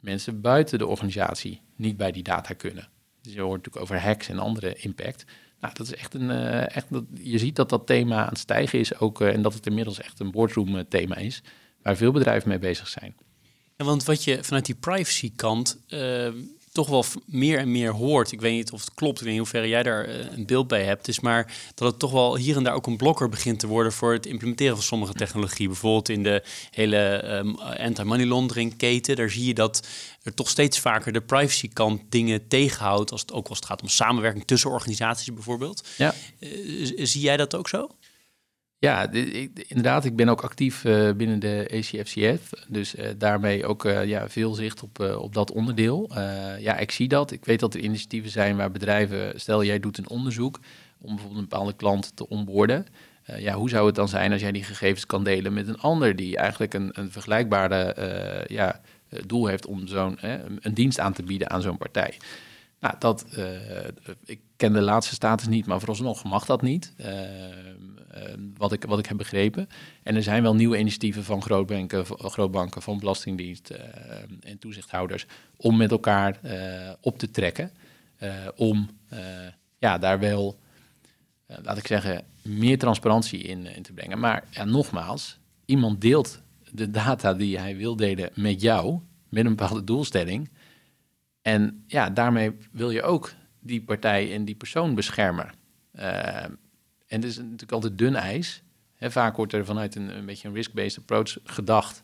mensen 0.00 0.40
buiten 0.40 0.78
de 0.78 0.86
organisatie 0.86 1.60
niet 1.76 1.96
bij 1.96 2.12
die 2.12 2.22
data 2.22 2.54
kunnen. 2.54 2.88
Dus 3.20 3.32
je 3.32 3.40
hoort 3.40 3.56
natuurlijk 3.56 3.82
over 3.82 4.06
hacks 4.06 4.28
en 4.28 4.38
andere 4.38 4.74
impact. 4.74 5.24
Nou, 5.60 5.74
dat 5.74 5.86
is 5.86 5.94
echt 5.94 6.14
een. 6.14 6.30
Uh, 6.30 6.76
echt, 6.76 6.86
dat, 6.90 7.04
je 7.14 7.38
ziet 7.38 7.56
dat 7.56 7.68
dat 7.68 7.86
thema 7.86 8.22
aan 8.22 8.28
het 8.28 8.38
stijgen 8.38 8.78
is 8.78 8.98
ook. 8.98 9.20
Uh, 9.20 9.32
en 9.32 9.42
dat 9.42 9.54
het 9.54 9.66
inmiddels 9.66 10.00
echt 10.00 10.20
een 10.20 10.30
boardroom 10.30 10.88
thema 10.88 11.16
is. 11.16 11.42
Waar 11.82 11.96
veel 11.96 12.12
bedrijven 12.12 12.48
mee 12.48 12.58
bezig 12.58 12.88
zijn. 12.88 13.14
En 13.76 13.86
want 13.86 14.04
wat 14.04 14.24
je 14.24 14.44
vanuit 14.44 14.66
die 14.66 14.74
privacy 14.74 15.32
kant 15.36 15.78
toch 16.74 16.88
wel 16.88 17.04
meer 17.26 17.58
en 17.58 17.72
meer 17.72 17.92
hoort. 17.92 18.32
Ik 18.32 18.40
weet 18.40 18.52
niet 18.52 18.72
of 18.72 18.80
het 18.80 18.94
klopt, 18.94 19.20
ik 19.20 19.24
weet 19.24 19.34
niet 19.34 19.34
in 19.34 19.38
hoeverre 19.38 19.68
jij 19.68 19.82
daar 19.82 20.08
uh, 20.08 20.14
een 20.36 20.46
beeld 20.46 20.68
bij 20.68 20.84
hebt. 20.84 21.08
Is 21.08 21.20
maar 21.20 21.54
dat 21.74 21.90
het 21.90 21.98
toch 21.98 22.10
wel 22.10 22.36
hier 22.36 22.56
en 22.56 22.64
daar 22.64 22.74
ook 22.74 22.86
een 22.86 22.96
blokker 22.96 23.28
begint 23.28 23.58
te 23.58 23.66
worden 23.66 23.92
voor 23.92 24.12
het 24.12 24.26
implementeren 24.26 24.74
van 24.74 24.84
sommige 24.84 25.12
technologie. 25.12 25.66
Bijvoorbeeld 25.66 26.08
in 26.08 26.22
de 26.22 26.42
hele 26.70 27.24
um, 27.24 27.58
anti-money 27.58 28.26
laundering 28.26 28.76
keten. 28.76 29.16
Daar 29.16 29.30
zie 29.30 29.44
je 29.44 29.54
dat 29.54 29.86
er 30.22 30.34
toch 30.34 30.48
steeds 30.48 30.78
vaker 30.78 31.12
de 31.12 31.20
privacy 31.20 31.70
kant 31.72 32.00
dingen 32.08 32.48
tegenhoudt. 32.48 33.10
Als 33.10 33.20
het 33.20 33.32
ook 33.32 33.48
als 33.48 33.58
het 33.58 33.66
gaat 33.66 33.82
om 33.82 33.88
samenwerking 33.88 34.44
tussen 34.44 34.70
organisaties 34.70 35.32
bijvoorbeeld. 35.32 35.88
Ja. 35.96 36.14
Uh, 36.38 37.06
zie 37.06 37.20
jij 37.20 37.36
dat 37.36 37.54
ook 37.54 37.68
zo? 37.68 37.90
Ja, 38.84 39.10
inderdaad. 39.66 40.04
Ik 40.04 40.16
ben 40.16 40.28
ook 40.28 40.40
actief 40.40 40.84
uh, 40.84 41.12
binnen 41.12 41.38
de 41.38 41.70
ACFCF. 41.72 42.50
Dus 42.68 42.94
uh, 42.94 43.06
daarmee 43.18 43.66
ook 43.66 43.84
uh, 43.84 44.04
ja, 44.04 44.28
veel 44.28 44.54
zicht 44.54 44.82
op, 44.82 45.00
op 45.00 45.34
dat 45.34 45.50
onderdeel. 45.50 46.10
ja, 46.58 46.76
ik 46.76 46.90
zie 46.90 47.08
dat. 47.08 47.30
Ik 47.30 47.44
weet 47.44 47.60
dat 47.60 47.74
er 47.74 47.80
initiatieven 47.80 48.30
zijn 48.30 48.56
waar 48.56 48.70
bedrijven... 48.70 49.40
Stel, 49.40 49.64
jij 49.64 49.80
doet 49.80 49.98
een 49.98 50.08
onderzoek 50.08 50.60
om 51.00 51.14
bijvoorbeeld 51.14 51.42
een 51.42 51.48
bepaalde 51.48 51.72
klant 51.76 52.16
te 52.16 52.28
onboorden. 52.28 52.86
ja, 53.38 53.54
hoe 53.54 53.68
zou 53.68 53.86
het 53.86 53.94
dan 53.94 54.08
zijn 54.08 54.32
als 54.32 54.40
jij 54.40 54.52
die 54.52 54.64
gegevens 54.64 55.06
kan 55.06 55.24
delen 55.24 55.52
met 55.52 55.68
een 55.68 55.80
ander... 55.80 56.16
die 56.16 56.36
eigenlijk 56.36 56.74
een, 56.74 56.90
een 56.92 57.10
vergelijkbare 57.10 57.94
ja, 58.46 58.80
doel 59.26 59.46
heeft 59.46 59.66
om 59.66 59.86
zo'n 59.86 60.18
een 60.60 60.74
dienst 60.74 61.00
aan 61.00 61.12
te 61.12 61.22
bieden 61.22 61.50
aan 61.50 61.62
zo'n 61.62 61.78
partij. 61.78 62.16
Nou, 62.80 62.94
dat, 62.98 63.26
ik 64.24 64.40
ken 64.56 64.72
de 64.72 64.80
laatste 64.80 65.14
status 65.14 65.46
niet, 65.46 65.66
maar 65.66 65.78
vooralsnog 65.78 66.24
mag 66.24 66.44
dat 66.44 66.62
niet. 66.62 66.92
Ehm, 68.14 68.40
wat, 68.56 68.72
ik, 68.72 68.84
wat 68.84 68.98
ik 68.98 69.06
heb 69.06 69.16
begrepen. 69.16 69.68
En 70.02 70.16
er 70.16 70.22
zijn 70.22 70.42
wel 70.42 70.54
nieuwe 70.54 70.78
initiatieven 70.78 71.24
van 71.24 71.42
grootbanken, 71.42 72.04
grootbanken 72.06 72.82
van 72.82 72.98
Belastingdienst 72.98 73.70
uh, 73.70 73.78
en 74.40 74.58
toezichthouders 74.58 75.26
om 75.56 75.76
met 75.76 75.90
elkaar 75.90 76.38
uh, 76.44 76.90
op 77.00 77.18
te 77.18 77.30
trekken. 77.30 77.70
Uh, 78.22 78.30
om 78.56 78.90
ja, 79.78 79.98
daar 79.98 80.18
wel, 80.18 80.58
laat 81.46 81.78
ik 81.78 81.86
zeggen, 81.86 82.24
meer 82.42 82.78
transparantie 82.78 83.42
in, 83.42 83.66
in 83.66 83.82
te 83.82 83.92
brengen. 83.92 84.18
Maar 84.18 84.44
ja, 84.50 84.64
nogmaals, 84.64 85.38
iemand 85.64 86.00
deelt 86.00 86.42
de 86.70 86.90
data 86.90 87.34
die 87.34 87.58
hij 87.58 87.76
wil 87.76 87.96
delen 87.96 88.30
met 88.34 88.60
jou, 88.60 89.00
met 89.28 89.44
een 89.44 89.56
bepaalde 89.56 89.84
doelstelling. 89.84 90.50
En 91.42 91.84
ja, 91.86 92.10
daarmee 92.10 92.52
wil 92.72 92.90
je 92.90 93.02
ook 93.02 93.32
die 93.60 93.82
partij 93.82 94.32
en 94.32 94.44
die 94.44 94.54
persoon 94.54 94.94
beschermen. 94.94 95.52
Uh, 95.94 96.44
en 97.14 97.20
het 97.20 97.30
is 97.30 97.36
natuurlijk 97.36 97.72
altijd 97.72 97.98
dun 97.98 98.16
ijs. 98.16 98.62
He, 98.94 99.10
vaak 99.10 99.36
wordt 99.36 99.52
er 99.52 99.64
vanuit 99.64 99.94
een, 99.94 100.16
een 100.16 100.26
beetje 100.26 100.48
een 100.48 100.54
risk-based 100.54 100.98
approach 100.98 101.36
gedacht. 101.44 102.02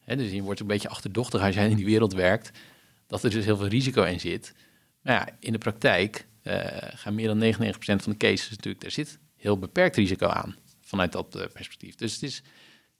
He, 0.00 0.16
dus 0.16 0.30
je 0.30 0.42
wordt 0.42 0.60
een 0.60 0.66
beetje 0.66 0.88
achterdochtig 0.88 1.40
als 1.40 1.54
jij 1.54 1.68
in 1.68 1.76
die 1.76 1.84
wereld 1.84 2.12
werkt, 2.12 2.58
dat 3.06 3.22
er 3.22 3.30
dus 3.30 3.44
heel 3.44 3.56
veel 3.56 3.66
risico 3.66 4.02
in 4.02 4.20
zit. 4.20 4.54
Maar 5.00 5.14
ja, 5.14 5.28
in 5.38 5.52
de 5.52 5.58
praktijk 5.58 6.26
uh, 6.42 6.54
gaan 6.94 7.14
meer 7.14 7.26
dan 7.26 7.54
99% 7.54 7.76
van 7.76 8.12
de 8.12 8.16
cases 8.16 8.50
natuurlijk, 8.50 8.80
daar 8.82 8.90
zit 8.90 9.18
heel 9.36 9.58
beperkt 9.58 9.96
risico 9.96 10.26
aan 10.26 10.56
vanuit 10.80 11.12
dat 11.12 11.36
uh, 11.36 11.42
perspectief. 11.52 11.94
Dus 11.94 12.12
het 12.12 12.22
is, 12.22 12.42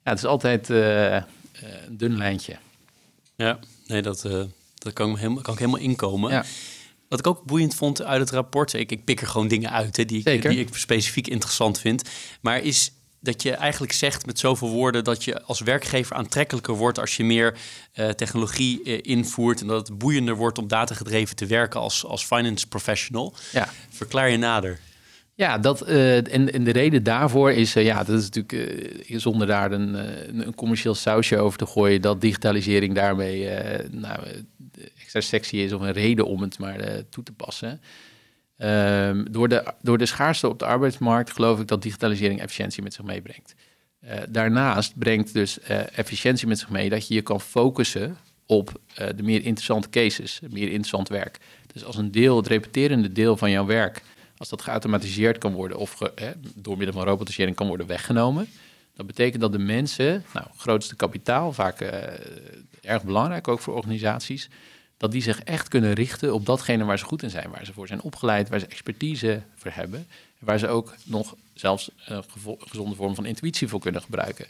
ja, 0.03 0.11
het 0.11 0.19
is 0.19 0.25
altijd 0.25 0.71
uh, 0.71 1.15
een 1.15 1.97
dun 1.97 2.17
lijntje. 2.17 2.57
Ja, 3.37 3.59
nee, 3.87 4.03
dat, 4.03 4.23
dat 4.75 4.93
kan, 4.93 5.17
helemaal, 5.17 5.43
kan 5.43 5.53
ik 5.53 5.61
helemaal 5.61 5.81
inkomen. 5.81 6.31
Ja. 6.31 6.45
Wat 7.13 7.21
ik 7.21 7.27
ook 7.27 7.45
boeiend 7.45 7.75
vond 7.75 8.03
uit 8.03 8.21
het 8.21 8.31
rapport, 8.31 8.73
ik, 8.73 8.91
ik 8.91 9.05
pik 9.05 9.21
er 9.21 9.27
gewoon 9.27 9.49
dingen 9.49 9.71
uit 9.71 9.97
hè, 9.97 10.05
die, 10.05 10.23
ik, 10.25 10.43
die 10.43 10.59
ik 10.59 10.69
specifiek 10.73 11.29
interessant 11.29 11.81
vind, 11.81 12.09
maar 12.41 12.63
is 12.63 12.93
dat 13.21 13.43
je 13.43 13.51
eigenlijk 13.51 13.93
zegt 13.93 14.27
met 14.27 14.39
zoveel 14.39 14.69
woorden 14.69 15.05
dat 15.05 15.25
je 15.25 15.43
als 15.43 15.61
werkgever 15.61 16.17
aantrekkelijker 16.17 16.75
wordt 16.75 16.99
als 16.99 17.17
je 17.17 17.25
meer 17.25 17.57
uh, 17.95 18.09
technologie 18.09 18.81
uh, 18.85 18.99
invoert 19.03 19.61
en 19.61 19.67
dat 19.67 19.89
het 19.89 19.99
boeiender 19.99 20.35
wordt 20.35 20.59
om 20.59 20.69
datagedreven 20.69 21.37
te 21.37 21.47
werken 21.47 21.81
als, 21.81 22.05
als 22.05 22.25
finance 22.25 22.69
professional. 22.69 23.35
Ja. 23.53 23.69
Verklaar 23.91 24.31
je 24.31 24.37
nader. 24.37 24.79
Ja, 25.35 25.59
dat, 25.59 25.89
uh, 25.89 26.17
en, 26.17 26.53
en 26.53 26.65
de 26.65 26.73
reden 26.73 27.03
daarvoor 27.03 27.53
is, 27.53 27.73
ja, 27.73 28.05
dat 28.05 28.19
is 28.19 28.29
natuurlijk 28.31 29.05
zonder 29.07 29.47
daar 29.47 29.73
een, 29.73 29.95
een 30.47 30.55
commercieel 30.55 30.95
sausje 30.95 31.39
over 31.39 31.59
te 31.59 31.67
gooien, 31.67 32.03
dat 32.03 32.21
digitalisering 32.21 32.95
daarmee 32.95 33.49
nou, 33.91 34.21
extra 35.01 35.21
sexy 35.21 35.57
is 35.57 35.73
of 35.73 35.81
een 35.81 35.93
reden 35.93 36.27
om 36.27 36.43
het 36.43 36.59
maar 36.59 36.89
uh, 36.89 36.95
toe 37.11 37.25
te 37.25 37.33
passen. 37.33 37.81
Um, 38.59 39.33
door, 39.33 39.49
de, 39.49 39.73
door 39.83 39.99
de 39.99 40.07
schaarste 40.07 40.49
op 40.49 40.59
de 40.59 40.65
arbeidsmarkt 40.65 41.31
geloof 41.33 41.61
ik 41.61 41.69
dat 41.69 41.83
digitalisering 41.83 42.41
efficiëntie 42.41 42.83
met 42.83 42.95
zich 42.95 43.05
meebrengt. 43.05 43.55
Uh, 44.05 44.15
daarnaast 44.29 44.99
brengt 44.99 45.33
dus 45.33 45.59
uh, 45.59 45.99
efficiëntie 45.99 46.49
met 46.49 46.59
zich 46.59 46.69
mee 46.69 46.89
dat 46.89 47.09
je 47.09 47.15
je 47.15 47.23
kan 47.23 47.41
focussen 47.41 48.17
op 48.47 48.81
de 49.17 49.23
meer 49.23 49.43
interessante 49.45 49.91
cases, 49.91 50.41
meer 50.51 50.67
interessant 50.67 51.09
werk. 51.09 51.39
Dus 51.73 51.85
als 51.85 51.97
een 51.97 52.11
deel, 52.11 52.37
het 52.37 52.47
repeterende 52.47 53.13
deel 53.13 53.37
van 53.37 53.51
jouw 53.51 53.67
werk, 53.67 54.03
als 54.37 54.49
dat 54.49 54.63
geautomatiseerd 54.63 55.39
kan 55.39 55.53
worden 55.53 55.77
of 55.77 55.99
door 56.55 56.77
middel 56.77 56.95
van 56.95 57.05
robotisering 57.05 57.57
kan 57.57 57.67
worden 57.67 57.87
weggenomen, 57.87 58.49
dat 58.95 59.07
betekent 59.07 59.41
dat 59.41 59.53
de 59.53 59.59
mensen, 59.59 60.25
nou, 60.35 60.47
grootste 60.57 60.97
kapitaal, 60.97 61.53
vaak 61.53 61.81
erg 62.83 63.03
belangrijk 63.05 63.49
ook 63.49 63.61
voor 63.61 63.75
organisaties, 63.75 64.49
dat 64.97 65.13
die 65.13 65.23
zich 65.23 65.43
echt 65.43 65.69
kunnen 65.69 65.93
richten 65.93 66.35
op 66.35 66.47
datgene 66.47 66.85
waar 66.85 66.99
ze 66.99 67.05
goed 67.05 67.23
in 67.23 67.31
zijn, 67.31 67.51
waar 67.51 67.65
ze 67.67 67.73
voor 67.73 67.87
zijn 67.87 68.03
opgeleid, 68.03 68.49
waar 68.49 68.61
ze 68.61 68.67
expertise 68.67 69.43
voor 69.55 69.71
hebben, 69.75 70.07
en 70.41 70.47
waar 70.47 70.59
ze 70.59 70.69
ook 70.69 70.95
nog 71.05 71.35
zelfs 71.55 71.91
een 72.05 72.25
gezonde 72.59 72.95
vorm 72.95 73.15
van 73.15 73.27
intuïtie 73.27 73.69
voor 73.69 73.81
kunnen 73.81 74.03
gebruiken. 74.03 74.47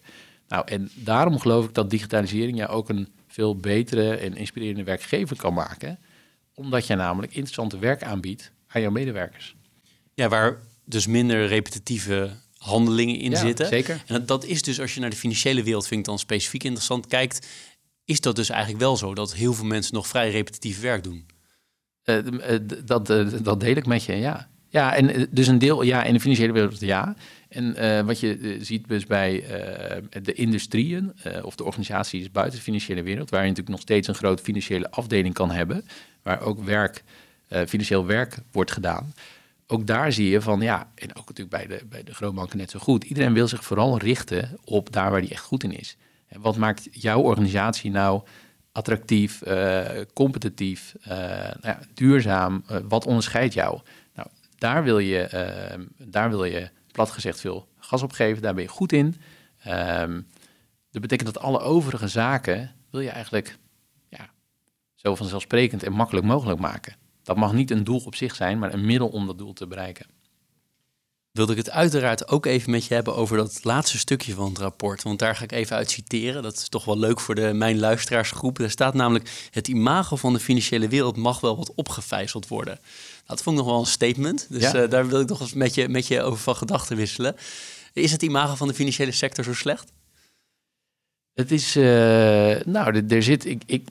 Nou, 0.49 0.67
en 0.67 0.91
daarom 0.95 1.39
geloof 1.39 1.65
ik 1.65 1.75
dat 1.75 1.91
digitalisering 1.91 2.57
jou 2.57 2.71
ook 2.71 2.89
een 2.89 3.09
veel 3.29 3.57
betere 3.57 4.17
en 4.17 4.37
inspirerende 4.37 4.85
werkgever 4.85 5.37
kan 5.37 5.55
maken, 5.55 5.99
omdat 6.55 6.87
je 6.87 6.95
namelijk 6.95 7.33
interessante 7.33 7.79
werk 7.79 8.03
aanbiedt 8.03 8.51
aan 8.67 8.81
jouw 8.81 8.91
medewerkers. 8.91 9.55
Ja, 10.15 10.29
waar 10.29 10.59
dus 10.85 11.07
minder 11.07 11.47
repetitieve 11.47 12.31
handelingen 12.59 13.19
in 13.19 13.31
ja, 13.31 13.37
zitten. 13.37 13.67
Zeker. 13.67 14.03
En 14.07 14.27
dat 14.27 14.45
is 14.45 14.63
dus 14.63 14.81
als 14.81 14.95
je 14.95 15.01
naar 15.01 15.11
de 15.11 15.17
financiële 15.17 15.63
wereld 15.63 15.87
vind 15.87 16.01
ik 16.01 16.07
dan 16.07 16.19
specifiek 16.19 16.65
interessant 16.65 17.07
kijkt, 17.07 17.47
is 18.05 18.21
dat 18.21 18.37
dus 18.37 18.49
eigenlijk 18.51 18.81
wel 18.81 18.97
zo 18.97 19.15
dat 19.15 19.35
heel 19.35 19.53
veel 19.53 19.65
mensen 19.65 19.95
nog 19.95 20.07
vrij 20.07 20.31
repetitief 20.31 20.81
werk 20.81 21.03
doen. 21.03 21.27
Uh, 22.05 22.19
dat, 22.85 23.11
uh, 23.11 23.29
dat 23.43 23.61
deel 23.61 23.77
ik 23.77 23.87
met 23.87 24.05
je, 24.05 24.17
ja. 24.17 24.51
Ja, 24.69 24.95
en 24.95 25.29
dus 25.31 25.47
een 25.47 25.59
deel, 25.59 25.83
ja, 25.83 26.03
in 26.03 26.13
de 26.13 26.21
financiële 26.21 26.53
wereld, 26.53 26.81
ja. 26.81 27.17
En 27.49 28.07
wat 28.07 28.21
je 28.21 28.59
ziet 28.61 28.89
dus 28.89 29.07
bij 29.07 29.45
de 30.23 30.33
industrieën 30.33 31.13
of 31.43 31.55
de 31.55 31.65
organisaties 31.65 32.31
buiten 32.31 32.57
de 32.57 32.65
financiële 32.65 33.03
wereld, 33.03 33.31
waar 33.31 33.41
je 33.41 33.49
natuurlijk 33.49 33.77
nog 33.77 33.81
steeds 33.81 34.09
een 34.09 34.15
grote 34.15 34.43
financiële 34.43 34.91
afdeling 34.91 35.35
kan 35.35 35.51
hebben, 35.51 35.85
waar 36.23 36.41
ook 36.41 36.65
werk, 36.65 37.05
financieel 37.67 38.07
werk 38.07 38.39
wordt 38.53 38.71
gedaan. 38.71 39.15
Ook 39.67 39.87
daar 39.87 40.13
zie 40.13 40.29
je 40.29 40.41
van, 40.41 40.61
ja, 40.61 40.91
en 40.95 41.17
ook 41.17 41.29
natuurlijk 41.29 41.51
bij 41.51 41.67
de, 41.67 41.85
bij 41.85 42.03
de 42.03 42.15
grootbanken 42.15 42.59
net 42.59 42.71
zo 42.71 42.79
goed. 42.79 43.05
Iedereen 43.05 43.33
wil 43.33 43.49
zich 43.49 43.65
vooral 43.65 43.99
richten 43.99 44.59
op 44.65 44.93
daar 44.93 45.11
waar 45.11 45.21
die 45.21 45.31
echt 45.31 45.45
goed 45.45 45.65
in 45.65 45.79
is. 45.79 45.97
Wat 46.39 46.57
maakt 46.57 46.89
jouw 46.91 47.21
organisatie 47.21 47.91
nou 47.91 48.23
attractief, 48.73 49.43
competitief, 50.13 50.95
nou 51.05 51.57
ja, 51.63 51.79
duurzaam. 51.95 52.65
wat 52.89 53.07
onderscheidt 53.07 53.55
jou? 53.55 53.81
Nou, 54.15 54.29
daar 54.57 54.85
wil 54.85 54.99
je, 54.99 55.29
daar 55.97 56.31
wil 56.31 56.45
je 56.45 56.71
plat 56.93 57.11
gezegd 57.11 57.41
veel 57.41 57.69
gas 57.79 58.03
op 58.03 58.13
geven. 58.13 58.43
Daar 58.43 58.55
ben 58.55 58.63
je 58.63 58.69
goed 58.69 58.93
in. 58.93 59.17
Ehm, 59.59 60.21
dat 60.91 61.03
betekent 61.03 61.35
dat 61.35 61.43
alle 61.43 61.61
overige 61.61 62.09
zaken 62.09 62.75
wil 62.91 63.01
je 63.01 63.11
eigenlijk 63.11 63.59
ja, 64.09 64.31
zo 64.95 65.15
vanzelfsprekend 65.15 65.83
en 65.83 65.93
makkelijk 65.93 66.27
mogelijk 66.27 66.61
maken. 66.61 66.97
Dat 67.23 67.37
mag 67.37 67.53
niet 67.53 67.71
een 67.71 67.85
doel 67.85 68.03
op 68.05 68.15
zich 68.15 68.35
zijn, 68.35 68.59
maar 68.59 68.73
een 68.73 68.87
middel 68.87 69.09
om 69.09 69.27
dat 69.27 69.39
doel 69.39 69.53
te 69.53 69.67
bereiken. 69.67 70.07
Wilde 71.33 71.53
ik 71.53 71.59
het 71.59 71.71
uiteraard 71.71 72.29
ook 72.29 72.47
even 72.47 72.71
met 72.71 72.85
je 72.85 72.95
hebben 72.95 73.17
over 73.17 73.37
dat 73.37 73.61
laatste 73.63 73.99
stukje 73.99 74.35
van 74.35 74.49
het 74.49 74.59
rapport. 74.59 75.03
Want 75.03 75.19
daar 75.19 75.37
ga 75.37 75.45
ik 75.45 75.53
even 75.53 75.77
uit 75.77 75.91
citeren. 75.91 76.43
Dat 76.43 76.57
is 76.57 76.69
toch 76.69 76.85
wel 76.85 76.99
leuk 76.99 77.21
voor 77.21 77.35
de, 77.35 77.53
mijn 77.53 77.79
luisteraarsgroep. 77.79 78.59
Er 78.59 78.71
staat 78.71 78.95
namelijk: 78.95 79.49
Het 79.51 79.69
imago 79.69 80.17
van 80.17 80.33
de 80.33 80.41
financiële 80.41 80.89
wereld 80.89 81.17
mag 81.17 81.41
wel 81.41 81.57
wat 81.57 81.75
opgevijzeld 81.75 82.49
worden. 82.49 82.79
Dat 83.27 83.43
vond 83.43 83.59
ik 83.59 83.63
nog 83.63 83.73
wel 83.73 83.81
een 83.81 83.91
statement. 83.91 84.47
Dus 84.49 84.73
eh, 84.73 84.91
daar 84.91 85.09
wil 85.09 85.21
ik 85.21 85.29
nog 85.29 85.41
eens 85.41 85.53
met 85.53 85.75
je, 85.75 85.89
met 85.89 86.07
je 86.07 86.23
over 86.23 86.41
van 86.41 86.57
gedachten 86.57 86.97
wisselen. 86.97 87.37
Is 87.93 88.13
het 88.13 88.23
imago 88.23 88.55
van 88.55 88.69
de 88.69 88.75
financiële 88.75 89.13
sector 89.13 89.45
zo 89.45 89.55
slecht? 89.55 89.93
Het 91.35 91.51
is, 91.51 91.77
uh, 91.77 91.85
nou, 92.65 93.07
er 93.09 93.23
zit, 93.23 93.45
ik, 93.45 93.63
ik, 93.67 93.89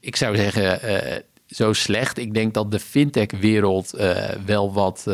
ik 0.00 0.16
zou 0.16 0.36
zeggen, 0.36 0.90
uh, 0.90 1.18
zo 1.46 1.72
slecht. 1.72 2.18
Ik 2.18 2.34
denk 2.34 2.54
dat 2.54 2.70
de 2.70 2.80
fintech-wereld 2.80 3.94
uh, 3.94 4.28
wel 4.46 4.72
wat 4.72 5.06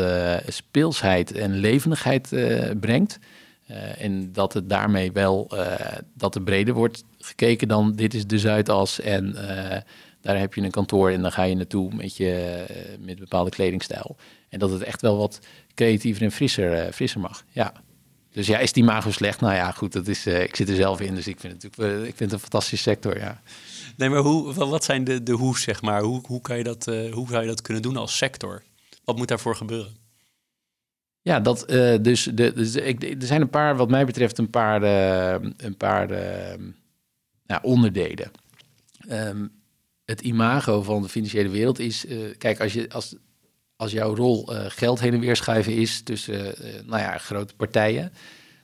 speelsheid 0.47 1.31
en 1.31 1.57
levendigheid 1.57 2.29
brengt. 2.79 3.19
en 3.97 4.33
dat 4.33 4.53
het 4.53 4.69
daarmee 4.69 5.11
wel, 5.11 5.51
dat 6.13 6.35
er 6.35 6.41
breder 6.41 6.73
wordt 6.73 7.03
gekeken 7.19 7.67
dan 7.67 7.93
dit 7.95 8.13
is 8.13 8.27
de 8.27 8.39
Zuidas 8.39 8.99
en 8.99 9.35
daar 10.21 10.39
heb 10.39 10.53
je 10.53 10.61
een 10.61 10.71
kantoor 10.71 11.09
en 11.09 11.21
dan 11.21 11.31
ga 11.31 11.43
je 11.43 11.55
naartoe 11.55 11.95
met, 11.95 12.17
je, 12.17 12.63
met 12.99 13.19
bepaalde 13.19 13.49
kledingstijl. 13.49 14.15
En 14.49 14.59
dat 14.59 14.71
het 14.71 14.81
echt 14.83 15.01
wel 15.01 15.17
wat 15.17 15.39
creatiever 15.75 16.23
en 16.23 16.31
frisser, 16.31 16.93
frisser 16.93 17.19
mag, 17.19 17.43
ja. 17.49 17.73
Dus 18.31 18.47
ja, 18.47 18.59
is 18.59 18.73
die 18.73 18.83
imago 18.83 19.11
slecht? 19.11 19.39
Nou 19.39 19.53
ja, 19.53 19.71
goed, 19.71 19.93
dat 19.93 20.07
is, 20.07 20.27
ik 20.27 20.55
zit 20.55 20.69
er 20.69 20.75
zelf 20.75 21.01
in, 21.01 21.15
dus 21.15 21.27
ik 21.27 21.39
vind 21.39 21.53
het, 21.53 21.63
natuurlijk, 21.63 21.99
ik 21.99 22.15
vind 22.15 22.19
het 22.19 22.31
een 22.31 22.39
fantastische 22.39 22.89
sector, 22.89 23.17
ja. 23.17 23.41
Nee, 23.97 24.09
maar 24.09 24.23
wat 24.53 24.83
zijn 24.83 25.03
de, 25.03 25.23
de 25.23 25.31
hoe's, 25.31 25.61
zeg 25.61 25.81
maar? 25.81 26.01
Hoe, 26.01 26.21
hoe, 26.25 26.41
kan 26.41 26.57
je 26.57 26.63
dat, 26.63 26.87
uh, 26.87 27.13
hoe 27.13 27.27
zou 27.27 27.41
je 27.41 27.47
dat 27.47 27.61
kunnen 27.61 27.81
doen 27.83 27.97
als 27.97 28.17
sector? 28.17 28.63
Wat 29.03 29.17
moet 29.17 29.27
daarvoor 29.27 29.55
gebeuren? 29.55 29.95
Ja, 31.21 31.39
dat, 31.39 31.65
dus, 32.01 32.23
de, 32.23 32.53
dus 32.53 32.75
ik, 32.75 33.03
er 33.03 33.27
zijn 33.27 33.41
een 33.41 33.49
paar, 33.49 33.75
wat 33.75 33.89
mij 33.89 34.05
betreft, 34.05 34.37
een 34.37 34.49
paar, 34.49 34.83
een 35.57 35.77
paar 35.77 36.09
onderdelen. 37.61 38.31
Um, 39.09 39.51
het 40.05 40.21
imago 40.21 40.81
van 40.81 41.01
de 41.01 41.09
financiële 41.09 41.49
wereld 41.49 41.79
is, 41.79 42.05
kijk, 42.37 42.61
als 42.61 42.73
je, 42.73 42.89
als, 42.89 43.15
als 43.75 43.91
jouw 43.91 44.15
rol 44.15 44.45
geld 44.67 44.99
heen 44.99 45.13
en 45.13 45.19
weer 45.19 45.35
schuiven 45.35 45.75
is 45.75 46.01
tussen 46.01 46.55
nou 46.85 47.01
ja, 47.01 47.17
grote 47.17 47.55
partijen, 47.55 48.13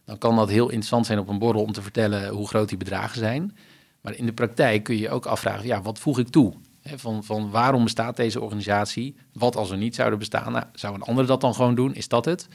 dan 0.06 0.18
kan 0.18 0.36
dat 0.36 0.50
heel 0.50 0.68
interessant 0.68 1.06
zijn 1.06 1.20
op 1.20 1.28
een 1.28 1.40
borrel 1.40 1.62
om 1.62 1.72
te 1.72 1.82
vertellen 1.82 2.30
hoe 2.30 2.48
groot 2.48 2.70
die 2.70 2.78
bedragen 2.78 3.20
zijn. 3.20 3.58
Maar 4.02 4.16
in 4.16 4.26
de 4.26 4.34
praktijk 4.34 4.84
kun 4.84 4.96
je 4.96 5.02
je 5.02 5.10
ook 5.10 5.26
afvragen, 5.26 5.66
ja, 5.66 5.82
wat 5.82 6.00
voeg 6.00 6.20
ik 6.20 6.28
toe? 6.28 6.54
van, 6.84 7.24
van 7.24 7.50
waarom 7.50 7.84
bestaat 7.84 8.16
deze 8.16 8.42
organisatie? 8.42 9.16
Wat 9.34 9.56
als 9.56 9.70
er 9.70 9.78
niet 9.78 9.96
zouden 9.96 10.20
bestaan? 10.20 10.52
Nou, 10.52 10.66
zou 10.74 10.94
een 10.94 11.02
ander 11.02 11.26
dat 11.26 11.42
dan 11.42 11.54
gewoon 11.54 11.76
doen? 11.76 11.94
Is 11.94 12.08
dat 12.08 12.26
het? 12.26 12.48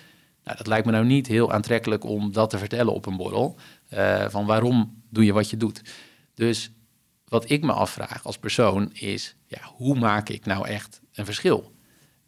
Nou, 0.45 0.57
dat 0.57 0.67
lijkt 0.67 0.87
me 0.87 0.93
nou 0.93 1.05
niet 1.05 1.27
heel 1.27 1.53
aantrekkelijk 1.53 2.05
om 2.05 2.33
dat 2.33 2.51
te 2.51 2.59
vertellen 2.59 2.93
op 2.93 3.07
een 3.07 3.17
borrel. 3.17 3.59
Uh, 3.95 4.25
van 4.29 4.47
waarom 4.47 5.03
doe 5.11 5.25
je 5.25 5.33
wat 5.33 5.51
je 5.51 5.57
doet? 5.57 5.83
Dus 6.35 6.71
wat 7.25 7.51
ik 7.51 7.63
me 7.63 7.73
afvraag 7.73 8.25
als 8.25 8.39
persoon 8.39 8.91
is, 8.93 9.37
ja, 9.47 9.59
hoe 9.65 9.99
maak 9.99 10.29
ik 10.29 10.47
nou 10.47 10.69
echt 10.69 11.01
een 11.13 11.25
verschil? 11.25 11.73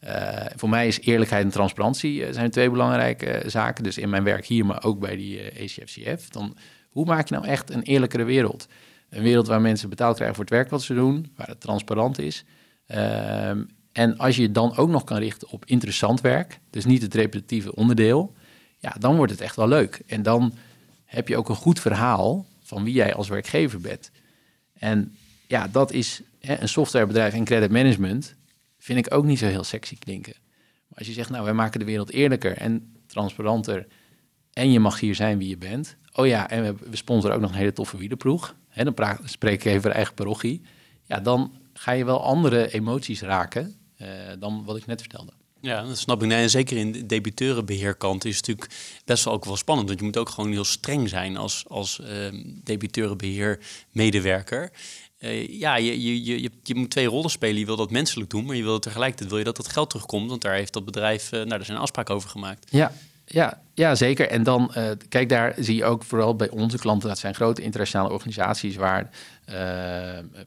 Uh, 0.01 0.47
voor 0.57 0.69
mij 0.69 0.87
is 0.87 1.01
eerlijkheid 1.01 1.45
en 1.45 1.51
transparantie 1.51 2.21
uh, 2.21 2.33
zijn 2.33 2.51
twee 2.51 2.71
belangrijke 2.71 3.43
zaken. 3.47 3.85
Dus 3.85 3.99
in 3.99 4.11
mijn 4.11 4.25
werk 4.25 4.47
hier, 4.47 4.67
maar 4.67 4.85
ook 4.85 4.99
bij 4.99 5.17
die 5.17 5.51
ECFCF. 5.51 6.29
Dan, 6.29 6.57
hoe 6.91 7.05
maak 7.05 7.29
je 7.29 7.35
nou 7.35 7.47
echt 7.47 7.71
een 7.71 7.83
eerlijkere 7.83 8.25
wereld? 8.25 8.69
Een 9.17 9.23
wereld 9.23 9.47
waar 9.47 9.61
mensen 9.61 9.89
betaald 9.89 10.15
krijgen 10.15 10.37
voor 10.37 10.45
het 10.45 10.55
werk 10.55 10.71
wat 10.71 10.83
ze 10.83 10.95
doen, 10.95 11.33
waar 11.37 11.47
het 11.47 11.61
transparant 11.61 12.19
is. 12.19 12.45
Ehm, 12.87 13.65
en 13.93 14.17
als 14.17 14.37
je 14.37 14.43
je 14.43 14.51
dan 14.51 14.77
ook 14.77 14.89
nog 14.89 15.05
kan 15.05 15.19
richten 15.19 15.49
op 15.51 15.65
interessant 15.65 16.21
werk, 16.21 16.61
dus 16.71 16.85
niet 16.85 17.03
het 17.03 17.15
repetitieve 17.15 17.75
onderdeel, 17.75 18.35
ja, 18.79 18.95
dan 18.99 19.17
wordt 19.17 19.33
het 19.33 19.41
echt 19.41 19.57
wel 19.57 19.69
leuk. 19.69 20.03
En 20.07 20.23
dan 20.23 20.55
heb 21.05 21.29
je 21.29 21.37
ook 21.37 21.49
een 21.49 21.55
goed 21.55 21.81
verhaal 21.81 22.47
van 22.63 22.85
wie 22.85 22.95
jij 22.95 23.15
als 23.15 23.29
werkgever 23.29 23.81
bent. 23.81 24.11
En 24.73 25.17
ja, 25.47 25.69
dat 25.69 25.93
is 25.93 26.21
hè, 26.41 26.61
een 26.61 26.69
softwarebedrijf 26.69 27.35
in 27.35 27.45
credit 27.45 27.71
management 27.71 28.35
vind 28.79 29.07
ik 29.07 29.15
ook 29.15 29.25
niet 29.25 29.39
zo 29.39 29.47
heel 29.47 29.65
sexy 29.65 29.99
klinken. 29.99 30.35
Maar 30.89 30.99
als 30.99 31.07
je 31.07 31.13
zegt, 31.13 31.31
nou, 31.31 31.45
wij 31.45 31.53
maken 31.53 31.79
de 31.79 31.87
wereld 31.87 32.11
eerlijker 32.11 32.57
en 32.57 32.95
transparanter 33.07 33.87
en 34.53 34.73
je 34.73 34.81
mag 34.81 35.01
hier 35.01 35.15
zijn 35.15 35.39
wie 35.39 35.49
je 35.49 35.59
bent. 35.59 35.97
Oh 36.13 36.27
ja, 36.27 36.51
en 36.51 36.77
we 36.91 36.97
sponsoren 36.97 37.37
ook 37.37 37.43
nog 37.43 37.51
een 37.51 37.57
hele 37.57 37.73
toffe 37.73 37.97
wielerploeg. 37.97 38.55
Hè, 38.77 38.85
dan 38.85 38.95
praat, 38.95 39.21
spreek 39.25 39.65
ik 39.65 39.73
even 39.73 39.93
eigen 39.93 40.15
parochie. 40.15 40.63
Ja, 41.05 41.21
dan 41.21 41.53
ga 41.75 41.93
je 41.93 42.05
wel 42.05 42.23
andere 42.23 42.73
emoties 42.73 43.21
raken 43.21 43.75
uh, 44.03 44.09
dan 44.39 44.65
wat 44.65 44.77
ik 44.77 44.87
net 44.87 45.01
vertelde. 45.01 45.33
Ja, 45.61 45.83
dat 45.83 45.99
snap 45.99 46.23
ik. 46.23 46.29
Nee, 46.29 46.43
en 46.43 46.51
zeker 46.51 46.77
in 46.77 46.93
de 46.93 47.07
debiteurenbeheerkant 47.07 48.25
is 48.25 48.37
het 48.37 48.47
natuurlijk 48.47 48.75
best 49.05 49.25
wel 49.25 49.35
ook 49.35 49.45
wel 49.45 49.57
spannend. 49.57 49.89
Want 49.89 50.01
je 50.01 50.07
moet 50.07 50.17
ook 50.17 50.29
gewoon 50.29 50.51
heel 50.51 50.65
streng 50.65 51.09
zijn 51.09 51.37
als, 51.37 51.65
als 51.69 52.01
uh, 52.01 52.43
debiteurenbeheer 52.65 53.59
medewerker. 53.91 54.71
Uh, 55.19 55.49
ja, 55.61 55.77
je, 55.77 56.03
je, 56.03 56.43
je, 56.43 56.51
je 56.63 56.75
moet 56.75 56.91
twee 56.91 57.07
rollen 57.07 57.31
spelen. 57.31 57.59
Je 57.59 57.67
wil 57.67 57.77
dat 57.77 57.91
menselijk 57.91 58.31
doen, 58.31 58.45
maar 58.45 58.57
je 58.57 58.63
wil 58.63 58.79
tegelijkertijd 58.79 59.29
wil 59.29 59.39
je 59.39 59.45
dat 59.45 59.57
het 59.57 59.69
geld 59.69 59.91
terugkomt. 59.91 60.29
Want 60.29 60.43
daar 60.43 60.55
heeft 60.55 60.73
dat 60.73 60.85
bedrijf, 60.85 61.25
uh, 61.25 61.31
nou, 61.31 61.49
daar 61.49 61.65
zijn 61.65 61.79
afspraken 61.79 62.15
over 62.15 62.29
gemaakt. 62.31 62.71
Ja, 62.71 62.93
ja, 63.27 63.63
ja, 63.75 63.95
zeker. 63.95 64.29
En 64.29 64.43
dan, 64.43 64.73
uh, 64.77 64.91
kijk, 65.09 65.29
daar 65.29 65.55
zie 65.59 65.77
je 65.77 65.85
ook 65.85 66.05
vooral 66.05 66.37
bij 66.37 66.49
onze 66.49 66.79
klanten, 66.79 67.09
dat 67.09 67.19
zijn 67.19 67.35
grote 67.35 67.63
internationale 67.63 68.13
organisaties 68.13 68.77
waar 68.77 69.11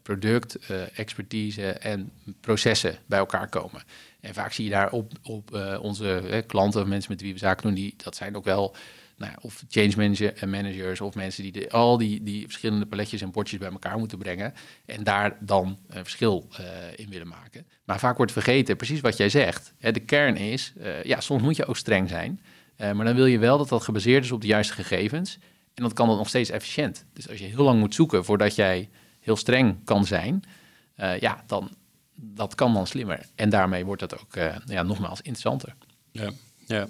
product, 0.02 0.58
expertise 0.94 1.72
en 1.72 2.12
processen 2.42 2.98
bij 3.06 3.20
elkaar 3.20 3.50
komen. 3.50 3.84
En 4.20 4.34
vaak 4.34 4.52
zie 4.52 4.64
je 4.64 4.72
daar 4.72 4.92
op, 4.92 5.12
op 5.24 5.78
onze 5.82 6.44
klanten, 6.48 6.90
mensen 6.90 7.12
met 7.12 7.22
wie 7.22 7.34
we 7.34 7.40
zaken 7.40 7.64
doen, 7.64 7.74
die, 7.74 7.94
dat 7.98 8.16
zijn 8.16 8.36
ook 8.36 8.44
wel 8.44 8.76
nou 9.20 9.32
ja, 9.32 9.38
of 9.42 9.64
change 9.70 9.94
manager, 9.96 10.34
eh, 10.34 10.50
managers 10.50 11.02
of 11.02 11.16
mensen 11.16 11.44
die 11.44 11.72
al 11.72 11.98
die, 11.98 12.24
die 12.24 12.44
verschillende 12.44 12.86
paletjes 12.86 13.22
en 13.22 13.32
bordjes 13.32 13.60
bij 13.60 13.72
elkaar 13.72 13.98
moeten 13.98 14.18
brengen 14.18 14.54
en 14.86 15.04
daar 15.04 15.38
dan 15.40 15.78
een 15.88 16.04
verschil 16.04 16.48
in 16.96 17.10
willen 17.10 17.28
maken. 17.28 17.66
Maar 17.84 18.00
vaak 18.00 18.18
wordt 18.18 18.32
vergeten, 18.32 18.76
precies 18.76 19.00
wat 19.00 19.18
jij 19.18 19.30
zegt. 19.30 19.74
Hè, 19.78 19.92
de 19.92 20.00
kern 20.00 20.36
is, 20.36 20.74
ja, 21.04 21.20
soms 21.20 21.42
moet 21.42 21.56
je 21.56 21.66
ook 21.66 21.78
streng 21.78 22.10
zijn, 22.10 22.42
uh, 22.82 22.92
maar 22.92 23.06
dan 23.06 23.16
wil 23.16 23.26
je 23.26 23.40
wel 23.40 23.58
dat 23.58 23.70
dat 23.70 23.84
gebaseerd 23.84 24.24
is 24.24 24.32
op 24.32 24.42
de 24.42 24.48
juiste 24.48 24.74
gegevens 24.74 25.38
en 25.74 25.84
dan 25.84 25.94
kan 25.94 26.08
dat 26.08 26.18
nog 26.18 26.28
steeds 26.28 26.50
efficiënt. 26.50 27.06
Dus 27.14 27.30
als 27.30 27.40
je 27.40 27.46
heel 27.46 27.64
lang 27.64 27.80
moet 27.80 27.96
zoeken 27.96 28.26
voordat 28.26 28.56
jij 28.56 28.90
heel 29.20 29.36
streng 29.36 29.84
kan 29.84 30.06
zijn, 30.06 30.44
ja, 31.20 31.44
dan 31.48 31.70
dat 32.16 32.56
kan 32.56 32.74
dan 32.74 32.88
slimmer. 32.88 33.26
En 33.36 33.50
daarmee 33.50 33.86
wordt 33.86 34.02
het 34.02 34.20
ook, 34.20 34.36
ja, 34.66 34.84
nogmaals, 34.84 35.22
interessanter. 35.22 35.76
Ja, 36.12 36.32
ja. 36.68 36.88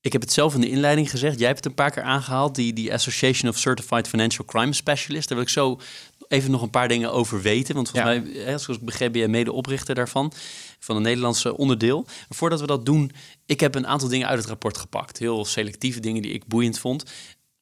Ik 0.00 0.12
heb 0.12 0.22
het 0.22 0.32
zelf 0.32 0.54
in 0.54 0.60
de 0.60 0.68
inleiding 0.68 1.10
gezegd. 1.10 1.38
Jij 1.38 1.46
hebt 1.46 1.58
het 1.58 1.66
een 1.66 1.74
paar 1.74 1.90
keer 1.90 2.02
aangehaald, 2.02 2.54
die, 2.54 2.72
die 2.72 2.92
Association 2.92 3.50
of 3.50 3.58
Certified 3.58 4.08
Financial 4.08 4.44
Crime 4.44 4.72
Specialists. 4.72 5.26
Daar 5.26 5.36
wil 5.38 5.46
ik 5.46 5.52
zo 5.52 5.80
even 6.28 6.50
nog 6.50 6.62
een 6.62 6.70
paar 6.70 6.88
dingen 6.88 7.12
over 7.12 7.42
weten. 7.42 7.74
Want 7.74 7.90
volgens 7.90 8.14
ja. 8.14 8.20
mij, 8.44 8.58
zoals 8.58 8.78
ik 8.80 8.84
begreep, 8.84 9.12
ben 9.12 9.20
je 9.20 9.28
mede-oprichter 9.28 9.94
daarvan, 9.94 10.32
van 10.78 10.96
een 10.96 11.02
Nederlandse 11.02 11.56
onderdeel. 11.56 12.06
voordat 12.28 12.60
we 12.60 12.66
dat 12.66 12.86
doen, 12.86 13.12
ik 13.46 13.60
heb 13.60 13.74
een 13.74 13.86
aantal 13.86 14.08
dingen 14.08 14.28
uit 14.28 14.38
het 14.38 14.48
rapport 14.48 14.78
gepakt. 14.78 15.18
Heel 15.18 15.44
selectieve 15.44 16.00
dingen 16.00 16.22
die 16.22 16.32
ik 16.32 16.46
boeiend 16.46 16.78
vond. 16.78 17.04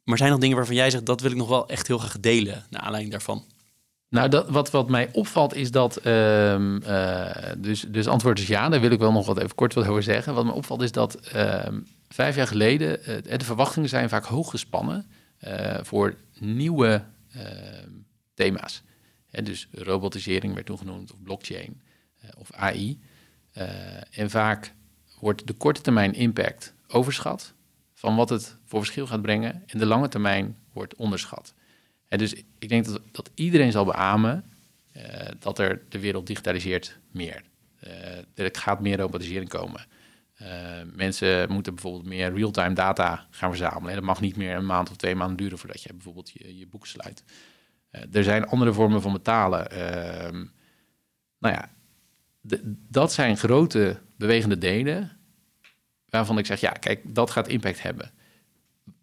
Maar 0.05 0.19
zijn 0.19 0.33
er 0.33 0.41
dingen 0.41 0.57
waarvan 0.57 0.75
jij 0.75 0.91
zegt, 0.91 1.07
dat 1.07 1.21
wil 1.21 1.31
ik 1.31 1.37
nog 1.37 1.49
wel 1.49 1.69
echt 1.69 1.87
heel 1.87 1.99
graag 1.99 2.21
delen, 2.21 2.67
naar 2.71 2.81
aanleiding 2.81 3.13
daarvan? 3.13 3.45
Nou, 4.09 4.29
dat, 4.29 4.49
wat, 4.49 4.71
wat 4.71 4.89
mij 4.89 5.09
opvalt 5.13 5.55
is 5.55 5.71
dat, 5.71 6.07
um, 6.07 6.83
uh, 6.83 7.31
dus, 7.59 7.85
dus 7.89 8.07
antwoord 8.07 8.39
is 8.39 8.47
ja, 8.47 8.69
daar 8.69 8.81
wil 8.81 8.91
ik 8.91 8.99
wel 8.99 9.13
nog 9.13 9.27
wat 9.27 9.39
even 9.39 9.55
kort 9.55 9.75
wat 9.75 9.87
over 9.87 10.03
zeggen. 10.03 10.35
Wat 10.35 10.45
me 10.45 10.53
opvalt 10.53 10.83
is 10.83 10.93
dat 10.93 11.35
um, 11.37 11.87
vijf 12.09 12.37
jaar 12.37 12.47
geleden, 12.47 12.99
uh, 13.01 13.39
de 13.39 13.45
verwachtingen 13.45 13.89
zijn 13.89 14.09
vaak 14.09 14.25
hoog 14.25 14.51
gespannen 14.51 15.07
uh, 15.45 15.79
voor 15.83 16.15
nieuwe 16.39 17.05
ehm, 17.33 17.91
thema's. 18.35 18.83
Dus 19.43 19.69
robotisering 19.73 20.55
werd 20.55 20.67
toen 20.67 20.79
genoemd, 20.79 21.13
of 21.13 21.23
blockchain, 21.23 21.81
of 22.39 22.53
AI. 22.53 22.99
En 24.11 24.31
vaak 24.31 24.73
wordt 25.21 25.47
de 25.47 25.53
korte 25.53 25.81
termijn 25.81 26.15
impact 26.15 26.75
overschat 26.89 27.55
van 27.95 28.17
wat 28.17 28.29
het 28.29 28.57
voor 28.65 28.81
verschil 28.81 29.07
gaat 29.07 29.23
brengen 29.23 29.63
en 29.67 29.79
de 29.79 29.87
lange 29.87 30.09
termijn 30.09 30.57
wordt 30.73 30.95
onderschat. 30.95 31.55
En 32.09 32.19
dus 32.19 32.35
ik 32.59 32.69
denk 32.69 32.85
dat, 32.85 33.01
dat 33.13 33.31
iedereen 33.35 33.73
zal 33.73 33.85
beamen 33.85 34.45
uh, 34.97 35.03
dat 35.39 35.59
er 35.59 35.83
de 35.89 35.99
wereld 35.99 36.27
digitaliseert 36.27 36.99
meer. 37.11 37.43
Uh, 37.85 37.93
er 38.35 38.49
gaat 38.53 38.81
meer 38.81 38.99
robotisering 38.99 39.49
komen. 39.49 39.87
Mensen 40.95 41.53
moeten 41.53 41.75
bijvoorbeeld 41.75 42.07
meer 42.07 42.35
real-time 42.35 42.75
data 42.75 43.27
gaan 43.31 43.51
verzamelen. 43.51 43.89
En 43.89 43.95
dat 43.95 44.05
mag 44.05 44.21
niet 44.21 44.37
meer 44.37 44.57
een 44.57 44.67
maand 44.67 44.91
of 44.91 44.97
twee 44.97 45.15
maanden 45.15 45.37
duren 45.37 45.59
voordat 45.59 45.83
je 45.83 45.93
bijvoorbeeld 45.93 46.31
je, 46.31 46.59
je 46.59 46.67
boeken 46.67 46.89
sluit. 46.89 47.25
er 48.13 48.25
zijn 48.25 48.47
andere 48.47 48.73
vormen 48.73 49.03
van 49.03 49.13
betalen. 49.13 49.71
Ehm, 49.71 50.45
nou 51.39 51.55
ja, 51.55 51.71
dat 52.89 53.13
zijn 53.13 53.37
grote 53.37 53.99
bewegende 54.17 54.59
delen 54.59 55.11
waarvan 56.09 56.39
ik 56.39 56.47
zeg, 56.47 56.61
ja, 56.61 56.71
kijk, 56.71 57.15
dat 57.15 57.31
gaat 57.31 57.49
impact 57.49 57.83
hebben. 57.83 58.11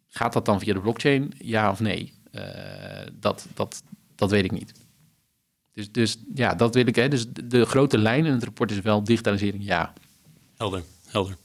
Gaat 0.07 0.33
dat 0.33 0.45
dan 0.45 0.59
via 0.59 0.73
de 0.73 0.81
blockchain, 0.81 1.33
ja 1.37 1.71
of 1.71 1.79
nee? 1.79 2.13
dat, 3.13 3.47
dat, 3.53 3.83
dat 4.15 4.31
weet 4.31 4.43
ik 4.43 4.51
niet. 4.51 4.73
Dus, 5.73 5.91
dus 5.91 6.17
ja, 6.33 6.55
dat 6.55 6.73
wil 6.73 6.87
ik. 6.87 6.95
Hè. 6.95 7.07
Dus 7.07 7.25
de, 7.29 7.65
grote 7.65 7.97
lijn 7.97 8.25
in 8.25 8.33
het 8.33 8.43
rapport 8.43 8.71
is 8.71 8.81
wel 8.81 9.03
digitalisering, 9.03 9.65
ja. 9.65 9.93
Helder, 10.57 10.83
helder. 11.05 11.35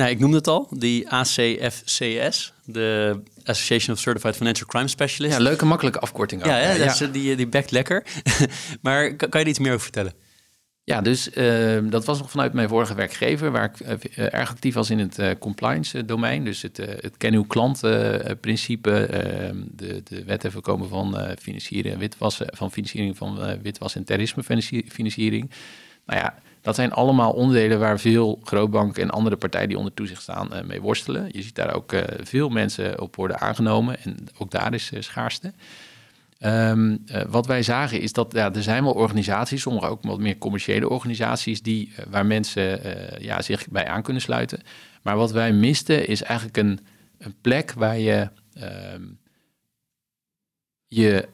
Nou, 0.00 0.12
ik 0.12 0.18
noemde 0.18 0.36
het 0.36 0.46
al, 0.46 0.68
die 0.70 1.10
ACFCS, 1.10 2.52
de 2.64 3.20
Association 3.44 3.94
of 3.96 4.02
Certified 4.02 4.36
Financial 4.36 4.68
Crime 4.68 4.88
Specialists. 4.88 5.38
Ja, 5.38 5.44
leuke, 5.44 5.64
makkelijke 5.64 5.98
afkorting. 5.98 6.44
Ja, 6.44 6.58
ja, 6.58 6.72
ja. 6.72 7.06
die, 7.06 7.36
die 7.36 7.46
backt 7.46 7.70
lekker. 7.70 8.06
maar 8.82 9.14
kan, 9.14 9.28
kan 9.28 9.40
je 9.40 9.46
er 9.46 9.50
iets 9.50 9.58
meer 9.58 9.70
over 9.70 9.82
vertellen? 9.82 10.12
Ja, 10.84 11.00
dus 11.00 11.30
ehm, 11.30 11.88
dat 11.88 12.04
was 12.04 12.18
nog 12.18 12.30
vanuit 12.30 12.52
mijn 12.52 12.68
vorige 12.68 12.94
werkgever, 12.94 13.50
waar 13.50 13.64
ik 13.74 14.00
uh, 14.18 14.34
erg 14.34 14.50
actief 14.50 14.74
was 14.74 14.90
in 14.90 14.98
het 14.98 15.18
uh, 15.18 15.30
compliance 15.38 16.04
domein. 16.04 16.44
Dus 16.44 16.62
het, 16.62 16.76
het 16.76 17.16
ken 17.16 17.34
uw 17.34 17.44
klant 17.44 17.80
principe, 18.40 18.90
ehm, 18.90 19.56
de, 19.70 20.02
de 20.04 20.24
wet 20.24 20.44
en 20.44 20.52
voorkomen 20.52 20.88
van 20.88 21.36
financiering 21.38 21.94
en 21.94 22.00
witwassen, 22.00 22.46
van 22.50 22.72
financiering 22.72 23.16
van 23.16 23.60
witwas 23.62 23.96
en 23.96 24.04
terrorisme 24.04 24.42
financiering. 24.88 25.50
Nou 26.06 26.20
ja, 26.20 26.34
dat 26.70 26.78
zijn 26.78 26.92
allemaal 26.92 27.32
onderdelen 27.32 27.78
waar 27.78 28.00
veel 28.00 28.40
grootbanken 28.42 29.02
en 29.02 29.10
andere 29.10 29.36
partijen 29.36 29.68
die 29.68 29.78
onder 29.78 29.94
toezicht 29.94 30.22
staan 30.22 30.48
mee 30.66 30.80
worstelen. 30.80 31.28
Je 31.32 31.42
ziet 31.42 31.54
daar 31.54 31.74
ook 31.74 31.94
veel 32.22 32.48
mensen 32.48 33.00
op 33.00 33.16
worden 33.16 33.40
aangenomen 33.40 34.02
en 34.02 34.16
ook 34.38 34.50
daar 34.50 34.74
is 34.74 34.92
schaarste. 34.98 35.52
Um, 36.44 37.04
wat 37.28 37.46
wij 37.46 37.62
zagen 37.62 38.00
is 38.00 38.12
dat 38.12 38.32
ja, 38.32 38.54
er 38.54 38.62
zijn 38.62 38.84
wel 38.84 38.92
organisaties, 38.92 39.62
sommige 39.62 39.86
ook 39.86 40.02
wat 40.02 40.18
meer 40.18 40.38
commerciële 40.38 40.88
organisaties, 40.88 41.62
die, 41.62 41.92
waar 42.10 42.26
mensen 42.26 42.80
ja, 43.22 43.42
zich 43.42 43.68
bij 43.68 43.86
aan 43.86 44.02
kunnen 44.02 44.22
sluiten. 44.22 44.62
Maar 45.02 45.16
wat 45.16 45.32
wij 45.32 45.52
misten 45.52 46.06
is 46.06 46.22
eigenlijk 46.22 46.56
een, 46.56 46.80
een 47.18 47.34
plek 47.40 47.72
waar 47.72 47.98
je, 47.98 48.28
um, 48.94 49.18
je 50.86 51.28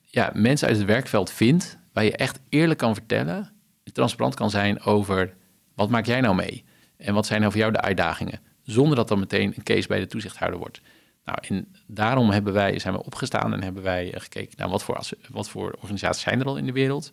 ja, 0.00 0.30
mensen 0.34 0.68
uit 0.68 0.76
het 0.76 0.86
werkveld 0.86 1.30
vindt, 1.30 1.78
waar 1.92 2.04
je 2.04 2.16
echt 2.16 2.40
eerlijk 2.48 2.78
kan 2.78 2.94
vertellen, 2.94 3.51
transparant 3.92 4.34
kan 4.34 4.50
zijn 4.50 4.82
over 4.82 5.34
wat 5.74 5.90
maak 5.90 6.06
jij 6.06 6.20
nou 6.20 6.34
mee? 6.34 6.64
En 6.96 7.14
wat 7.14 7.26
zijn 7.26 7.40
nou 7.40 7.52
voor 7.52 7.60
jou 7.60 7.72
de 7.72 7.80
uitdagingen? 7.80 8.40
Zonder 8.62 8.96
dat 8.96 9.08
dan 9.08 9.18
meteen 9.18 9.52
een 9.56 9.62
case 9.62 9.88
bij 9.88 9.98
de 9.98 10.06
toezichthouder 10.06 10.58
wordt. 10.58 10.80
Nou, 11.24 11.38
en 11.48 11.68
daarom 11.86 12.30
hebben 12.30 12.52
wij, 12.52 12.78
zijn 12.78 12.94
we 12.94 13.04
opgestaan 13.04 13.52
en 13.52 13.62
hebben 13.62 13.82
wij 13.82 14.12
gekeken 14.16 14.54
naar 14.56 14.68
wat 14.68 14.82
voor, 14.82 15.00
wat 15.30 15.48
voor 15.48 15.76
organisaties 15.80 16.22
zijn 16.22 16.40
er 16.40 16.46
al 16.46 16.56
in 16.56 16.66
de 16.66 16.72
wereld. 16.72 17.12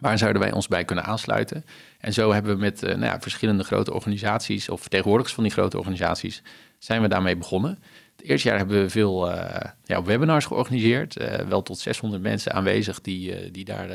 Waar 0.00 0.18
zouden 0.18 0.42
wij 0.42 0.52
ons 0.52 0.68
bij 0.68 0.84
kunnen 0.84 1.04
aansluiten? 1.04 1.64
En 1.98 2.12
zo 2.12 2.32
hebben 2.32 2.54
we 2.54 2.60
met 2.60 2.82
uh, 2.82 2.88
nou 2.90 3.04
ja, 3.04 3.20
verschillende 3.20 3.64
grote 3.64 3.92
organisaties 3.92 4.68
of 4.68 4.80
vertegenwoordigers 4.80 5.34
van 5.34 5.44
die 5.44 5.52
grote 5.52 5.78
organisaties 5.78 6.42
zijn 6.78 7.02
we 7.02 7.08
daarmee 7.08 7.36
begonnen. 7.36 7.78
Het 8.16 8.28
eerste 8.28 8.48
jaar 8.48 8.58
hebben 8.58 8.82
we 8.82 8.90
veel 8.90 9.32
uh, 9.32 9.60
ja, 9.84 10.02
webinars 10.02 10.44
georganiseerd. 10.44 11.14
Wel 11.48 11.62
tot 11.62 11.78
600 11.78 12.22
mensen 12.22 12.52
aanwezig 12.52 13.00
die, 13.00 13.50
die 13.50 13.64
daar 13.64 13.88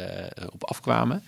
op 0.51 0.63
afkwamen. 0.63 1.23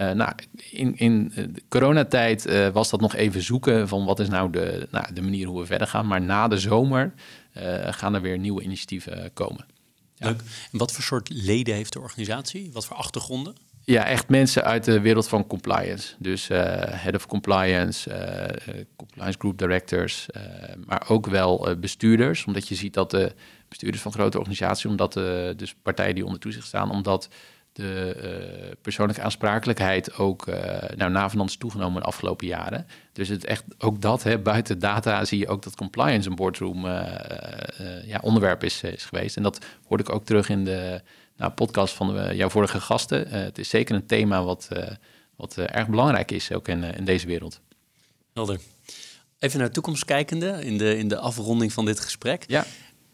Nou, 0.00 0.32
in, 0.70 0.96
in 0.96 1.32
de 1.34 1.62
coronatijd 1.68 2.70
was 2.72 2.90
dat 2.90 3.00
nog 3.00 3.14
even 3.14 3.42
zoeken 3.42 3.88
van 3.88 4.04
wat 4.04 4.20
is 4.20 4.28
nou 4.28 4.50
de, 4.50 4.88
nou, 4.90 5.12
de 5.14 5.22
manier 5.22 5.46
hoe 5.46 5.60
we 5.60 5.66
verder 5.66 5.86
gaan. 5.86 6.06
Maar 6.06 6.20
na 6.20 6.48
de 6.48 6.58
zomer 6.58 7.12
uh, 7.58 7.92
gaan 7.92 8.14
er 8.14 8.20
weer 8.20 8.38
nieuwe 8.38 8.62
initiatieven 8.62 9.30
komen. 9.32 9.66
Leuk. 10.16 10.40
En 10.72 10.78
wat 10.78 10.92
voor 10.92 11.04
soort 11.04 11.28
leden 11.32 11.74
heeft 11.74 11.92
de 11.92 12.00
organisatie? 12.00 12.70
Wat 12.72 12.86
voor 12.86 12.96
achtergronden? 12.96 13.54
Ja, 13.84 14.04
echt 14.04 14.28
mensen 14.28 14.64
uit 14.64 14.84
de 14.84 15.00
wereld 15.00 15.28
van 15.28 15.46
compliance. 15.46 16.14
Dus 16.18 16.48
uh, 16.50 16.58
head 16.76 17.14
of 17.14 17.26
compliance, 17.26 18.10
uh, 18.10 18.82
compliance 18.96 19.38
group 19.38 19.58
directors, 19.58 20.26
maar 20.86 21.04
ook 21.08 21.26
wel 21.26 21.76
bestuurders. 21.80 22.44
Omdat 22.44 22.68
je 22.68 22.74
ziet 22.74 22.94
dat 22.94 23.10
de 23.10 23.32
bestuurders 23.68 24.02
van 24.02 24.12
grote 24.12 24.38
organisaties, 24.38 24.86
omdat 24.86 25.12
de 25.12 25.54
dus 25.56 25.74
partijen 25.82 26.14
die 26.14 26.24
onder 26.24 26.40
toezicht 26.40 26.66
staan, 26.66 26.90
omdat 26.90 27.28
de 27.72 28.16
uh, 28.64 28.74
persoonlijke 28.82 29.22
aansprakelijkheid 29.22 30.14
ook 30.14 30.46
uh, 30.46 30.54
nou, 30.96 31.10
navenant 31.10 31.50
is 31.50 31.56
toegenomen 31.56 32.00
de 32.00 32.06
afgelopen 32.06 32.46
jaren. 32.46 32.86
Dus 33.12 33.28
het 33.28 33.44
echt, 33.44 33.64
ook 33.78 34.00
dat, 34.00 34.22
hè, 34.22 34.38
buiten 34.38 34.78
data 34.78 35.24
zie 35.24 35.38
je 35.38 35.48
ook 35.48 35.62
dat 35.62 35.76
compliance 35.76 36.28
een 36.28 36.34
boardroom 36.34 36.84
uh, 36.86 37.02
ja, 38.04 38.18
onderwerp 38.22 38.64
is, 38.64 38.82
is 38.82 39.04
geweest. 39.04 39.36
En 39.36 39.42
dat 39.42 39.66
hoorde 39.86 40.02
ik 40.02 40.12
ook 40.12 40.24
terug 40.24 40.48
in 40.48 40.64
de 40.64 41.00
nou, 41.36 41.52
podcast 41.52 41.94
van 41.94 42.14
de, 42.14 42.36
jouw 42.36 42.48
vorige 42.48 42.80
gasten. 42.80 43.28
het 43.28 43.58
is 43.58 43.68
zeker 43.68 43.94
een 43.94 44.06
thema 44.06 44.44
wat, 44.44 44.68
wat 45.36 45.56
erg 45.56 45.88
belangrijk 45.88 46.30
is, 46.30 46.52
ook 46.52 46.68
in, 46.68 46.82
in 46.82 47.04
deze 47.04 47.26
wereld. 47.26 47.60
Helder. 48.32 48.60
Even 49.38 49.58
naar 49.58 49.68
de 49.68 49.74
toekomst 49.74 50.04
kijkende, 50.04 50.64
in 50.64 50.78
de, 50.78 50.98
in 50.98 51.08
de 51.08 51.18
afronding 51.18 51.72
van 51.72 51.84
dit 51.84 52.00
gesprek. 52.00 52.44
Ja. 52.46 52.64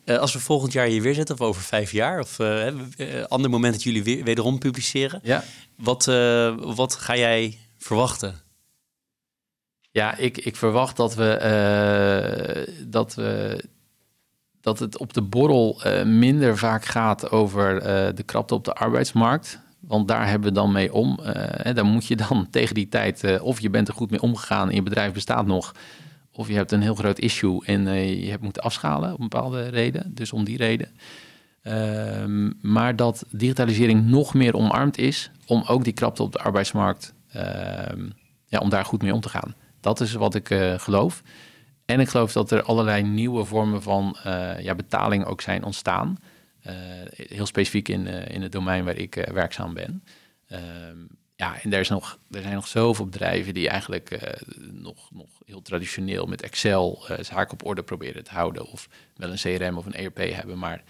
Uh, 0.07 0.19
als 0.19 0.33
we 0.33 0.41
volgend 0.41 0.73
jaar 0.73 0.87
hier 0.87 1.03
weer 1.03 1.15
zitten, 1.15 1.35
of 1.35 1.41
over 1.41 1.63
vijf 1.63 1.93
jaar, 1.93 2.21
of 2.21 2.39
uh, 2.39 3.25
ander 3.29 3.51
moment 3.51 3.73
dat 3.73 3.83
jullie 3.83 4.05
weer, 4.05 4.25
wederom 4.25 4.59
publiceren, 4.59 5.21
ja. 5.23 5.45
wat, 5.77 6.05
wat 6.59 6.95
ga 6.95 7.17
jij 7.17 7.59
verwachten? 7.79 8.35
Ja, 9.91 10.17
ik, 10.17 10.39
ik 10.39 10.57
verwacht 10.57 10.97
dat 10.97 11.15
we, 11.15 12.75
dat 12.87 13.15
we 13.15 13.65
dat 14.61 14.79
het 14.79 14.99
op 14.99 15.13
de 15.13 15.23
borrel 15.23 15.81
minder 16.05 16.59
vaak 16.59 16.85
gaat 16.85 17.31
over 17.31 17.81
de 18.15 18.23
krapte 18.23 18.55
op 18.55 18.65
de 18.65 18.75
arbeidsmarkt. 18.75 19.61
Want 19.81 20.09
daar 20.09 20.29
hebben 20.29 20.49
we 20.49 20.55
dan 20.55 20.73
mee 20.73 20.93
om. 20.93 21.21
Uh, 21.23 21.75
dan 21.75 21.87
moet 21.87 22.07
je 22.07 22.17
dan 22.17 22.47
tegen 22.51 22.75
die 22.75 22.89
tijd, 22.89 23.41
of 23.41 23.61
je 23.61 23.71
bent 23.71 23.89
er 23.89 23.95
goed 23.95 24.11
mee 24.11 24.23
omgegaan 24.23 24.69
en 24.69 24.75
je 24.75 24.83
bedrijf 24.83 25.13
bestaat 25.13 25.47
nog, 25.47 25.73
of 26.37 26.49
je 26.49 26.55
hebt 26.55 26.73
een 26.73 26.83
heel 26.83 26.95
groot 26.95 27.19
issue 27.19 27.65
en 27.65 27.87
uh, 27.87 28.25
je 28.25 28.31
hebt 28.31 28.43
moeten 28.43 28.63
afschalen 28.63 29.13
om 29.13 29.29
bepaalde 29.29 29.69
reden. 29.69 30.15
Dus 30.15 30.33
om 30.33 30.45
die 30.45 30.57
reden. 30.57 30.89
Uh, 31.67 32.53
maar 32.61 32.97
dat 32.97 33.25
digitalisering 33.31 34.07
nog 34.07 34.35
meer 34.35 34.55
omarmd 34.55 34.99
is 34.99 35.31
om 35.47 35.65
ook 35.67 35.85
die 35.85 35.93
krapte 35.93 36.23
op 36.23 36.33
de 36.33 36.39
arbeidsmarkt, 36.39 37.15
uh, 37.37 37.43
ja, 38.47 38.59
om 38.59 38.69
daar 38.69 38.85
goed 38.85 39.03
mee 39.03 39.15
om 39.15 39.21
te 39.21 39.29
gaan. 39.29 39.55
Dat 39.81 40.01
is 40.01 40.13
wat 40.13 40.35
ik 40.35 40.51
uh, 40.51 40.79
geloof. 40.79 41.23
En 41.85 42.01
ik 42.01 42.09
geloof 42.09 42.33
dat 42.33 42.51
er 42.51 42.63
allerlei 42.63 43.03
nieuwe 43.03 43.45
vormen 43.45 43.83
van 43.83 44.17
eh, 44.23 44.61
ja, 44.61 44.75
betaling 44.75 45.25
ook 45.25 45.41
zijn 45.41 45.65
ontstaan. 45.65 46.19
heel 47.11 47.47
specifiek 47.47 47.89
in, 47.89 48.07
in 48.07 48.43
het 48.43 48.53
domein 48.53 48.85
waar 48.85 48.97
ik 48.97 49.29
werkzaam 49.33 49.75
ben. 49.75 50.03
Ja, 51.37 51.63
en 51.63 51.73
er, 51.73 51.81
is 51.81 51.89
nog, 51.89 52.19
er 52.31 52.43
zijn 52.43 52.55
nog 52.55 52.69
zoveel 52.69 53.05
bedrijven 53.05 53.55
die 53.55 53.69
eigenlijk 53.69 54.11
uh, 54.11 54.21
nog, 54.73 55.11
nog 55.13 55.29
heel 55.47 55.63
traditioneel 55.63 56.27
met 56.27 56.43
Excel 56.43 57.07
uh, 57.11 57.17
zaken 57.21 57.53
op 57.53 57.67
orde 57.67 57.83
proberen 57.83 58.25
te 58.25 58.31
houden. 58.31 58.67
Of 58.67 58.89
wel 59.17 59.31
een 59.31 59.59
CRM 59.59 59.79
of 59.79 59.87
een 59.87 59.95
ERP 59.95 60.17
hebben, 60.17 60.59
maar 60.59 60.83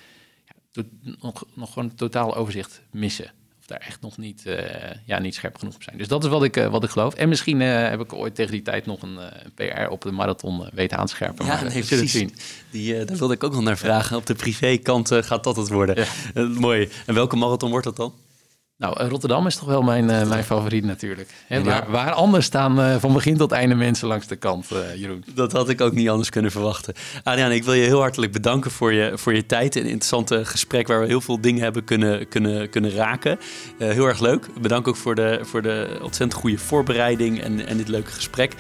ja, 0.73 0.83
nog, 1.21 1.45
nog 1.55 1.73
gewoon 1.73 1.95
totaal 1.95 2.37
overzicht 2.37 2.83
missen. 2.91 3.33
Of 3.61 3.67
daar 3.67 3.79
echt 3.79 4.01
nog 4.01 4.19
niet, 4.19 4.45
uh, 4.47 4.59
ja, 5.05 5.19
niet 5.19 5.35
scherp 5.35 5.59
genoeg 5.59 5.75
op 5.75 5.83
zijn. 5.83 5.99
Dus 5.99 6.09
dat 6.09 6.25
is 6.25 6.31
wat 6.31 6.45
ik, 6.45 6.55
wat 6.55 6.85
ik 6.85 6.91
geloof. 6.91 7.15
En 7.15 7.29
misschien 7.29 7.61
heb 7.61 8.01
ik 8.01 8.13
ooit 8.13 8.35
tegen 8.35 8.53
die 8.53 8.63
tijd 8.63 8.87
nog 8.87 9.03
een, 9.03 9.17
een 9.17 9.53
PR 9.55 9.89
op 9.89 10.01
de 10.01 10.13
marathon 10.13 10.69
weten 10.73 10.99
aanscherpen. 10.99 11.47
Ja, 11.47 11.55
maar, 11.55 11.65
nee, 11.65 11.85
precies. 11.85 12.13
Zien. 12.13 12.35
Die, 12.71 13.05
daar 13.05 13.17
wilde 13.17 13.35
ik 13.35 13.45
ook 13.45 13.53
nog 13.53 13.63
naar 13.63 13.79
vragen. 13.79 14.17
Op 14.17 14.27
de 14.27 14.35
privékant 14.35 15.13
gaat 15.13 15.45
dat 15.45 15.57
het 15.57 15.69
worden. 15.69 16.07
Ja. 16.35 16.43
mooi. 16.49 16.89
En 17.07 17.15
welke 17.15 17.37
marathon 17.37 17.71
wordt 17.71 17.87
dat 17.87 17.97
dan? 17.97 18.15
Nou, 18.79 19.01
eh, 19.01 19.09
Rotterdam 19.09 19.47
is 19.47 19.57
toch 19.57 19.69
wel 19.69 19.83
mijn, 19.83 20.09
uh, 20.11 20.29
mijn 20.29 20.45
favoriet 20.45 20.85
natuurlijk. 20.85 21.31
Hè, 21.47 21.63
waar, 21.63 21.91
waar, 21.91 22.13
anders 22.13 22.47
staan 22.47 22.81
uh, 22.81 22.97
van 22.97 23.13
begin 23.13 23.37
tot 23.37 23.53
einde 23.53 23.75
mensen 23.75 24.09
langs 24.09 24.27
de 24.27 24.37
kant, 24.37 24.71
uh, 24.73 24.95
Jeroen. 24.95 25.25
Dat 25.35 25.53
had 25.53 25.69
ik 25.69 25.81
ook 25.81 25.93
niet 25.93 26.09
anders 26.09 26.31
kunnen 26.31 26.51
verwachten. 26.51 26.95
Adriaan, 27.23 27.53
ik 27.53 27.65
wil 27.65 27.75
je 27.75 27.85
heel 27.85 28.01
hartelijk 28.01 28.33
bedanken 28.33 28.71
voor 28.71 28.93
je, 28.93 29.13
voor 29.15 29.35
je 29.35 29.47
tijd. 29.47 29.77
Een 29.77 29.83
interessante 29.83 30.45
gesprek 30.45 30.87
waar 30.87 31.01
we 31.01 31.07
heel 31.07 31.21
veel 31.21 31.41
dingen 31.41 31.63
hebben 31.63 31.85
kunnen, 31.85 32.29
kunnen, 32.29 32.71
kunnen 32.71 32.91
raken. 32.91 33.39
heel 33.79 34.07
erg 34.07 34.21
leuk. 34.21 34.49
Bedankt 34.61 34.89
ook 34.89 34.97
voor 34.97 35.15
de, 35.15 35.41
voor 35.43 35.63
de 35.63 35.99
ontzettend 36.03 36.41
goede 36.41 36.59
voorbereiding 36.59 37.41
en, 37.43 37.67
en 37.67 37.77
dit 37.77 37.89
leuke 37.89 38.11
gesprek. 38.11 38.53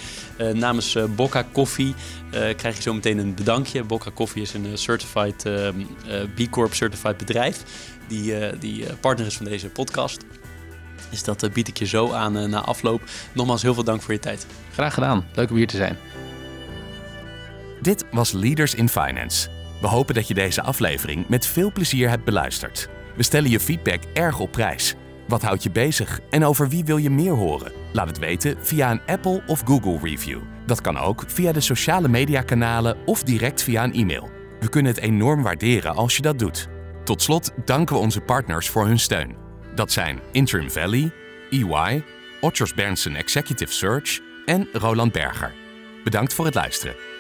Namens 0.53 0.99
Bocca 1.17 1.45
Coffee 1.53 1.95
krijg 2.31 2.77
je 2.77 2.83
zo 2.83 2.95
meteen 2.95 3.19
een 3.19 3.35
bedankje. 3.35 3.85
Bocca 3.85 4.11
Coffee 4.11 4.43
is 4.43 4.55
een 4.55 4.79
certified 4.79 5.45
B 6.35 6.51
Corp 6.51 6.75
certified 6.75 7.17
bedrijf 7.17 7.65
die, 8.09 8.41
uh, 8.41 8.61
die 8.61 8.87
eh, 8.87 8.95
partner 9.01 9.27
is 9.27 9.37
van 9.37 9.47
deze 9.47 9.69
podcast. 9.69 10.25
Dus 11.11 11.25
dat 11.25 11.43
uh, 11.43 11.51
bied 11.51 11.69
ik 11.69 11.79
je 11.79 11.87
zo 11.87 12.13
aan 12.13 12.51
na 12.51 12.61
afloop. 12.61 13.03
Nogmaals 13.33 13.63
heel 13.63 13.75
veel 13.75 13.85
dank 13.85 14.03
voor 14.03 14.15
je 14.15 14.21
tijd. 14.21 14.47
Graag 14.73 14.95
gedaan. 14.95 15.27
Leuk 15.35 15.51
om 15.51 15.57
hier 15.57 15.67
te 15.67 15.77
zijn. 15.77 15.97
Dit 17.81 18.05
was 18.11 18.33
Leaders 18.33 18.75
in 18.75 18.89
Finance. 18.89 19.49
We 19.81 19.87
hopen 19.87 20.15
dat 20.15 20.29
je 20.29 20.35
deze 20.35 20.63
aflevering 20.63 21.29
met 21.29 21.47
veel 21.47 21.73
plezier 21.73 22.09
hebt 22.09 22.25
beluisterd. 22.25 22.89
We 23.17 23.23
stellen 23.23 23.51
je 23.51 23.61
feedback 23.61 24.03
erg 24.15 24.39
op 24.39 24.53
prijs. 24.53 24.95
Wat 25.29 25.43
houdt 25.43 25.63
je 25.63 25.71
bezig 25.71 26.21
en 26.31 26.45
over 26.45 26.69
wie 26.69 26.85
wil 26.85 26.97
je 26.97 27.11
meer 27.11 27.33
horen? 27.33 27.73
Laat 27.93 28.09
het 28.09 28.19
weten 28.19 28.57
via 28.61 28.91
een 28.91 29.01
Apple 29.07 29.43
of 29.47 29.63
Google 29.65 29.99
review. 30.03 30.41
Dat 30.67 30.81
kan 30.81 30.99
ook 30.99 31.25
via 31.27 31.53
de 31.53 31.61
sociale 31.61 32.09
mediakanalen 32.09 32.97
of 33.05 33.23
direct 33.23 33.63
via 33.63 33.85
een 33.85 33.93
e-mail. 33.93 34.31
We 34.61 34.69
kunnen 34.69 34.93
het 34.93 35.01
enorm 35.01 35.43
waarderen 35.43 35.95
als 35.95 36.17
je 36.17 36.23
dat 36.23 36.39
doet. 36.39 36.69
Tot 37.05 37.23
slot 37.23 37.51
danken 37.65 37.95
we 37.95 38.01
onze 38.01 38.21
partners 38.21 38.69
voor 38.69 38.87
hun 38.87 38.99
steun. 38.99 39.37
Dat 39.75 39.93
zijn 39.93 40.21
Interim 40.33 40.71
Valley, 40.71 41.13
EY, 41.51 42.05
Otters 42.41 42.75
Berndsen 42.75 43.17
Executive 43.17 43.73
Search 43.73 44.21
en 44.45 44.69
Roland 44.73 45.13
Berger. 45.13 45.55
Bedankt 46.05 46.35
voor 46.35 46.45
het 46.45 46.55
luisteren. 46.55 47.16